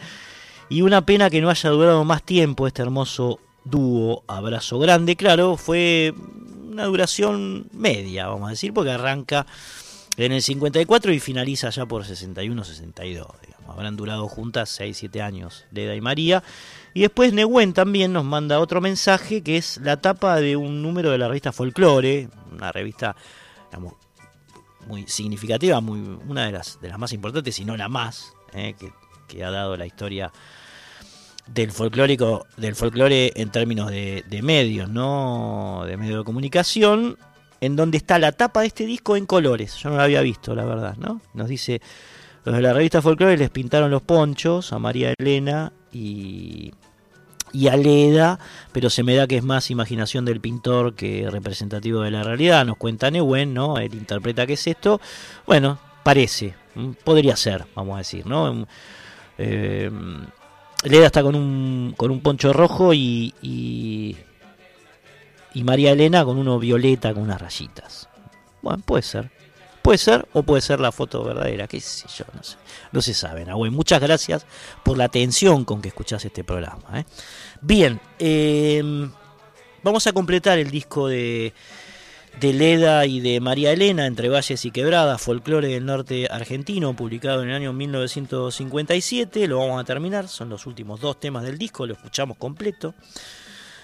Y 0.70 0.84
una 0.84 1.06
pena 1.06 1.30
que 1.30 1.42
no 1.42 1.50
haya 1.50 1.70
durado 1.70 2.04
más 2.06 2.24
tiempo 2.24 2.66
este 2.66 2.82
hermoso 2.82 3.40
dúo. 3.66 4.24
Abrazo 4.28 4.80
grande, 4.80 5.16
claro, 5.16 5.58
fue 5.58 6.14
una 6.70 6.86
duración 6.86 7.68
media, 7.74 8.28
vamos 8.28 8.48
a 8.48 8.52
decir, 8.52 8.74
porque 8.74 8.92
arranca 8.92 9.46
en 10.16 10.32
el 10.32 10.42
54 10.42 11.12
y 11.12 11.20
finaliza 11.20 11.70
ya 11.70 11.86
por 11.86 12.06
61-62. 12.06 13.04
Digamos. 13.04 13.52
Habrán 13.68 13.98
durado 13.98 14.28
juntas 14.28 14.80
6-7 14.80 15.22
años 15.22 15.66
Leda 15.72 15.96
y 15.96 16.02
María. 16.02 16.44
Y 16.94 17.02
después 17.02 17.34
Nehuen 17.34 17.74
también 17.74 18.14
nos 18.14 18.24
manda 18.24 18.60
otro 18.60 18.82
mensaje 18.82 19.42
que 19.42 19.58
es 19.58 19.78
la 19.78 19.98
tapa 19.98 20.40
de 20.40 20.56
un 20.56 20.82
número 20.82 21.12
de 21.12 21.18
la 21.18 21.28
revista 21.28 21.52
Folklore, 21.52 22.30
una 22.52 22.72
revista 22.72 23.16
digamos, 23.70 23.94
muy 24.88 25.08
significativa, 25.08 25.82
muy, 25.82 26.20
una 26.28 26.46
de 26.46 26.52
las, 26.52 26.80
de 26.82 26.90
las 26.90 27.00
más 27.00 27.14
importantes, 27.14 27.56
si 27.56 27.66
no 27.66 27.78
la 27.78 27.90
más, 27.90 28.34
eh, 28.54 28.76
que, 28.80 28.92
que 29.28 29.44
ha 29.44 29.52
dado 29.52 29.78
la 29.78 29.86
historia 29.86 30.32
del 31.48 31.72
folclórico, 31.72 32.46
del 32.58 32.76
folclore 32.76 33.34
en 33.36 33.50
términos 33.50 33.90
de, 33.92 34.40
medios, 34.44 34.90
¿no? 34.90 35.84
De 35.86 35.98
medios 35.98 36.20
de 36.20 36.24
comunicación. 36.24 37.18
en 37.60 37.76
donde 37.76 37.98
está 37.98 38.18
la 38.18 38.32
tapa 38.32 38.62
de 38.62 38.68
este 38.68 38.86
disco 38.88 39.16
en 39.16 39.28
colores. 39.28 39.76
Yo 39.76 39.92
no 39.92 39.98
lo 39.98 40.02
había 40.02 40.22
visto, 40.22 40.56
la 40.56 40.66
verdad, 40.66 40.96
¿no? 40.98 41.22
Nos 41.36 41.48
dice, 41.48 41.80
los 42.44 42.56
de 42.56 42.62
la 42.62 42.74
revista 42.74 43.04
Folklore 43.04 43.38
les 43.38 43.52
pintaron 43.52 43.92
los 43.92 44.02
ponchos 44.02 44.74
a 44.74 44.80
María 44.80 45.14
Elena 45.16 45.72
y, 45.92 46.72
y 47.54 47.68
a 47.68 47.78
Leda, 47.78 48.40
pero 48.72 48.90
se 48.90 49.04
me 49.04 49.16
da 49.16 49.28
que 49.28 49.38
es 49.38 49.44
más 49.44 49.72
imaginación 49.72 50.26
del 50.26 50.42
pintor 50.42 50.96
que 50.96 51.30
representativo 51.30 52.02
de 52.02 52.12
la 52.12 52.24
realidad. 52.24 52.66
Nos 52.66 52.78
cuenta 52.78 53.12
Newen, 53.12 53.54
¿no? 53.54 53.78
Él 53.78 53.94
interpreta 53.94 54.48
que 54.48 54.54
es 54.54 54.68
esto. 54.68 55.02
Bueno, 55.46 55.80
parece, 56.04 56.56
podría 57.04 57.36
ser, 57.36 57.66
vamos 57.76 57.96
a 57.96 58.00
decir, 58.00 58.26
¿no? 58.26 58.68
Eh, 59.38 59.90
Leda 60.84 61.06
está 61.06 61.22
con 61.22 61.36
un, 61.36 61.94
con 61.96 62.12
un 62.12 62.22
poncho 62.22 62.54
rojo 62.54 62.94
y, 62.94 63.34
y, 63.42 64.18
María 65.64 65.92
Elena 65.92 66.26
con 66.26 66.38
uno 66.38 66.58
violeta 66.58 67.14
con 67.14 67.24
unas 67.24 67.40
rayitas. 67.40 68.10
Bueno, 68.62 68.82
puede 68.86 69.04
ser. 69.04 69.30
Puede 69.82 69.98
ser 69.98 70.28
o 70.34 70.44
puede 70.44 70.62
ser 70.62 70.80
la 70.80 70.92
foto 70.92 71.24
verdadera, 71.24 71.68
qué 71.68 71.80
sé 71.80 72.08
yo, 72.16 72.26
no 72.34 72.44
sé. 72.44 72.58
No 72.92 73.02
se 73.02 73.14
sabe, 73.14 73.46
Nahuel. 73.46 73.72
Muchas 73.72 74.00
gracias 74.00 74.46
por 74.84 74.98
la 74.98 75.06
atención 75.06 75.66
con 75.66 75.82
que 75.82 75.88
escuchás 75.88 76.24
este 76.24 76.44
programa. 76.44 77.00
¿eh? 77.00 77.06
Bien, 77.62 78.00
eh, 78.20 78.84
vamos 79.84 80.06
a 80.08 80.14
completar 80.14 80.60
el 80.60 80.70
disco 80.70 81.08
de 81.08 81.54
de 82.40 82.54
Leda 82.54 83.06
y 83.06 83.20
de 83.20 83.40
María 83.40 83.72
Elena, 83.72 84.06
Entre 84.06 84.30
Valles 84.30 84.66
y 84.66 84.72
Quebradas, 84.72 85.22
Folclore 85.22 85.68
del 85.68 85.86
Norte 85.86 86.28
Argentino, 86.30 86.96
publicado 86.96 87.44
en 87.44 87.50
el 87.50 87.56
año 87.56 87.74
1957. 87.74 89.48
Lo 89.48 89.60
vamos 89.60 89.82
a 89.82 89.84
terminar, 89.84 90.28
son 90.28 90.50
los 90.50 90.66
últimos 90.66 91.02
dos 91.02 91.20
temas 91.20 91.44
del 91.44 91.58
disco, 91.58 91.86
lo 91.86 91.94
escuchamos 91.94 92.38
completo. 92.38 92.94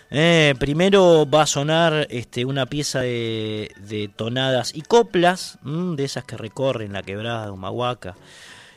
Eh, 0.10 0.56
primero 0.58 1.30
va 1.30 1.42
a 1.42 1.48
sonar 1.48 2.08
este, 2.10 2.46
una 2.46 2.66
pieza 2.66 3.02
de, 3.02 4.10
tonadas 4.16 4.74
y 4.76 4.82
coplas, 4.82 5.60
de 5.64 6.04
esas 6.04 6.24
que 6.24 6.38
recorren 6.38 6.94
la 6.94 7.04
quebrada 7.04 7.46
de 7.46 7.52
Humahuaca 7.52 8.16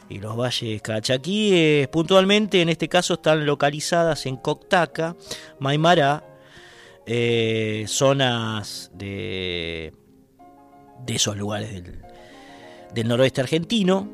y 0.08 0.18
los 0.18 0.36
valles 0.36 0.82
cachaquíes. 0.82 1.88
Puntualmente, 1.88 2.62
en 2.62 2.68
este 2.68 2.88
caso, 2.88 3.14
están 3.14 3.46
localizadas 3.46 4.26
en 4.26 4.36
Coctaca, 4.36 5.16
Maimará, 5.60 6.24
eh, 7.06 7.84
zonas 7.86 8.90
de, 8.92 9.94
de 11.06 11.14
esos 11.14 11.36
lugares 11.36 11.82
del, 12.92 13.08
noroeste 13.08 13.40
argentino. 13.40 14.08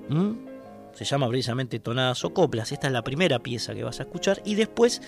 Se 0.93 1.05
llama 1.05 1.29
precisamente 1.29 1.79
Tonadas 1.79 2.25
o 2.25 2.33
Coplas. 2.33 2.73
Esta 2.73 2.87
es 2.87 2.93
la 2.93 3.03
primera 3.03 3.39
pieza 3.39 3.75
que 3.75 3.85
vas 3.85 4.01
a 4.01 4.05
escuchar. 4.05 4.43
Y 4.45 4.55
después 4.55 5.01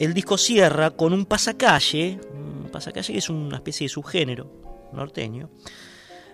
el 0.00 0.14
disco 0.14 0.38
cierra 0.38 0.90
con 0.90 1.12
un 1.12 1.26
pasacalle. 1.26 2.18
Un 2.32 2.70
pasacalle 2.72 3.12
que 3.12 3.18
es 3.18 3.28
una 3.28 3.56
especie 3.56 3.84
de 3.84 3.90
subgénero 3.90 4.50
norteño. 4.92 5.50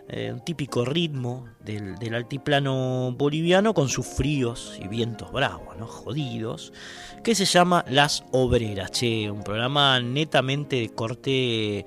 Eh, 0.08 0.30
un 0.32 0.44
típico 0.44 0.84
ritmo 0.84 1.46
del, 1.58 2.14
altiplano 2.14 3.12
boliviano 3.18 3.74
con 3.74 3.88
sus 3.88 4.06
fríos 4.06 4.78
y 4.80 4.86
vientos 4.86 5.32
bravos, 5.32 5.76
¿no? 5.76 5.88
jodidos, 5.88 6.72
que 7.24 7.34
se 7.34 7.44
llama 7.44 7.84
Las 7.88 8.22
Obreras, 8.30 8.92
che, 8.92 9.28
un 9.28 9.42
programa 9.42 9.98
netamente 9.98 10.76
de 10.76 10.90
corte 10.90 11.86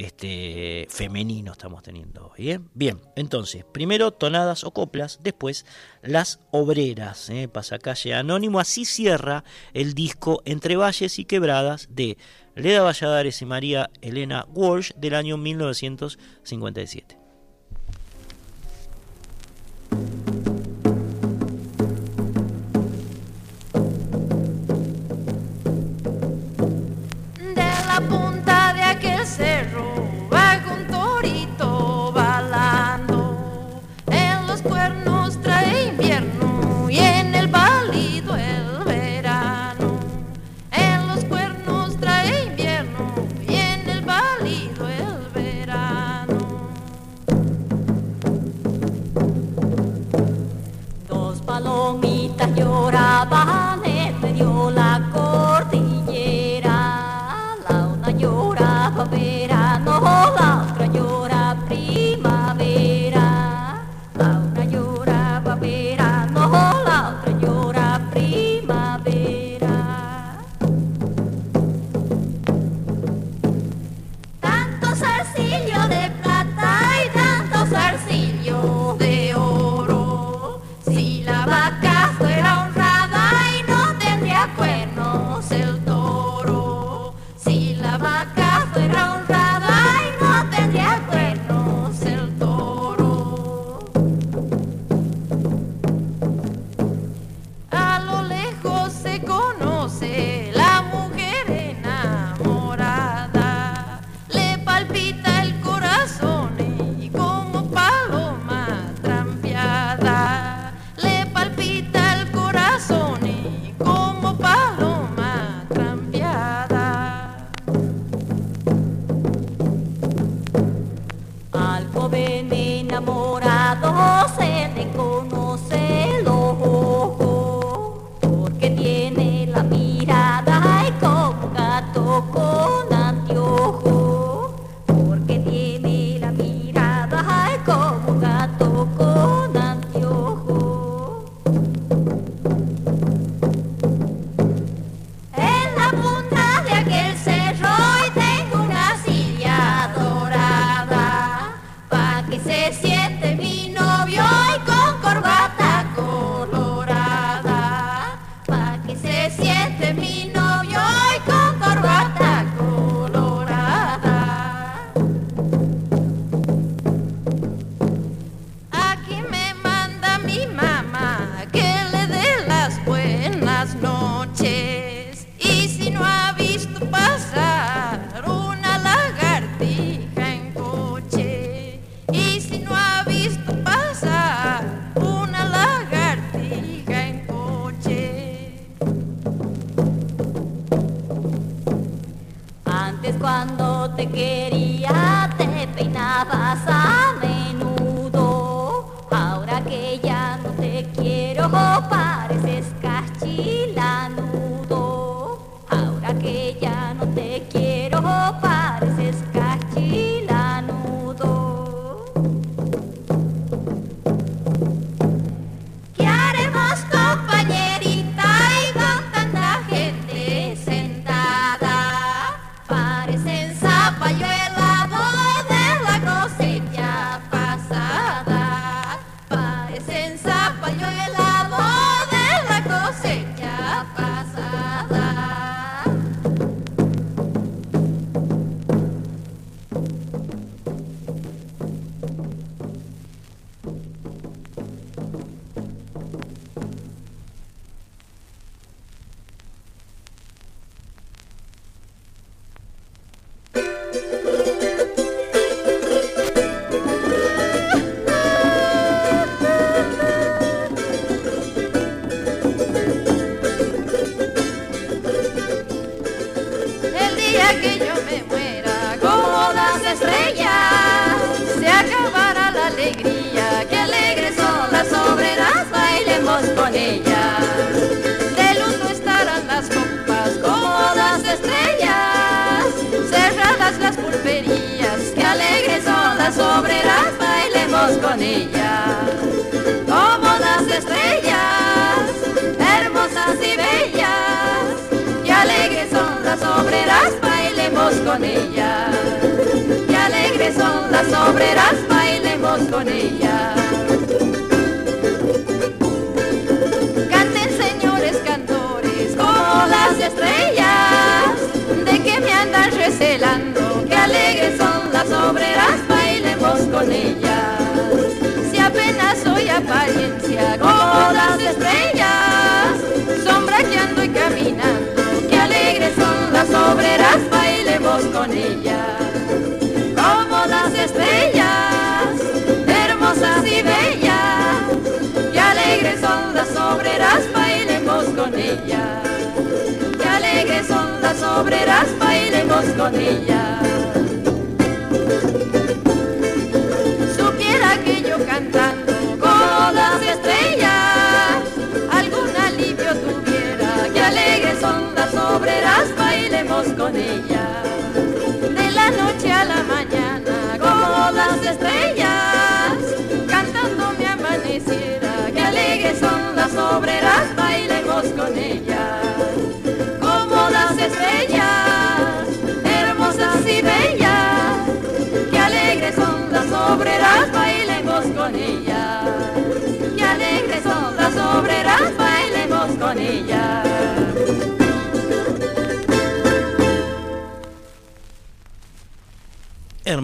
este, 0.00 0.86
femenino 0.88 1.52
estamos 1.52 1.82
teniendo. 1.82 2.32
¿bien? 2.36 2.70
Bien, 2.74 3.00
entonces, 3.16 3.64
primero 3.64 4.12
tonadas 4.12 4.64
o 4.64 4.72
coplas, 4.72 5.20
después 5.22 5.66
Las 6.02 6.40
Obreras, 6.50 7.28
¿eh? 7.30 7.48
pasacalle 7.48 8.14
anónimo, 8.14 8.60
así 8.60 8.84
cierra 8.84 9.44
el 9.74 9.94
disco 9.94 10.42
Entre 10.44 10.76
Valles 10.76 11.18
y 11.18 11.24
Quebradas 11.24 11.88
de 11.90 12.16
Leda 12.54 12.82
Valladares 12.82 13.42
y 13.42 13.46
María 13.46 13.90
Elena 14.00 14.46
Walsh 14.54 14.92
del 14.96 15.14
año 15.14 15.36
1957. 15.36 17.19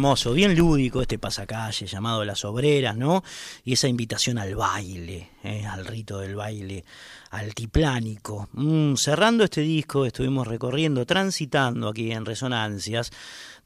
Bien 0.07 0.57
lúdico 0.57 1.03
este 1.03 1.19
pasacalle 1.19 1.85
llamado 1.85 2.25
Las 2.25 2.45
Obreras, 2.45 2.97
¿no? 2.97 3.25
Y 3.65 3.73
esa 3.73 3.89
invitación 3.89 4.39
al 4.39 4.55
baile, 4.55 5.31
¿eh? 5.43 5.67
al 5.67 5.85
rito 5.85 6.19
del 6.19 6.37
baile 6.37 6.85
altiplánico. 7.31 8.49
Mm, 8.53 8.95
cerrando 8.95 9.43
este 9.43 9.63
disco, 9.63 10.07
estuvimos 10.07 10.47
recorriendo, 10.47 11.05
transitando 11.07 11.89
aquí 11.89 12.13
en 12.13 12.25
Resonancias 12.25 13.11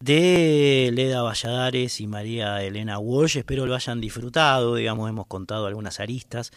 de 0.01 0.91
Leda 0.95 1.21
Valladares 1.21 2.01
y 2.01 2.07
María 2.07 2.63
Elena 2.63 2.99
Walsh. 2.99 3.37
Espero 3.37 3.67
lo 3.67 3.75
hayan 3.75 4.01
disfrutado, 4.01 4.77
digamos, 4.77 5.11
hemos 5.11 5.27
contado 5.27 5.67
algunas 5.67 6.01
aristas 6.01 6.53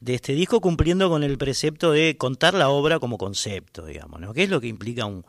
de 0.00 0.14
este 0.14 0.34
disco 0.34 0.60
cumpliendo 0.60 1.08
con 1.08 1.22
el 1.22 1.38
precepto 1.38 1.92
de 1.92 2.16
contar 2.16 2.54
la 2.54 2.70
obra 2.70 2.98
como 2.98 3.18
concepto, 3.18 3.86
digamos, 3.86 4.20
¿no? 4.20 4.34
Que 4.34 4.42
es 4.42 4.50
lo 4.50 4.60
que 4.60 4.66
implica 4.66 5.06
un, 5.06 5.24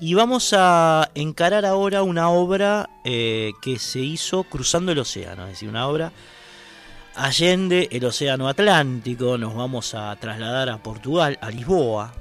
Y 0.00 0.14
vamos 0.14 0.54
a 0.56 1.10
encarar 1.14 1.66
ahora 1.66 2.02
una 2.02 2.30
obra 2.30 2.88
eh, 3.04 3.52
que 3.60 3.78
se 3.78 4.00
hizo 4.00 4.44
cruzando 4.44 4.92
el 4.92 4.98
océano, 4.98 5.44
es 5.44 5.50
decir, 5.50 5.68
una 5.68 5.86
obra 5.86 6.12
allende 7.16 7.88
el 7.90 8.04
océano 8.04 8.48
Atlántico, 8.48 9.38
nos 9.38 9.54
vamos 9.54 9.94
a 9.94 10.14
trasladar 10.16 10.68
a 10.68 10.82
Portugal, 10.82 11.38
a 11.40 11.50
Lisboa, 11.50 12.14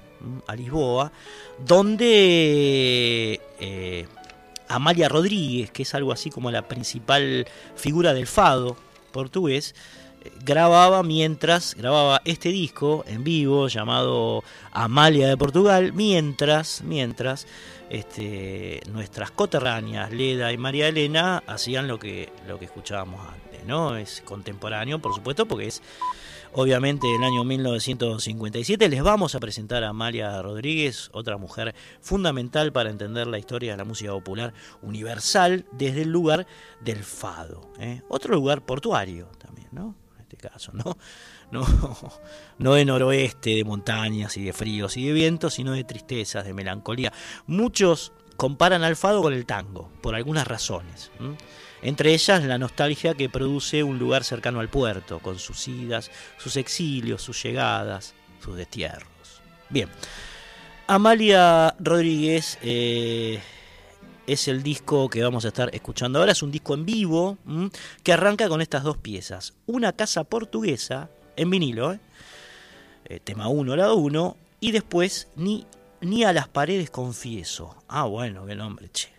a 0.47 0.55
Lisboa, 0.55 1.11
donde 1.59 3.41
eh, 3.59 4.07
Amalia 4.67 5.09
Rodríguez, 5.09 5.71
que 5.71 5.83
es 5.83 5.93
algo 5.93 6.11
así 6.11 6.29
como 6.29 6.49
la 6.49 6.67
principal 6.67 7.45
figura 7.75 8.13
del 8.13 8.27
fado 8.27 8.77
portugués, 9.11 9.75
grababa 10.43 11.03
mientras 11.03 11.75
grababa 11.75 12.21
este 12.25 12.49
disco 12.49 13.03
en 13.07 13.23
vivo 13.23 13.67
llamado 13.67 14.43
Amalia 14.71 15.27
de 15.27 15.37
Portugal, 15.37 15.93
mientras, 15.93 16.81
mientras 16.83 17.47
este, 17.89 18.81
nuestras 18.91 19.31
coterráneas 19.31 20.11
Leda 20.11 20.51
y 20.51 20.57
María 20.57 20.87
Elena 20.87 21.43
hacían 21.45 21.87
lo 21.87 21.99
que, 21.99 22.31
lo 22.47 22.57
que 22.57 22.65
escuchábamos 22.65 23.21
antes, 23.21 23.44
Es 23.65 24.21
contemporáneo, 24.23 24.99
por 24.99 25.15
supuesto, 25.15 25.47
porque 25.47 25.65
es 25.67 25.81
obviamente 26.53 27.07
del 27.07 27.23
año 27.23 27.43
1957. 27.43 28.89
Les 28.89 29.01
vamos 29.01 29.33
a 29.33 29.39
presentar 29.39 29.83
a 29.83 29.89
Amalia 29.89 30.39
Rodríguez, 30.43 31.09
otra 31.13 31.37
mujer 31.37 31.73
fundamental 31.99 32.71
para 32.71 32.91
entender 32.91 33.25
la 33.25 33.39
historia 33.39 33.71
de 33.71 33.77
la 33.77 33.83
música 33.83 34.11
popular 34.11 34.53
universal 34.83 35.65
desde 35.71 36.03
el 36.03 36.11
lugar 36.11 36.45
del 36.81 37.03
fado. 37.03 37.71
¿eh? 37.79 38.03
Otro 38.07 38.35
lugar 38.35 38.63
portuario 38.63 39.29
también, 39.39 39.69
¿no? 39.71 39.95
En 40.15 40.21
este 40.21 40.37
caso, 40.37 40.71
¿no? 40.73 40.97
No, 41.51 41.65
no 42.59 42.73
de 42.75 42.85
noroeste, 42.85 43.55
de 43.55 43.63
montañas 43.63 44.37
y 44.37 44.43
de 44.43 44.53
fríos 44.53 44.95
y 44.97 45.07
de 45.07 45.13
vientos, 45.13 45.55
sino 45.55 45.71
de 45.71 45.83
tristezas, 45.83 46.45
de 46.45 46.53
melancolía. 46.53 47.11
Muchos 47.47 48.13
comparan 48.37 48.83
al 48.83 48.95
fado 48.95 49.23
con 49.23 49.33
el 49.33 49.47
tango, 49.47 49.89
por 50.01 50.13
algunas 50.13 50.47
razones. 50.47 51.11
Entre 51.85 52.15
ellas 52.15 52.43
la 52.43 52.57
nostalgia 52.57 53.13
que 53.13 53.29
produce 53.29 53.83
un 53.83 53.99
lugar 53.99 54.23
cercano 54.23 54.59
al 54.59 54.69
puerto, 54.69 55.19
con 55.19 55.37
sus 55.37 55.67
idas, 55.67 56.09
sus 56.39 56.57
exilios, 56.57 57.21
sus 57.21 57.43
llegadas, 57.43 58.15
sus 58.43 58.57
destierros. 58.57 59.05
Bien, 59.69 59.87
Amalia 60.87 61.75
Rodríguez 61.77 62.57
eh, 62.63 63.39
es 64.25 64.47
el 64.47 64.63
disco 64.63 65.11
que 65.11 65.21
vamos 65.21 65.45
a 65.45 65.49
estar 65.49 65.69
escuchando 65.75 66.17
ahora, 66.17 66.31
es 66.31 66.41
un 66.41 66.49
disco 66.49 66.73
en 66.73 66.87
vivo 66.87 67.37
que 68.01 68.13
arranca 68.13 68.49
con 68.49 68.61
estas 68.61 68.81
dos 68.81 68.97
piezas. 68.97 69.53
Una 69.67 69.93
casa 69.93 70.23
portuguesa, 70.23 71.11
en 71.35 71.51
vinilo, 71.51 71.93
¿eh? 71.93 71.99
Eh, 73.05 73.19
tema 73.23 73.47
1, 73.47 73.75
lado 73.75 73.95
1, 73.97 74.37
y 74.59 74.71
después 74.71 75.27
ni, 75.35 75.67
ni 76.01 76.23
a 76.23 76.33
las 76.33 76.47
paredes 76.47 76.89
confieso. 76.89 77.75
Ah, 77.87 78.05
bueno, 78.05 78.47
qué 78.47 78.55
nombre, 78.55 78.89
che. 78.91 79.09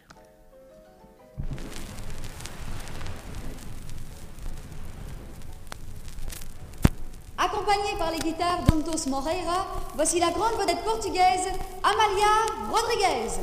Accompagnée 7.38 7.96
par 7.98 8.10
les 8.10 8.18
guitares 8.18 8.62
d'Untos 8.62 9.08
Moreira, 9.08 9.66
voici 9.94 10.18
la 10.18 10.30
grande 10.30 10.58
vedette 10.58 10.82
portugaise 10.84 11.48
Amalia 11.82 12.26
Rodriguez. 12.70 13.40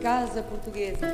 Casa 0.00 0.42
portuguesa 0.42 1.06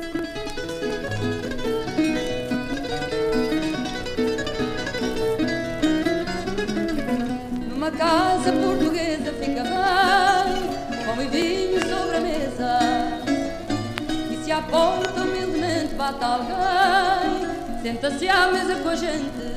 porta 14.69 15.21
humildemente 15.21 15.95
bate 15.95 16.23
alguém, 16.23 17.81
senta-se 17.81 18.29
à 18.29 18.51
mesa 18.51 18.75
com 18.75 18.89
a 18.89 18.95
gente. 18.95 19.55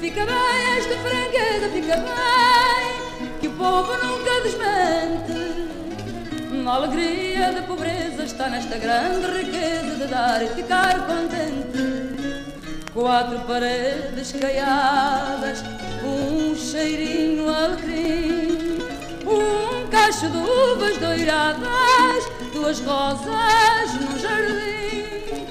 Fica 0.00 0.26
bem 0.26 0.76
esta 0.78 0.96
franqueza, 0.98 1.68
fica 1.72 1.96
bem, 1.96 3.30
que 3.40 3.48
o 3.48 3.52
povo 3.52 3.92
nunca 4.04 4.40
desmente. 4.42 5.44
A 6.66 6.76
alegria 6.76 7.52
da 7.52 7.62
pobreza 7.62 8.24
está 8.24 8.48
nesta 8.48 8.78
grande 8.78 9.26
riqueza 9.26 9.96
de 9.96 10.06
dar 10.06 10.42
e 10.42 10.48
ficar 10.48 11.06
contente. 11.06 12.44
Quatro 12.92 13.38
paredes 13.40 14.32
caiadas, 14.32 15.62
um 16.02 16.54
cheirinho 16.56 17.48
alecrim, 17.48 18.78
um 19.26 19.88
cacho 19.90 20.28
de 20.28 20.38
uvas 20.38 20.96
doiradas, 20.98 21.83
duas 22.64 22.80
rosas 22.80 23.94
num 24.00 24.18
jardim, 24.18 25.46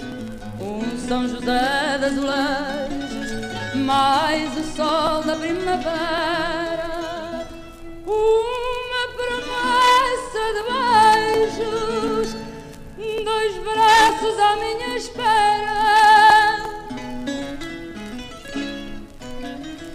um 0.60 0.98
São 1.08 1.28
José 1.28 1.98
de 2.00 2.06
azulejos, 2.06 3.32
mais 3.76 4.58
o 4.58 4.64
sol 4.76 5.22
da 5.22 5.36
primavera, 5.36 6.90
uma 8.08 9.04
promessa 9.16 10.44
de 10.56 10.62
beijos, 11.54 12.36
dois 13.24 13.54
braços 13.64 14.40
à 14.40 14.56
minha 14.56 14.98
espera. 14.98 15.84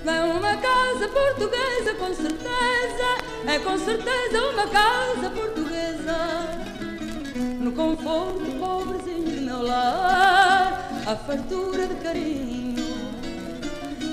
É 0.06 0.20
uma 0.22 0.56
casa 0.56 1.08
portuguesa, 1.08 1.94
com 1.98 2.14
certeza, 2.14 3.08
é 3.46 3.58
com 3.58 3.76
certeza 3.76 4.50
uma 4.50 4.66
casa 4.68 5.30
portuguesa. 5.30 5.67
No 7.78 7.96
conforto 7.96 8.58
pobrezinho 8.58 9.42
meu 9.42 9.62
lar, 9.62 10.90
a 11.06 11.14
fartura 11.14 11.86
de 11.86 11.94
carinho. 12.02 12.74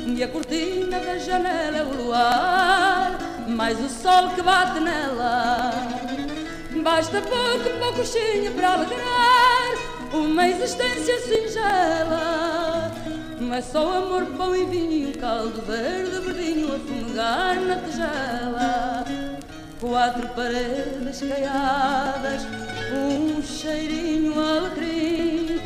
E 0.05 0.23
a 0.23 0.27
cortina 0.27 0.99
da 0.99 1.17
janela 1.17 1.77
é 1.77 1.83
o 1.83 2.03
luar, 2.03 3.17
mais 3.47 3.83
o 3.83 3.89
sol 3.89 4.29
que 4.35 4.43
bate 4.43 4.79
nela. 4.81 5.71
Basta 6.83 7.19
pouco, 7.21 7.79
poucochinho 7.79 8.51
para 8.51 8.73
alegrar 8.73 9.73
uma 10.13 10.47
existência 10.47 11.19
singela. 11.21 12.91
É 13.51 13.61
só 13.61 13.97
amor, 13.97 14.25
pão 14.37 14.55
e 14.55 14.65
vinho, 14.65 15.17
caldo 15.17 15.59
verde, 15.63 16.19
verdinho 16.19 16.75
a 16.75 16.77
fumegar 16.77 17.59
na 17.61 17.77
tigela. 17.77 19.05
Quatro 19.79 20.27
paredes 20.29 21.19
caiadas, 21.19 22.43
um 22.93 23.41
cheirinho 23.41 24.39
alecrim, 24.39 25.59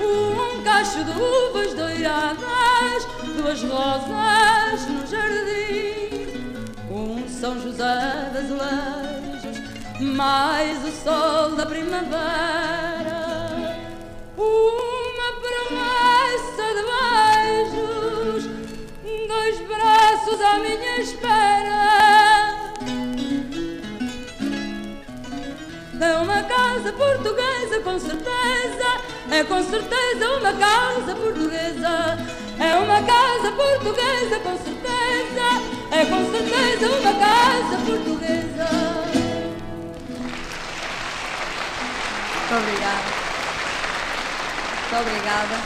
um 0.00 0.62
cacho 0.62 1.04
de 1.04 1.10
uvas 1.10 1.74
doiradas, 1.74 3.06
duas 3.36 3.62
rosas 3.62 4.86
no 4.88 5.06
jardim, 5.06 6.26
um 6.90 7.28
São 7.28 7.60
José 7.60 8.30
de 8.32 8.38
azulejos, 8.38 9.58
mais 10.00 10.84
o 10.84 10.90
sol 10.90 11.56
da 11.56 11.66
primavera, 11.66 13.16
uma 14.36 15.32
promessa 15.40 16.64
de 16.76 16.82
beijos, 17.72 18.48
dois 19.26 19.60
braços 19.66 20.40
à 20.40 20.58
minha 20.58 20.98
espera. 21.00 21.75
É 25.98 26.16
uma 26.18 26.42
casa 26.42 26.92
portuguesa, 26.92 27.80
com 27.82 27.98
certeza. 27.98 29.00
É 29.30 29.42
com 29.44 29.62
certeza 29.62 30.30
uma 30.38 30.52
casa 30.52 31.14
portuguesa. 31.14 32.18
É 32.58 32.76
uma 32.76 33.02
casa 33.02 33.52
portuguesa, 33.52 34.38
com 34.40 34.56
certeza. 34.58 34.86
É 35.90 36.04
com 36.04 36.30
certeza 36.30 36.88
uma 36.90 37.14
casa 37.14 37.76
portuguesa. 37.86 38.66
Muito 42.36 42.54
obrigada. 42.56 43.26
Muito 44.80 44.96
obrigada. 45.00 45.56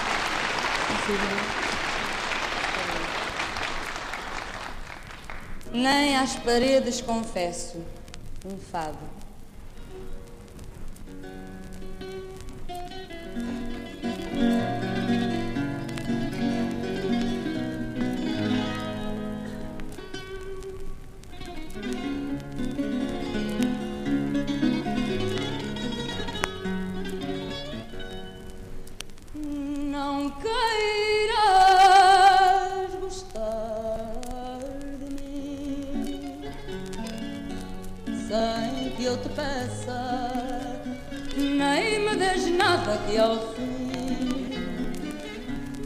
Nem 5.73 6.17
às 6.17 6.37
paredes 6.37 7.01
confesso 7.01 7.85
um 8.45 8.57
fado. 8.71 9.20
Queiras 30.39 31.41
gostar 33.01 34.61
de 34.99 35.09
mim 35.15 36.45
sem 38.29 38.91
que 38.97 39.05
eu 39.05 39.17
te 39.17 39.29
peça, 39.31 40.31
nem 41.37 42.01
me 42.01 42.15
des 42.17 42.47
nada 42.57 42.99
que 43.07 43.19
ao 43.19 43.37
fim 43.55 43.91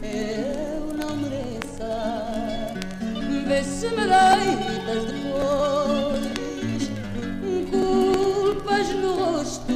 eu 0.03 0.93
não 0.93 1.15
mereça. 1.17 1.93
Vê 3.47 3.63
se 3.63 3.87
me 3.89 4.05
deitas 4.05 5.05
depois 5.11 6.35
culpas 7.71 8.87
no 8.89 9.11
rosto. 9.15 9.75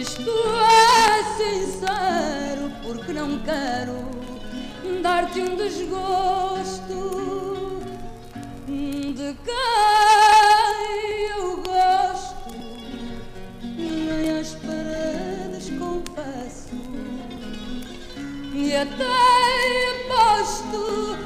Isto 0.00 0.34
é 0.58 1.22
sincero 1.36 2.41
porque 2.92 3.12
não 3.14 3.38
quero 3.38 3.94
dar-te 5.02 5.40
um 5.40 5.56
desgosto 5.56 7.00
de 8.66 9.34
quem 9.44 10.50
eu 11.30 11.62
gosto. 11.62 12.54
Nem 13.62 14.38
às 14.38 14.54
paredes 14.56 15.70
confesso 15.78 16.76
e 18.54 18.74
até 18.76 19.06
aposto 20.04 21.16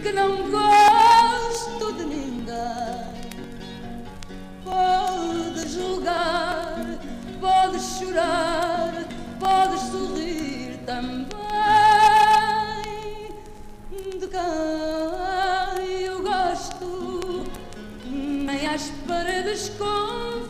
que 0.00 0.12
não 0.12 0.48
gosto 0.48 1.92
de 1.94 2.04
ninguém. 2.04 3.16
Podes 4.64 5.72
julgar, 5.72 6.76
podes 7.40 7.82
chorar, 7.98 8.92
podes 9.40 9.80
sorrir 9.90 10.55
também. 10.86 11.26
De 13.90 14.26
quem 14.28 16.00
eu 16.04 16.22
gosto, 16.22 17.44
nem 18.06 18.66
às 18.68 18.88
paredes 19.06 19.70
confesso. 19.70 20.46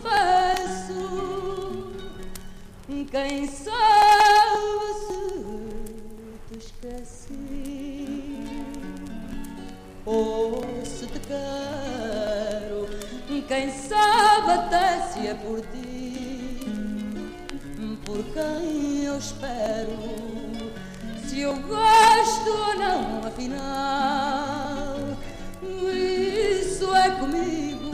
Quem 3.11 3.47
sabe 3.47 4.95
se 5.07 5.23
te 6.49 6.59
esqueci 6.59 7.57
ou 10.05 10.63
se 10.85 11.07
te 11.07 11.21
quero, 11.21 12.87
quem 13.49 13.71
sabe 13.71 14.51
até 14.51 15.01
se 15.09 15.27
é 15.29 15.35
por 15.35 15.61
ti, 15.61 16.36
por 18.05 18.25
quem 18.33 19.05
eu 19.05 19.19
espero, 19.19 19.99
se 21.27 21.41
eu 21.41 21.55
gosto 21.55 22.51
ou 22.51 22.75
não, 22.77 23.27
afinal, 23.27 24.97
isso 25.63 26.95
é 26.95 27.11
comigo. 27.11 27.91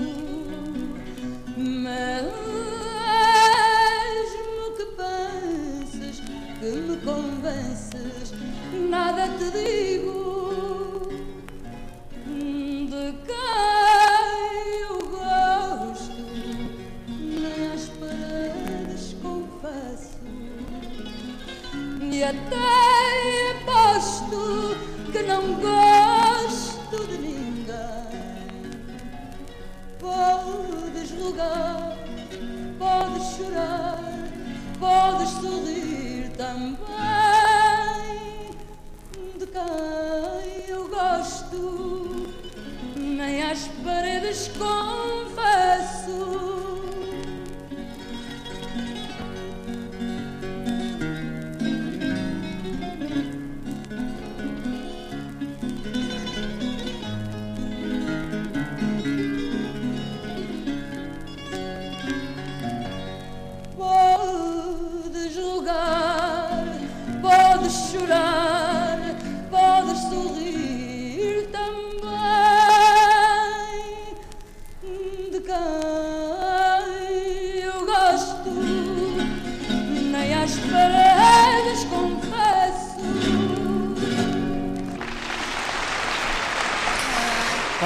Mesmo 1.56 2.32
que 4.76 4.84
penses 4.96 6.20
que 6.60 6.66
me 6.66 6.96
convences, 6.98 8.32
nada 8.88 9.28
te 9.36 9.50
digo. 9.50 10.41
Até 22.38 23.50
aposto 23.52 24.76
que 25.12 25.22
não 25.22 25.54
gosto 25.54 27.06
de 27.06 27.18
ninguém. 27.18 28.70
Podes 29.98 31.10
rogar, 31.20 31.98
podes 32.78 33.26
chorar, 33.36 33.98
podes 34.80 35.28
sorrir 35.28 36.30
também. 36.36 36.78
De 39.38 39.46
quem 39.46 40.68
eu 40.68 40.88
gosto, 40.88 42.28
nem 42.96 43.42
às 43.42 43.68
paredes 43.84 44.48
confesso. 44.48 45.01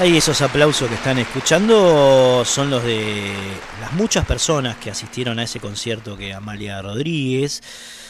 Ahí 0.07 0.19
esos 0.19 0.41
aplausos 0.41 0.89
que 0.89 0.95
están 0.95 1.19
escuchando 1.19 2.45
son 2.45 2.70
los 2.70 2.85
de 2.85 3.35
las 3.81 3.93
muchas 3.95 4.24
personas 4.24 4.77
que 4.77 4.89
asistieron 4.89 5.41
a 5.41 5.43
ese 5.43 5.59
concierto 5.59 6.16
que 6.16 6.33
Amalia 6.33 6.81
Rodríguez 6.81 7.61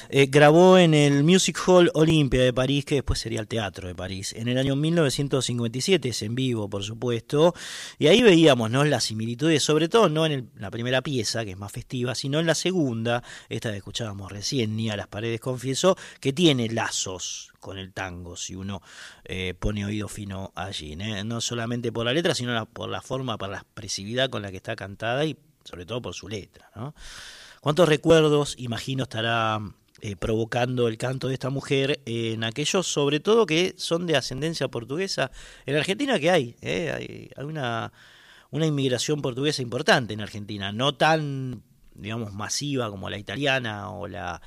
eh, 0.08 0.26
grabó 0.26 0.78
en 0.78 0.94
el 0.94 1.24
Music 1.24 1.58
Hall 1.66 1.90
Olympia 1.94 2.42
de 2.42 2.52
París, 2.52 2.84
que 2.84 2.96
después 2.96 3.18
sería 3.18 3.40
el 3.40 3.48
Teatro 3.48 3.88
de 3.88 3.94
París, 3.94 4.34
en 4.36 4.48
el 4.48 4.58
año 4.58 4.76
1957, 4.76 6.08
es 6.08 6.22
en 6.22 6.34
vivo, 6.34 6.68
por 6.68 6.82
supuesto, 6.82 7.54
y 7.98 8.06
ahí 8.06 8.22
veíamos 8.22 8.70
¿no? 8.70 8.84
las 8.84 9.04
similitudes, 9.04 9.62
sobre 9.62 9.88
todo 9.88 10.08
no 10.08 10.26
en 10.26 10.50
la 10.56 10.70
primera 10.70 11.02
pieza, 11.02 11.44
que 11.44 11.52
es 11.52 11.58
más 11.58 11.72
festiva, 11.72 12.14
sino 12.14 12.40
en 12.40 12.46
la 12.46 12.54
segunda, 12.54 13.22
esta 13.48 13.70
que 13.70 13.78
escuchábamos 13.78 14.30
recién, 14.30 14.76
Ni 14.76 14.90
a 14.90 14.96
las 14.96 15.08
paredes 15.08 15.40
confieso, 15.40 15.96
que 16.20 16.32
tiene 16.32 16.68
lazos 16.68 17.52
con 17.60 17.78
el 17.78 17.92
tango, 17.92 18.36
si 18.36 18.54
uno 18.54 18.80
eh, 19.24 19.54
pone 19.58 19.84
oído 19.84 20.08
fino 20.08 20.52
allí, 20.54 20.92
¿eh? 20.92 21.24
no 21.24 21.40
solamente 21.40 21.90
por 21.90 22.06
la 22.06 22.12
letra, 22.12 22.34
sino 22.34 22.66
por 22.66 22.88
la 22.88 23.02
forma, 23.02 23.38
por 23.38 23.48
la 23.48 23.58
expresividad 23.58 24.30
con 24.30 24.42
la 24.42 24.50
que 24.50 24.58
está 24.58 24.76
cantada 24.76 25.24
y 25.24 25.36
sobre 25.64 25.84
todo 25.84 26.00
por 26.00 26.14
su 26.14 26.28
letra. 26.28 26.70
¿no? 26.76 26.94
¿Cuántos 27.60 27.88
recuerdos, 27.88 28.54
imagino, 28.58 29.04
estará 29.04 29.60
eh, 30.02 30.14
provocando 30.14 30.88
el 30.88 30.98
canto 30.98 31.28
de 31.28 31.34
esta 31.34 31.48
mujer 31.48 32.00
en 32.04 32.44
aquellos, 32.44 32.86
sobre 32.86 33.18
todo, 33.20 33.46
que 33.46 33.74
son 33.78 34.06
de 34.06 34.16
ascendencia 34.16 34.68
portuguesa? 34.68 35.30
En 35.64 35.76
Argentina, 35.76 36.18
que 36.18 36.30
hay? 36.30 36.56
¿eh? 36.60 37.30
Hay, 37.36 37.44
una, 37.44 37.92
una 38.50 38.66
inmigración 38.66 39.22
portuguesa 39.22 39.62
importante 39.62 40.12
en 40.12 40.20
Argentina, 40.20 40.70
no 40.72 40.94
tan, 40.94 41.62
digamos, 41.94 42.32
masiva 42.34 42.90
como 42.90 43.08
la 43.08 43.18
italiana 43.18 43.90
o 43.90 44.06
la, 44.06 44.42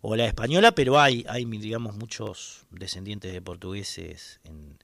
o 0.00 0.16
la 0.16 0.26
española, 0.26 0.72
pero 0.72 1.00
hay, 1.00 1.24
hay, 1.28 1.44
digamos, 1.44 1.96
muchos 1.96 2.66
descendientes 2.70 3.32
de 3.32 3.40
portugueses 3.40 4.40
en, 4.44 4.78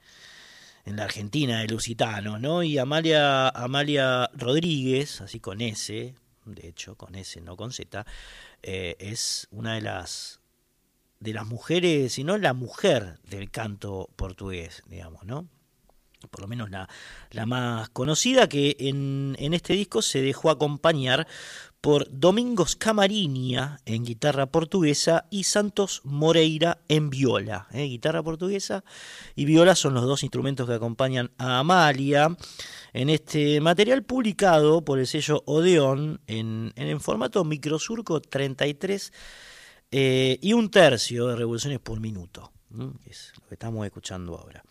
en 0.84 0.96
la 0.96 1.04
Argentina, 1.04 1.60
de 1.60 1.68
lusitanos, 1.68 2.40
¿no? 2.40 2.62
Y 2.62 2.78
Amalia, 2.78 3.48
Amalia 3.48 4.30
Rodríguez, 4.34 5.20
así 5.22 5.40
con 5.40 5.60
S, 5.60 6.14
de 6.44 6.68
hecho, 6.68 6.96
con 6.96 7.14
S, 7.14 7.40
no 7.40 7.56
con 7.56 7.72
Z, 7.72 8.04
eh, 8.62 8.96
es 8.98 9.48
una 9.50 9.74
de 9.74 9.80
las 9.80 10.40
de 11.20 11.32
las 11.32 11.46
mujeres, 11.46 12.12
si 12.12 12.24
no 12.24 12.36
la 12.36 12.52
mujer 12.52 13.18
del 13.22 13.50
canto 13.50 14.10
portugués, 14.16 14.82
digamos, 14.86 15.24
¿no? 15.24 15.48
Por 16.30 16.40
lo 16.40 16.48
menos 16.48 16.70
la, 16.70 16.88
la 17.30 17.46
más 17.46 17.88
conocida, 17.88 18.48
que 18.48 18.76
en, 18.78 19.34
en 19.38 19.54
este 19.54 19.72
disco 19.72 20.02
se 20.02 20.20
dejó 20.20 20.50
acompañar 20.50 21.26
por 21.84 22.08
Domingos 22.10 22.76
Camariña 22.76 23.78
en 23.84 24.06
guitarra 24.06 24.46
portuguesa 24.46 25.26
y 25.28 25.44
Santos 25.44 26.00
Moreira 26.04 26.78
en 26.88 27.10
viola. 27.10 27.68
¿eh? 27.74 27.82
Guitarra 27.82 28.22
portuguesa 28.22 28.84
y 29.36 29.44
viola 29.44 29.74
son 29.74 29.92
los 29.92 30.04
dos 30.04 30.22
instrumentos 30.22 30.66
que 30.66 30.72
acompañan 30.72 31.32
a 31.36 31.58
Amalia 31.58 32.34
en 32.94 33.10
este 33.10 33.60
material 33.60 34.02
publicado 34.02 34.82
por 34.82 34.98
el 34.98 35.06
sello 35.06 35.42
Odeón 35.44 36.22
en, 36.26 36.72
en 36.76 36.86
el 36.86 37.00
formato 37.00 37.44
microsurco 37.44 38.22
33 38.22 39.12
eh, 39.90 40.38
y 40.40 40.54
un 40.54 40.70
tercio 40.70 41.26
de 41.26 41.36
revoluciones 41.36 41.80
por 41.80 42.00
minuto. 42.00 42.53
Que 43.02 43.10
es 43.10 43.32
lo 43.40 43.48
que 43.48 43.54
estamos 43.54 43.86
escuchando 43.86 44.36
ahora. 44.36 44.64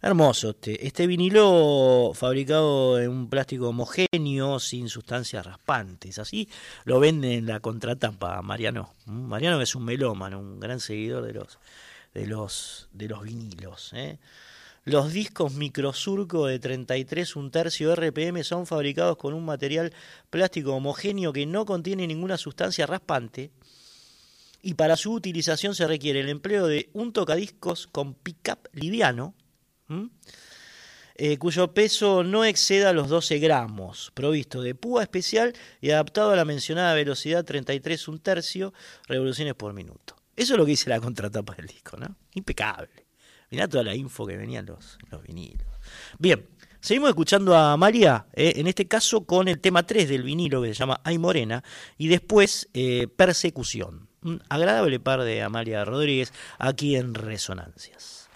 Hermoso 0.00 0.50
este, 0.50 0.86
este 0.86 1.06
vinilo 1.06 2.12
fabricado 2.14 3.00
en 3.00 3.10
un 3.10 3.28
plástico 3.28 3.68
homogéneo, 3.68 4.58
sin 4.60 4.88
sustancias 4.88 5.44
raspantes. 5.44 6.18
Así 6.18 6.48
lo 6.84 7.00
venden 7.00 7.32
en 7.32 7.46
la 7.46 7.60
contratapa 7.60 8.40
Mariano. 8.42 8.94
Mariano 9.06 9.60
es 9.60 9.74
un 9.74 9.84
melómano, 9.84 10.38
un 10.38 10.60
gran 10.60 10.80
seguidor 10.80 11.24
de 11.24 11.34
los, 11.34 11.58
de 12.14 12.26
los, 12.26 12.88
de 12.92 13.08
los 13.08 13.22
vinilos. 13.22 13.92
¿eh? 13.94 14.18
Los 14.84 15.12
discos 15.12 15.52
microsurco 15.52 16.46
de 16.46 16.58
33 16.58 17.36
un 17.36 17.50
tercio 17.50 17.94
RPM 17.94 18.42
son 18.44 18.66
fabricados 18.66 19.16
con 19.16 19.34
un 19.34 19.44
material 19.44 19.92
plástico 20.30 20.74
homogéneo 20.74 21.32
que 21.32 21.44
no 21.44 21.66
contiene 21.66 22.06
ninguna 22.06 22.38
sustancia 22.38 22.86
raspante 22.86 23.50
y 24.62 24.74
para 24.74 24.96
su 24.96 25.12
utilización 25.12 25.74
se 25.74 25.86
requiere 25.86 26.20
el 26.20 26.28
empleo 26.28 26.66
de 26.66 26.90
un 26.92 27.12
tocadiscos 27.12 27.86
con 27.86 28.14
pickup 28.14 28.68
liviano, 28.72 29.34
eh, 31.14 31.38
cuyo 31.38 31.74
peso 31.74 32.22
no 32.22 32.44
exceda 32.44 32.92
los 32.92 33.08
12 33.08 33.38
gramos, 33.38 34.12
provisto 34.14 34.62
de 34.62 34.74
púa 34.74 35.02
especial 35.02 35.52
y 35.80 35.90
adaptado 35.90 36.30
a 36.30 36.36
la 36.36 36.44
mencionada 36.44 36.94
velocidad 36.94 37.44
33 37.44 38.08
un 38.08 38.18
tercio 38.20 38.72
revoluciones 39.06 39.54
por 39.54 39.72
minuto. 39.72 40.16
Eso 40.36 40.54
es 40.54 40.58
lo 40.58 40.64
que 40.64 40.70
dice 40.70 40.90
la 40.90 41.00
contratapa 41.00 41.54
del 41.54 41.66
disco, 41.66 41.96
¿no? 41.96 42.16
Impecable. 42.34 43.06
Mirá 43.50 43.66
toda 43.66 43.82
la 43.82 43.94
info 43.94 44.26
que 44.26 44.36
venían 44.36 44.66
los, 44.66 44.98
los 45.10 45.22
vinilos. 45.22 45.66
Bien, 46.18 46.46
seguimos 46.80 47.08
escuchando 47.08 47.56
a 47.56 47.76
María, 47.76 48.26
eh, 48.34 48.52
en 48.56 48.66
este 48.66 48.86
caso 48.86 49.24
con 49.24 49.48
el 49.48 49.58
tema 49.60 49.84
3 49.84 50.08
del 50.08 50.22
vinilo 50.22 50.62
que 50.62 50.68
se 50.68 50.74
llama 50.74 51.00
Ay 51.02 51.18
Morena, 51.18 51.64
y 51.96 52.08
después 52.08 52.68
eh, 52.74 53.08
Persecución. 53.08 54.07
Un 54.22 54.40
agradable 54.48 54.98
par 54.98 55.24
de 55.24 55.42
Amalia 55.42 55.84
Rodríguez 55.84 56.32
aquí 56.58 56.96
en 56.96 57.14
Resonancias. 57.14 58.28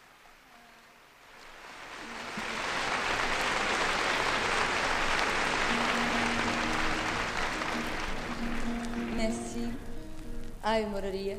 Merci. 9.16 9.70
Ai, 10.62 10.86
moraria. 10.86 11.36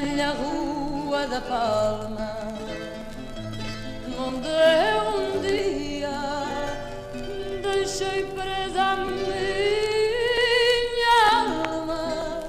Velha 0.00 0.30
rua 0.30 1.26
da 1.26 1.40
Palma, 1.40 2.48
onde 4.18 4.48
eu 4.48 5.02
um 5.18 5.40
dia 5.42 6.18
deixei 7.60 8.24
presa 8.24 8.82
a 8.82 8.96
minha 8.96 9.60
alma. 11.66 12.40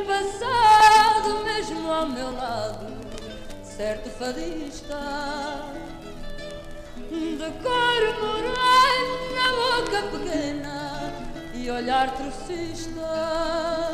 engraçado 0.00 1.44
mesmo 1.44 1.92
ao 1.92 2.06
meu 2.06 2.32
lado, 2.32 2.86
certo 3.62 4.08
fadista 4.10 4.98
de 7.10 7.50
cor 7.62 8.02
morena, 8.22 9.44
boca 9.60 10.00
pequena 10.10 11.12
e 11.52 11.70
olhar 11.70 12.14
trocista. 12.14 13.93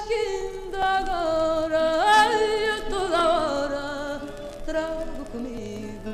Ainda 0.00 0.84
agora, 0.84 1.80
ai, 2.06 2.68
a 2.70 2.80
toda 2.88 3.28
hora, 3.28 4.20
trago 4.64 5.24
comigo. 5.32 6.12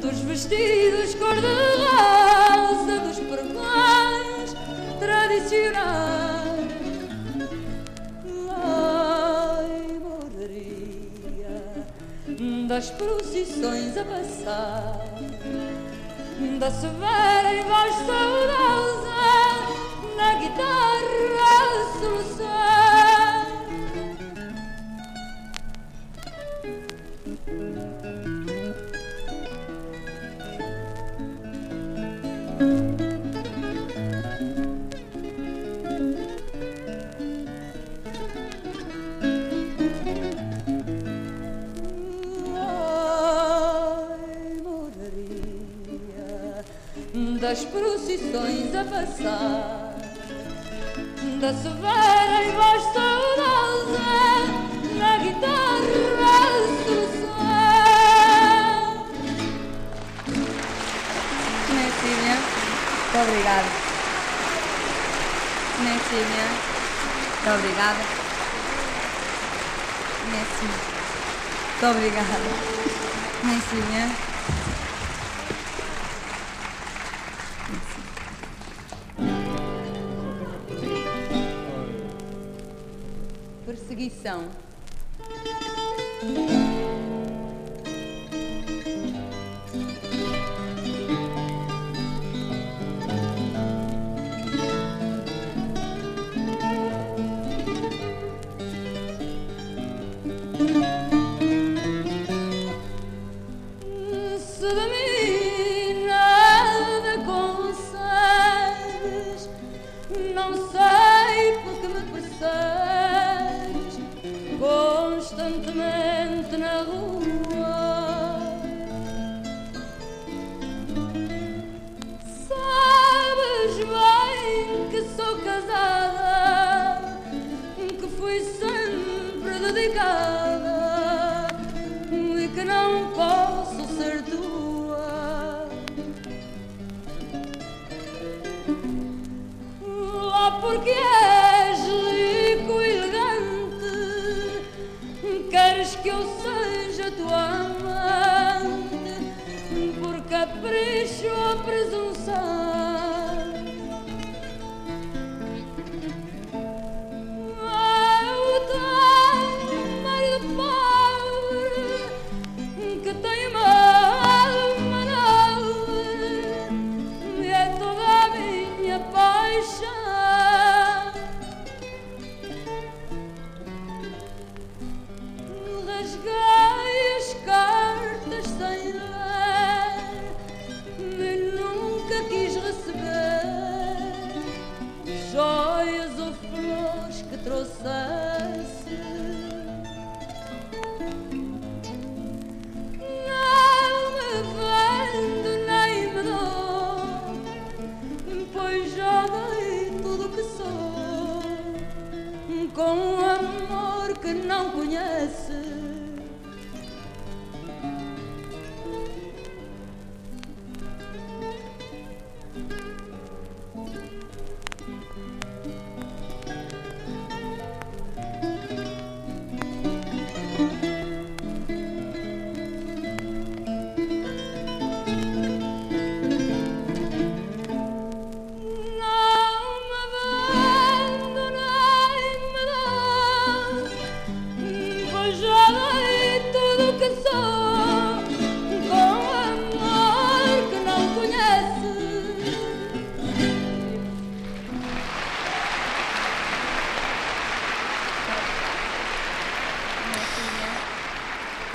dos 0.00 0.18
vestidos 0.20 1.14
cor-de-rosa, 1.14 2.98
dos 3.06 3.18
pregões 3.20 4.54
tradicionais. 4.98 6.31
Das 12.72 12.88
procissões 12.88 13.98
a 13.98 14.04
passar, 14.06 15.04
da 16.58 16.70
severa 16.70 17.52
e 17.52 17.62
voz 17.64 17.94
saudosa, 18.06 19.12
na 20.16 20.34
guitarra 20.36 21.02
a 21.50 22.00
solução. 22.00 22.81
Das 47.52 47.66
procissões 47.66 48.74
a 48.74 48.82
passar, 48.82 49.92
da 51.38 51.52
severa 51.52 52.44
e 52.44 52.52
voz 52.52 52.82
saudosa, 52.94 54.00
na 54.96 55.18
guitarra 55.18 55.84
solução. 56.86 57.36
Netinha, 61.74 62.36
muito 62.96 63.18
obrigada. 63.20 63.70
Netinha, 65.84 66.46
muito 67.28 67.50
obrigada. 67.54 68.02
Netinha, 70.30 70.78
muito 71.68 71.86
obrigada. 71.86 72.48
Netinha. 73.44 74.31
Perseguição. 83.92 84.48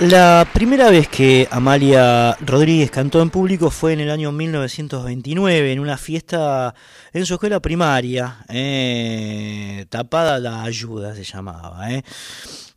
La 0.08 0.48
primera 0.54 0.88
vez 0.88 1.06
que 1.06 1.46
Amalia 1.50 2.34
Rodríguez 2.40 2.90
cantó 2.90 3.20
en 3.20 3.28
público 3.28 3.70
fue 3.70 3.92
en 3.92 4.00
el 4.00 4.10
año 4.10 4.32
1929, 4.32 5.70
en 5.70 5.80
una 5.80 5.98
fiesta 5.98 6.74
en 7.12 7.26
su 7.26 7.34
escuela 7.34 7.60
primaria, 7.60 8.38
eh, 8.48 9.84
Tapada 9.90 10.38
la 10.38 10.62
Ayuda 10.62 11.14
se 11.14 11.24
llamaba. 11.24 11.92
Eh. 11.92 12.04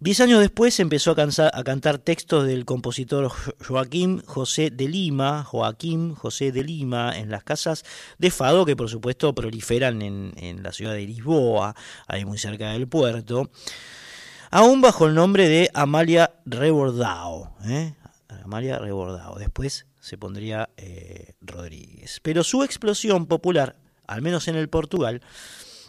Diez 0.01 0.19
años 0.19 0.41
después 0.41 0.77
empezó 0.81 1.11
a, 1.11 1.63
cantar 1.63 1.99
textos 1.99 2.45
del 2.45 2.65
compositor 2.65 3.31
Joaquín 3.65 4.21
José 4.25 4.69
de 4.69 4.89
Lima, 4.89 5.45
Joaquín 5.45 6.15
José 6.15 6.51
de 6.51 6.65
Lima, 6.65 7.17
en 7.17 7.31
las 7.31 7.45
casas 7.45 7.85
de 8.17 8.29
Fado, 8.29 8.65
que 8.65 8.75
por 8.75 8.89
supuesto 8.89 9.33
proliferan 9.33 10.01
en, 10.01 10.33
en 10.35 10.63
la 10.63 10.73
ciudad 10.73 10.95
de 10.95 11.05
Lisboa, 11.05 11.75
ahí 12.07 12.25
muy 12.25 12.37
cerca 12.37 12.71
del 12.71 12.89
puerto 12.89 13.49
aún 14.51 14.81
bajo 14.81 15.07
el 15.07 15.15
nombre 15.15 15.47
de 15.47 15.71
Amalia 15.73 16.31
Rebordao. 16.45 17.55
¿eh? 17.65 17.93
Amalia 18.43 18.77
Rebordao. 18.77 19.39
Después 19.39 19.87
se 19.99 20.17
pondría 20.17 20.69
eh, 20.77 21.33
Rodríguez. 21.41 22.19
Pero 22.21 22.43
su 22.43 22.63
explosión 22.63 23.25
popular, 23.25 23.77
al 24.05 24.21
menos 24.21 24.47
en 24.47 24.55
el 24.55 24.69
Portugal, 24.69 25.21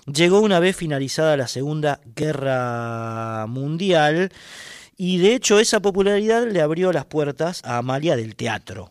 llegó 0.07 0.41
una 0.41 0.61
vez 0.61 0.77
finalizada 0.77 1.37
la 1.37 1.49
Segunda 1.49 2.01
Guerra 2.15 3.47
Mundial. 3.49 4.31
Y 4.97 5.19
de 5.19 5.35
hecho 5.35 5.59
esa 5.59 5.81
popularidad 5.81 6.47
le 6.47 6.61
abrió 6.61 6.93
las 6.93 7.07
puertas 7.07 7.63
a 7.65 7.79
Amalia 7.79 8.17
del 8.17 8.37
teatro. 8.37 8.91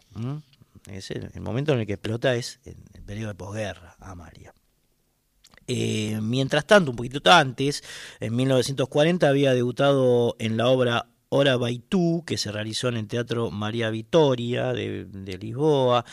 Es 0.89 1.11
el, 1.11 1.31
momento 1.39 1.73
en 1.73 1.79
el 1.79 1.87
que 1.87 1.93
explota 1.93 2.35
es 2.35 2.59
en 2.65 2.75
el 2.93 3.03
periodo 3.03 3.29
de 3.29 3.35
posguerra, 3.35 3.95
Amalia. 3.99 4.53
Eh, 5.73 6.19
mientras 6.21 6.65
tanto, 6.65 6.91
un 6.91 6.97
poquito 6.97 7.21
antes, 7.31 7.81
en 8.19 8.35
1940 8.35 9.29
había 9.29 9.53
debutado 9.53 10.35
en 10.37 10.57
la 10.57 10.67
obra 10.67 11.07
Hora 11.29 11.55
Baitú, 11.55 12.25
que 12.27 12.37
se 12.37 12.51
realizó 12.51 12.89
en 12.89 12.97
el 12.97 13.07
Teatro 13.07 13.51
María 13.51 13.89
Vitoria 13.89 14.73
de, 14.73 15.37
Lisboa. 15.39 16.03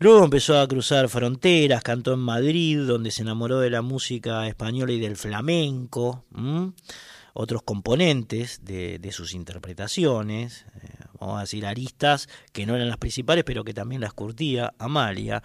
Luego 0.00 0.24
empezó 0.24 0.58
a 0.58 0.66
cruzar 0.66 1.08
fronteras, 1.08 1.84
cantó 1.84 2.12
en 2.12 2.18
Madrid, 2.18 2.80
donde 2.80 3.12
se 3.12 3.22
enamoró 3.22 3.60
de 3.60 3.70
la 3.70 3.82
música 3.82 4.48
española 4.48 4.90
y 4.90 4.98
del 4.98 5.16
flamenco, 5.16 6.24
otros 7.34 7.62
componentes 7.62 8.64
de, 8.64 9.10
sus 9.12 9.32
interpretaciones, 9.32 10.66
eh, 10.82 10.88
vamos 11.20 11.38
a 11.38 11.42
decir 11.42 11.66
aristas 11.66 12.28
que 12.52 12.66
no 12.66 12.74
eran 12.74 12.88
las 12.88 12.98
principales, 12.98 13.44
pero 13.44 13.62
que 13.62 13.74
también 13.74 14.00
las 14.00 14.12
curtía 14.12 14.74
Amalia. 14.80 15.44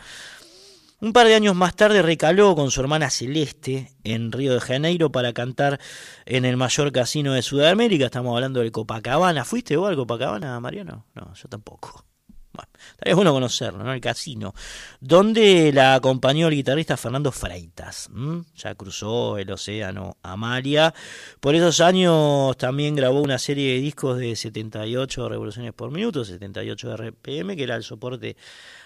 Un 1.04 1.12
par 1.12 1.28
de 1.28 1.36
años 1.36 1.54
más 1.54 1.76
tarde 1.76 2.02
recaló 2.02 2.56
con 2.56 2.72
su 2.72 2.80
hermana 2.80 3.10
Celeste 3.10 3.92
en 4.06 4.32
Río 4.32 4.54
de 4.54 4.62
Janeiro 4.62 5.12
para 5.12 5.34
cantar 5.34 5.78
en 6.26 6.46
el 6.46 6.56
mayor 6.56 6.94
casino 6.94 7.34
de 7.34 7.42
Sudamérica. 7.42 8.06
Estamos 8.06 8.34
hablando 8.34 8.62
del 8.62 8.72
Copacabana. 8.72 9.44
¿Fuiste 9.44 9.76
vos 9.76 9.90
al 9.90 9.98
Copacabana, 9.98 10.58
Mariano? 10.62 11.06
No, 11.14 11.34
yo 11.34 11.50
tampoco. 11.50 12.06
Bueno, 12.54 12.70
estaría 12.92 13.16
bueno 13.16 13.34
conocerlo, 13.34 13.84
¿no? 13.84 13.92
El 13.92 14.00
casino. 14.00 14.54
Donde 15.02 15.74
la 15.74 15.96
acompañó 15.96 16.48
el 16.48 16.56
guitarrista 16.56 16.96
Fernando 16.96 17.34
Freitas. 17.34 18.10
Ya 18.56 18.74
cruzó 18.76 19.38
el 19.38 19.52
océano 19.52 20.16
Amalia. 20.22 20.94
Por 21.42 21.54
esos 21.54 21.82
años 21.82 22.56
también 22.56 22.96
grabó 22.96 23.20
una 23.22 23.40
serie 23.40 23.74
de 23.74 23.82
discos 23.82 24.20
de 24.20 24.38
78 24.38 25.28
revoluciones 25.28 25.74
por 25.74 25.92
minuto, 25.92 26.24
78 26.24 26.96
RPM, 26.96 27.58
que 27.58 27.64
era 27.64 27.76
el 27.76 27.84
soporte 27.84 28.38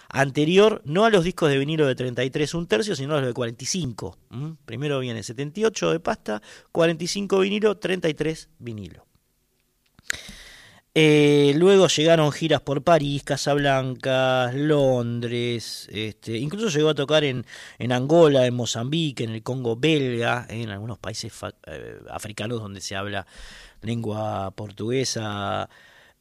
anterior 0.10 0.82
no 0.86 1.06
a 1.06 1.10
los 1.10 1.24
discos 1.24 1.50
de 1.50 1.58
vinilo 1.58 1.86
de 1.88 1.96
33 1.96 2.54
un 2.54 2.68
tercio, 2.68 2.96
sino 2.96 3.16
a 3.16 3.20
los 3.20 3.28
de 3.28 3.34
45. 3.34 4.18
Primero 4.66 5.00
viene 5.00 5.24
78 5.24 5.92
de 5.92 6.00
pasta, 6.00 6.42
45 6.72 7.40
vinilo, 7.40 7.78
33 7.78 8.50
vinilo. 8.60 9.06
Eh, 11.00 11.54
luego 11.56 11.88
llegaron 11.90 12.32
giras 12.32 12.62
por 12.62 12.84
París, 12.84 13.22
Casablanca, 13.22 14.52
Londres, 14.52 15.88
este, 15.92 16.40
incluso 16.40 16.76
llegó 16.76 16.90
a 16.90 16.96
tocar 16.96 17.24
en, 17.24 17.46
en, 17.78 17.92
Angola, 17.92 18.48
en 18.48 18.56
Mozambique, 18.56 19.24
en 19.24 19.30
el 19.30 19.44
Congo 19.44 19.76
belga, 19.76 20.48
en 20.50 20.72
algunos 20.72 20.98
países 20.98 21.32
eh, 21.68 22.00
africanos 22.10 22.60
donde 22.62 22.82
se 22.82 22.96
habla 22.96 23.28
lengua 23.84 24.50
portuguesa, 24.56 25.70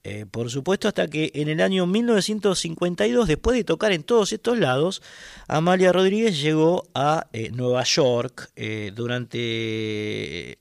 eh, 0.08 0.24
por 0.24 0.50
supuesto, 0.50 0.86
hasta 0.86 1.08
que 1.08 1.32
en 1.34 1.48
el 1.48 1.60
año 1.60 1.84
1952, 1.84 3.26
después 3.26 3.56
de 3.56 3.64
tocar 3.64 3.90
en 3.90 4.04
todos 4.04 4.32
estos 4.32 4.56
lados, 4.56 5.02
Amalia 5.48 5.90
Rodríguez 5.90 6.40
llegó 6.40 6.86
a 6.94 7.26
eh, 7.32 7.50
Nueva 7.50 7.82
York 7.82 8.52
eh, 8.54 8.92
durante, 8.94 10.60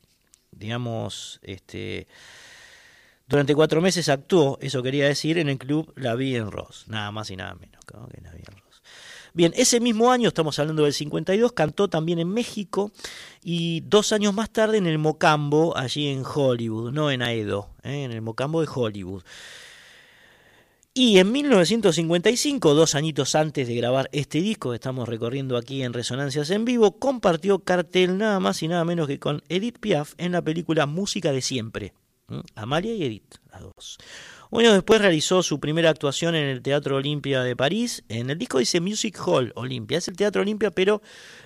digamos, 0.50 1.40
este, 1.44 2.08
durante 3.28 3.54
cuatro 3.54 3.82
meses 3.82 4.10
actuó, 4.10 4.58
eso 4.62 4.82
quería 4.82 5.06
decir, 5.06 5.38
en 5.38 5.50
el 5.50 5.60
club 5.60 5.94
La 5.96 6.16
Vie 6.16 6.38
en 6.38 6.50
Ross, 6.50 6.86
nada 6.88 7.12
más 7.12 7.30
y 7.30 7.36
nada 7.36 7.54
menos 7.54 7.86
que 7.86 8.22
La 8.24 8.32
Vie 8.32 8.46
Ross. 8.48 8.65
Bien, 9.36 9.52
ese 9.58 9.82
mismo 9.82 10.14
año, 10.14 10.30
estamos 10.30 10.58
hablando 10.60 10.86
del 10.86 10.94
52, 10.94 11.52
cantó 11.52 11.90
también 11.90 12.20
en 12.20 12.30
México 12.30 12.94
y 13.44 13.82
dos 13.82 14.14
años 14.14 14.34
más 14.34 14.50
tarde 14.50 14.78
en 14.78 14.88
el 14.88 14.98
Mocambo, 14.98 15.76
allí 15.76 16.08
en 16.08 16.24
Hollywood, 16.26 16.94
no 16.94 17.12
en 17.12 17.22
Aedo, 17.22 17.70
¿eh? 17.84 18.06
en 18.06 18.14
el 18.14 18.22
Mocambo 18.22 18.62
de 18.62 18.70
Hollywood. 18.74 19.24
Y 20.94 21.18
en 21.20 21.34
1955, 21.34 22.76
dos 22.76 22.96
añitos 22.96 23.36
antes 23.36 23.68
de 23.68 23.76
grabar 23.76 24.08
este 24.14 24.40
disco 24.40 24.70
que 24.70 24.76
estamos 24.76 25.10
recorriendo 25.10 25.58
aquí 25.58 25.84
en 25.84 25.92
Resonancias 25.92 26.50
en 26.52 26.64
Vivo, 26.64 26.98
compartió 26.98 27.60
cartel 27.60 28.18
nada 28.18 28.40
más 28.40 28.64
y 28.64 28.70
nada 28.70 28.86
menos 28.86 29.06
que 29.06 29.20
con 29.20 29.44
Edith 29.50 29.80
Piaf 29.80 30.14
en 30.18 30.32
la 30.32 30.42
película 30.44 30.86
Música 30.86 31.34
de 31.34 31.42
Siempre. 31.42 31.94
Amalia 32.56 32.94
y 32.94 33.04
Edith, 33.04 33.36
las 33.52 33.64
dos. 33.64 33.98
Un 34.56 34.64
después 34.64 35.02
realizó 35.02 35.44
su 35.44 35.60
primera 35.60 35.90
actuación 35.90 36.34
en 36.34 36.48
el 36.48 36.62
Teatro 36.62 36.96
Olimpia 36.96 37.44
de 37.44 37.58
París. 37.58 38.06
En 38.08 38.30
el 38.30 38.38
disco 38.38 38.60
dice 38.60 38.80
Music 38.80 39.20
Hall 39.28 39.52
Olimpia. 39.56 39.98
Es 39.98 40.08
el 40.08 40.16
Teatro 40.16 40.44
Olimpia, 40.44 40.72
pero 40.72 41.02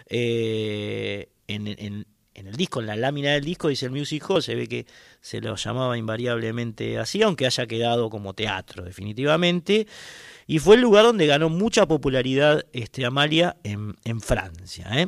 eh, 0.05 1.31
en, 1.47 1.65
el 2.35 2.55
disco, 2.55 2.81
en 2.81 2.85
la 2.85 2.95
lámina 2.95 3.31
del 3.31 3.43
disco 3.43 3.69
dice 3.69 3.87
el 3.87 3.93
Music 3.93 4.23
Hall. 4.29 4.43
Se 4.43 4.53
ve 4.53 4.67
que 4.67 4.85
se 5.21 5.41
lo 5.41 5.55
llamaba 5.55 5.97
invariablemente 5.97 6.99
así, 6.99 7.23
aunque 7.23 7.47
haya 7.47 7.65
quedado 7.65 8.11
como 8.11 8.35
teatro, 8.35 8.83
definitivamente. 8.83 9.87
Y 10.45 10.59
fue 10.59 10.75
el 10.75 10.81
lugar 10.81 11.05
donde 11.05 11.25
ganó 11.25 11.49
mucha 11.49 11.87
popularidad 11.87 12.63
este, 12.73 13.07
Amalia 13.07 13.57
en, 13.63 13.95
en 14.03 14.21
Francia. 14.21 14.87
¿eh? 14.91 15.07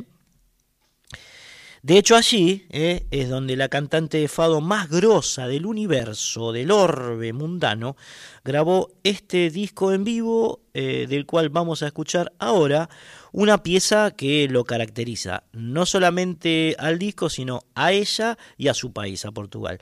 De 1.82 1.98
hecho, 1.98 2.14
allí 2.14 2.64
eh, 2.70 3.06
es 3.10 3.28
donde 3.28 3.56
la 3.56 3.68
cantante 3.68 4.18
de 4.18 4.28
fado 4.28 4.60
más 4.60 4.88
grosa 4.88 5.48
del 5.48 5.66
universo, 5.66 6.52
del 6.52 6.70
orbe 6.70 7.32
mundano, 7.32 7.96
grabó 8.44 8.92
este 9.02 9.50
disco 9.50 9.92
en 9.92 10.04
vivo, 10.04 10.60
eh, 10.74 11.06
del 11.08 11.26
cual 11.26 11.48
vamos 11.48 11.82
a 11.82 11.88
escuchar 11.88 12.32
ahora 12.38 12.88
una 13.32 13.64
pieza 13.64 14.12
que 14.12 14.46
lo 14.48 14.62
caracteriza, 14.62 15.42
no 15.50 15.84
solamente 15.84 16.76
al 16.78 17.00
disco, 17.00 17.28
sino 17.28 17.64
a 17.74 17.90
ella 17.90 18.38
y 18.56 18.68
a 18.68 18.74
su 18.74 18.92
país, 18.92 19.24
a 19.24 19.32
Portugal. 19.32 19.80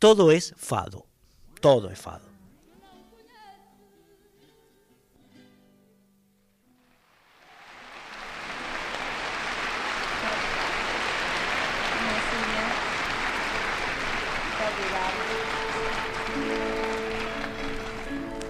Todo 0.00 0.32
es 0.32 0.52
fado, 0.56 1.06
todo 1.60 1.90
es 1.90 1.98
fado. 2.00 2.35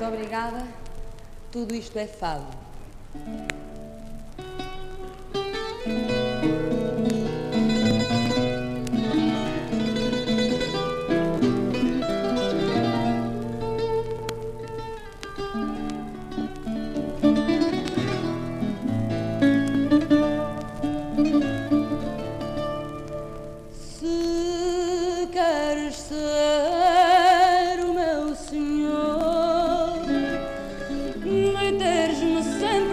Obrigada. 0.08 0.66
Tudo 1.50 1.74
isto 1.74 1.98
é 1.98 2.06
fado. 2.06 2.46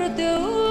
প্রতেও 0.04 0.62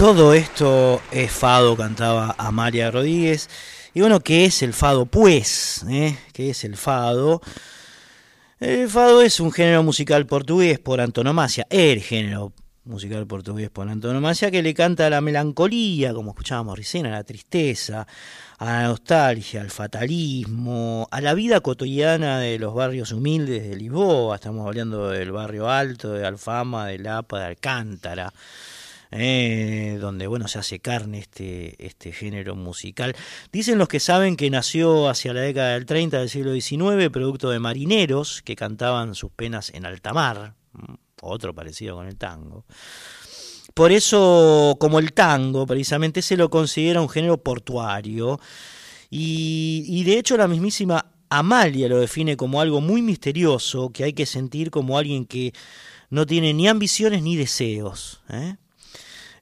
Todo 0.00 0.32
esto 0.32 1.02
es 1.12 1.30
fado, 1.30 1.76
cantaba 1.76 2.34
Amalia 2.38 2.90
Rodríguez. 2.90 3.50
Y 3.92 4.00
bueno, 4.00 4.20
¿qué 4.20 4.46
es 4.46 4.62
el 4.62 4.72
fado? 4.72 5.04
Pues, 5.04 5.84
¿eh? 5.90 6.16
¿qué 6.32 6.48
es 6.48 6.64
el 6.64 6.78
fado? 6.78 7.42
El 8.60 8.88
fado 8.88 9.20
es 9.20 9.40
un 9.40 9.52
género 9.52 9.82
musical 9.82 10.24
portugués 10.24 10.78
por 10.78 11.02
antonomasia, 11.02 11.66
el 11.68 12.00
género 12.00 12.54
musical 12.84 13.26
portugués 13.26 13.68
por 13.68 13.90
antonomasia 13.90 14.50
que 14.50 14.62
le 14.62 14.72
canta 14.72 15.06
a 15.06 15.10
la 15.10 15.20
melancolía, 15.20 16.14
como 16.14 16.30
escuchábamos 16.30 16.78
recién, 16.78 17.04
a 17.04 17.10
la 17.10 17.24
tristeza, 17.24 18.06
a 18.56 18.64
la 18.64 18.82
nostalgia, 18.84 19.60
al 19.60 19.70
fatalismo, 19.70 21.08
a 21.10 21.20
la 21.20 21.34
vida 21.34 21.60
cotidiana 21.60 22.38
de 22.38 22.58
los 22.58 22.74
barrios 22.74 23.12
humildes 23.12 23.68
de 23.68 23.76
Lisboa. 23.76 24.36
Estamos 24.36 24.66
hablando 24.66 25.10
del 25.10 25.30
barrio 25.30 25.68
alto, 25.68 26.14
de 26.14 26.26
Alfama, 26.26 26.86
de 26.86 27.00
Lapa, 27.00 27.40
de 27.40 27.44
Alcántara 27.44 28.32
eh, 29.10 29.98
donde 30.00 30.26
bueno 30.26 30.48
se 30.48 30.58
hace 30.58 30.80
carne 30.80 31.18
este, 31.18 31.74
este 31.84 32.12
género 32.12 32.54
musical. 32.54 33.14
Dicen 33.52 33.78
los 33.78 33.88
que 33.88 34.00
saben 34.00 34.36
que 34.36 34.50
nació 34.50 35.08
hacia 35.08 35.34
la 35.34 35.40
década 35.40 35.74
del 35.74 35.86
30 35.86 36.18
del 36.18 36.30
siglo 36.30 36.52
XIX, 36.52 37.10
producto 37.10 37.50
de 37.50 37.58
marineros 37.58 38.42
que 38.42 38.56
cantaban 38.56 39.14
sus 39.14 39.30
penas 39.32 39.70
en 39.74 39.86
alta 39.86 40.12
mar, 40.12 40.54
otro 41.22 41.54
parecido 41.54 41.96
con 41.96 42.06
el 42.06 42.16
tango. 42.16 42.64
Por 43.74 43.92
eso, 43.92 44.76
como 44.80 44.98
el 44.98 45.12
tango, 45.12 45.66
precisamente 45.66 46.22
se 46.22 46.36
lo 46.36 46.50
considera 46.50 47.00
un 47.00 47.08
género 47.08 47.38
portuario, 47.38 48.40
y, 49.10 49.84
y 49.86 50.04
de 50.04 50.18
hecho 50.18 50.36
la 50.36 50.48
mismísima 50.48 51.12
Amalia 51.30 51.88
lo 51.88 52.00
define 52.00 52.36
como 52.36 52.60
algo 52.60 52.80
muy 52.80 53.02
misterioso 53.02 53.90
que 53.90 54.02
hay 54.02 54.12
que 54.12 54.26
sentir 54.26 54.72
como 54.72 54.98
alguien 54.98 55.24
que 55.24 55.52
no 56.10 56.26
tiene 56.26 56.52
ni 56.52 56.66
ambiciones 56.66 57.22
ni 57.22 57.36
deseos. 57.36 58.20
¿eh? 58.28 58.56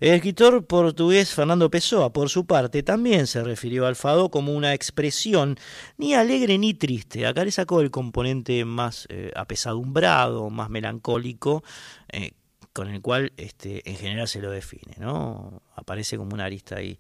El 0.01 0.15
escritor 0.15 0.65
portugués 0.65 1.35
Fernando 1.35 1.71
Pessoa, 1.71 2.13
por 2.13 2.29
su 2.29 2.47
parte, 2.47 2.85
también 2.85 3.27
se 3.27 3.43
refirió 3.43 3.85
al 3.85 3.97
fado 3.97 4.31
como 4.31 4.53
una 4.53 4.73
expresión 4.73 5.57
ni 5.97 6.15
alegre 6.15 6.57
ni 6.57 6.73
triste. 6.73 7.27
Acá 7.27 7.45
le 7.45 7.51
sacó 7.51 7.81
el 7.81 7.91
componente 7.91 8.65
más 8.65 9.07
eh, 9.11 9.33
apesadumbrado, 9.35 10.51
más 10.51 10.71
melancólico, 10.71 11.65
eh, 12.13 12.31
con 12.73 12.89
el 12.89 13.03
cual 13.03 13.33
este, 13.37 13.89
en 13.91 13.97
general 13.97 14.29
se 14.29 14.41
lo 14.41 14.53
define. 14.53 14.95
¿no? 14.99 15.63
Aparece 15.75 16.17
como 16.17 16.33
una 16.33 16.45
arista 16.45 16.77
ahí 16.77 16.97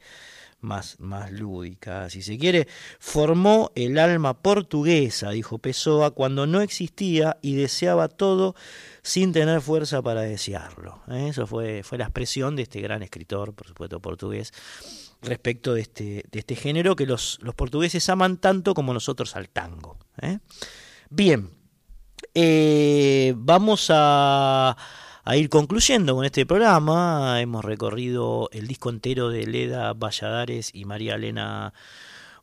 más, 0.60 0.98
más 1.00 1.30
lúdica, 1.32 2.10
si 2.10 2.22
se 2.22 2.38
quiere. 2.38 2.68
Formó 2.98 3.70
el 3.74 3.98
alma 3.98 4.42
portuguesa, 4.42 5.30
dijo 5.30 5.58
Pessoa, 5.58 6.10
cuando 6.12 6.46
no 6.46 6.60
existía 6.60 7.38
y 7.42 7.54
deseaba 7.54 8.08
todo 8.08 8.54
sin 9.02 9.32
tener 9.32 9.60
fuerza 9.60 10.02
para 10.02 10.22
desearlo. 10.22 11.02
¿eh? 11.08 11.28
Eso 11.30 11.46
fue, 11.46 11.82
fue 11.82 11.98
la 11.98 12.04
expresión 12.04 12.56
de 12.56 12.62
este 12.62 12.80
gran 12.80 13.02
escritor, 13.02 13.54
por 13.54 13.66
supuesto 13.68 14.00
portugués, 14.00 14.52
respecto 15.22 15.74
de 15.74 15.82
este, 15.82 16.24
de 16.30 16.38
este 16.38 16.56
género 16.56 16.96
que 16.96 17.06
los, 17.06 17.38
los 17.42 17.54
portugueses 17.54 18.08
aman 18.08 18.38
tanto 18.38 18.74
como 18.74 18.92
nosotros 18.92 19.36
al 19.36 19.48
tango. 19.48 19.98
¿eh? 20.20 20.38
Bien, 21.10 21.50
eh, 22.34 23.34
vamos 23.36 23.88
a, 23.90 24.76
a, 25.28 25.36
ir 25.36 25.48
concluyendo 25.48 26.14
con 26.14 26.24
este 26.24 26.46
programa. 26.46 27.40
Hemos 27.40 27.64
recorrido 27.64 28.48
el 28.52 28.66
disco 28.66 28.90
entero 28.90 29.28
de 29.28 29.46
Leda 29.46 29.92
Valladares 29.92 30.70
y 30.72 30.84
María 30.84 31.16
Elena 31.16 31.74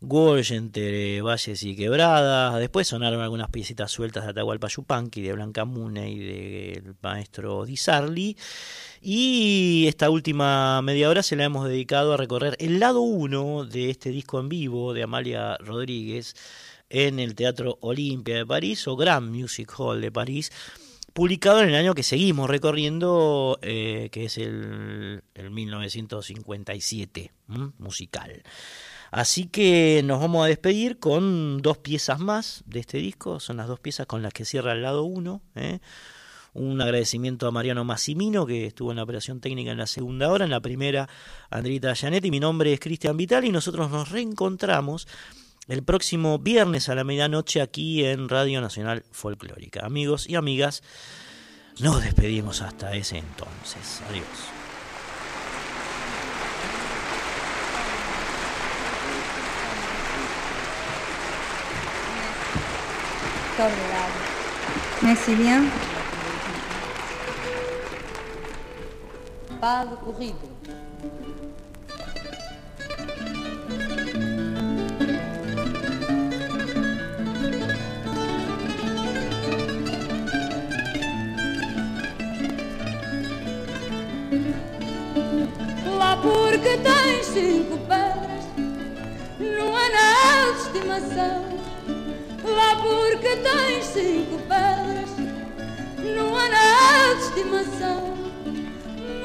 Walsh 0.01 0.51
entre 0.51 1.21
valles 1.21 1.63
y 1.63 1.75
quebradas. 1.75 2.59
Después 2.59 2.87
sonaron 2.87 3.21
algunas 3.21 3.49
piecitas 3.49 3.91
sueltas 3.91 4.25
de 4.25 4.31
Atahualpa 4.31 4.67
Yupanqui, 4.67 5.21
de 5.21 5.33
Blanca 5.33 5.65
Mune 5.65 6.11
y 6.11 6.19
del 6.19 6.95
maestro 7.01 7.65
Di 7.65 7.75
Sarli. 7.75 8.37
Y 9.01 9.85
esta 9.87 10.09
última 10.09 10.81
media 10.81 11.09
hora 11.09 11.23
se 11.23 11.35
la 11.35 11.45
hemos 11.45 11.67
dedicado 11.67 12.13
a 12.13 12.17
recorrer 12.17 12.55
el 12.59 12.79
lado 12.79 13.01
1 13.01 13.65
de 13.65 13.89
este 13.89 14.09
disco 14.09 14.39
en 14.39 14.49
vivo 14.49 14.93
de 14.93 15.03
Amalia 15.03 15.57
Rodríguez 15.57 16.35
en 16.89 17.19
el 17.19 17.35
Teatro 17.35 17.77
Olimpia 17.81 18.35
de 18.35 18.45
París 18.45 18.87
o 18.87 18.95
Grand 18.95 19.29
Music 19.29 19.73
Hall 19.77 20.01
de 20.01 20.11
París 20.11 20.51
publicado 21.15 21.61
en 21.61 21.69
el 21.69 21.75
año 21.75 21.95
que 21.95 22.03
seguimos 22.03 22.49
recorriendo, 22.49 23.57
eh, 23.61 24.09
que 24.11 24.25
es 24.25 24.37
el, 24.37 25.23
el 25.33 25.49
1957, 25.49 27.31
¿m? 27.47 27.71
musical. 27.79 28.43
Así 29.11 29.45
que 29.45 30.01
nos 30.03 30.19
vamos 30.19 30.43
a 30.43 30.49
despedir 30.49 30.99
con 30.99 31.61
dos 31.61 31.77
piezas 31.77 32.19
más 32.19 32.65
de 32.65 32.81
este 32.81 32.97
disco, 32.97 33.39
son 33.39 33.55
las 33.55 33.69
dos 33.69 33.79
piezas 33.79 34.07
con 34.07 34.21
las 34.21 34.33
que 34.33 34.43
cierra 34.43 34.73
el 34.73 34.81
lado 34.81 35.03
1. 35.05 35.41
¿eh? 35.55 35.79
Un 36.53 36.81
agradecimiento 36.81 37.47
a 37.47 37.51
Mariano 37.51 37.85
Massimino, 37.85 38.45
que 38.45 38.65
estuvo 38.65 38.91
en 38.91 38.97
la 38.97 39.03
operación 39.03 39.39
técnica 39.39 39.71
en 39.71 39.77
la 39.77 39.87
segunda 39.87 40.29
hora, 40.29 40.43
en 40.43 40.51
la 40.51 40.59
primera 40.59 41.07
Andrita 41.49 41.95
Janetti. 41.95 42.29
Mi 42.29 42.41
nombre 42.41 42.73
es 42.73 42.81
Cristian 42.81 43.15
Vital 43.15 43.45
y 43.45 43.53
nosotros 43.53 43.89
nos 43.89 44.11
reencontramos 44.11 45.07
el 45.67 45.83
próximo 45.83 46.39
viernes 46.39 46.89
a 46.89 46.95
la 46.95 47.03
medianoche 47.03 47.61
aquí 47.61 48.05
en 48.05 48.29
Radio 48.29 48.61
Nacional 48.61 49.03
Folclórica. 49.11 49.85
Amigos 49.85 50.29
y 50.29 50.35
amigas, 50.35 50.83
nos 51.79 52.03
despedimos 52.03 52.61
hasta 52.61 52.93
ese 52.93 53.17
entonces. 53.17 54.01
Adiós. 54.09 54.25
Merci 65.01 65.35
bien. 65.35 65.71
Fado 69.61 69.97
corrido. 69.99 70.35
Porque 86.25 86.77
tens 86.77 87.25
cinco 87.27 87.77
pedras 87.87 88.45
no 89.37 89.75
anel 89.75 90.53
de 90.53 90.61
estimação. 90.61 91.45
Lá 92.43 92.75
porque 92.81 93.35
tens 93.37 93.85
cinco 93.85 94.39
pedras 94.49 95.11
no 95.99 96.35
anel 96.35 97.15
de 97.15 97.21
estimação. 97.21 98.15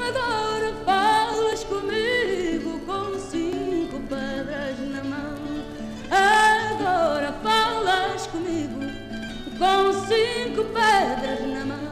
Agora 0.07 0.73
falas 0.85 1.63
comigo 1.63 2.79
com 2.85 3.19
cinco 3.19 3.99
pedras 4.01 4.79
na 4.91 5.03
mão. 5.03 5.35
Agora 6.11 7.33
falas 7.41 8.27
comigo 8.27 8.79
com 9.57 9.93
cinco 10.05 10.63
pedras 10.65 11.47
na 11.47 11.65
mão. 11.65 11.91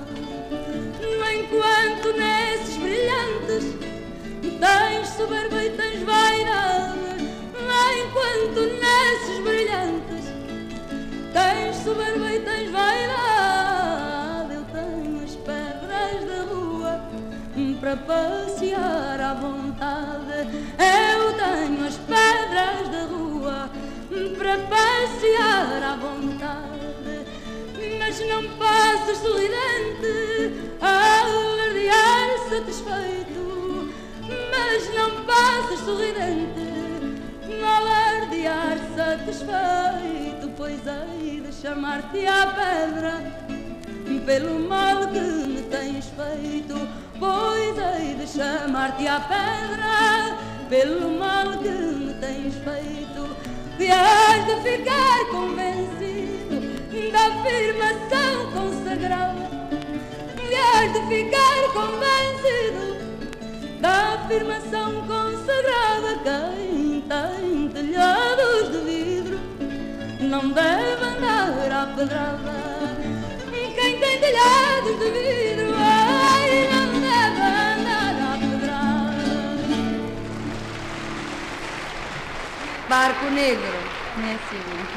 Soberba 5.20 5.64
e 5.64 5.70
tens 5.72 6.04
vaidade 6.04 7.00
Enquanto 8.02 8.62
nasces 8.80 9.40
brilhantes 9.44 10.26
Tens 11.34 11.76
soberba 11.84 12.32
e 12.32 12.40
tens 12.40 12.72
vaidade. 12.72 14.54
Eu 14.54 14.66
tenho 14.66 15.24
as 15.24 15.36
pedras 15.36 16.26
da 16.26 16.44
rua 16.52 17.02
Para 17.80 17.98
passear 17.98 19.22
à 19.22 19.34
vontade. 19.34 20.48
Eu 20.80 21.34
tenho 21.34 21.86
as 21.86 21.98
pedras 21.98 22.90
da 22.90 23.04
rua 23.14 23.70
Para 24.38 24.58
passear 24.58 25.84
à 25.84 25.96
vontade. 25.96 27.26
Mas 28.00 28.20
não 28.22 28.44
passas 28.58 29.18
sorridente 29.18 30.78
A 30.82 31.26
verdear 31.68 32.50
satisfeito 32.50 33.59
Mas 34.60 34.94
não 34.94 35.24
passas 35.24 35.80
sorridente 35.86 36.70
alardear 37.66 38.78
satisfeito, 38.94 40.50
pois 40.58 40.80
hei 40.86 41.40
de 41.40 41.54
chamar-te 41.54 42.28
à 42.28 42.48
pedra 42.48 43.14
pelo 44.26 44.60
mal 44.68 45.08
que 45.08 45.20
me 45.20 45.62
tens 45.64 46.08
feito, 46.08 46.76
pois 47.18 47.78
hei 47.78 48.16
de 48.16 48.28
chamar-te 48.28 49.08
à 49.08 49.20
pedra 49.22 50.38
pelo 50.70 51.10
mal 51.18 51.58
que 51.60 51.70
me 51.70 52.14
tens 52.16 52.56
feito, 52.56 53.36
e 53.80 53.90
has 53.90 54.46
de 54.46 54.56
ficar 54.70 55.26
convencido 55.32 57.12
da 57.12 57.28
afirmação 57.28 58.52
consagrada, 58.52 59.50
e 60.50 60.54
has 60.54 60.94
de 60.94 61.00
ficar 61.08 61.74
convencido 61.74 62.99
da 63.80 64.16
afirmação 64.16 65.06
consagrada 65.08 66.20
quem 66.24 67.02
tem 67.02 67.70
telhados 67.70 68.72
de 68.72 68.80
vidro 68.86 69.40
não 70.20 70.50
deve 70.50 71.04
andar 71.04 71.72
à 71.72 71.88
pedrada. 71.96 72.60
Quem 73.50 74.00
tem 74.00 74.20
telhados 74.20 75.00
de 75.00 75.10
vidro 75.12 75.74
ai, 75.78 76.70
não 76.72 77.00
deve 77.00 77.42
andar 77.42 78.16
à 78.22 78.38
pedrada. 78.38 79.70
Barco 82.90 83.26
Negro, 83.32 84.00
achasses 84.18 84.89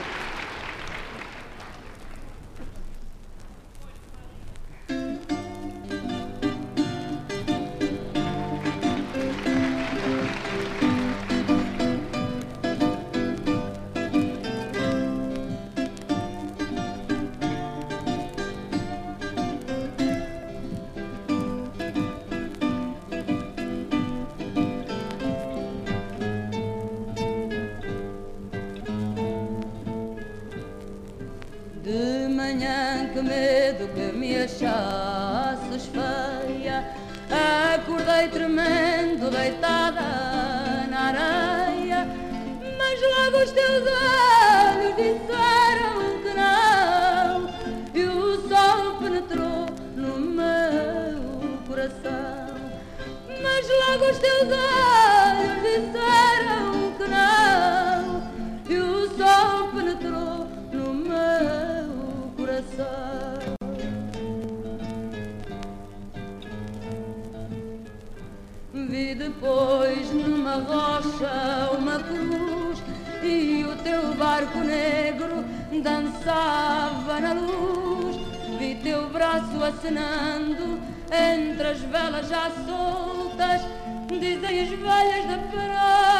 uma 71.79 71.99
cruz 71.99 72.83
e 73.23 73.65
o 73.65 73.77
teu 73.83 74.15
barco 74.15 74.59
negro 74.59 75.45
dançava 75.83 77.21
na 77.21 77.33
luz. 77.33 78.17
Vi 78.59 78.75
teu 78.77 79.09
braço 79.09 79.63
acenando 79.63 80.81
entre 81.11 81.67
as 81.67 81.79
velas 81.81 82.29
já 82.29 82.51
soltas. 82.67 83.63
Dizem 84.09 84.63
as 84.63 84.69
velhas 84.69 85.27
da 85.27 85.39
praia 85.51 86.12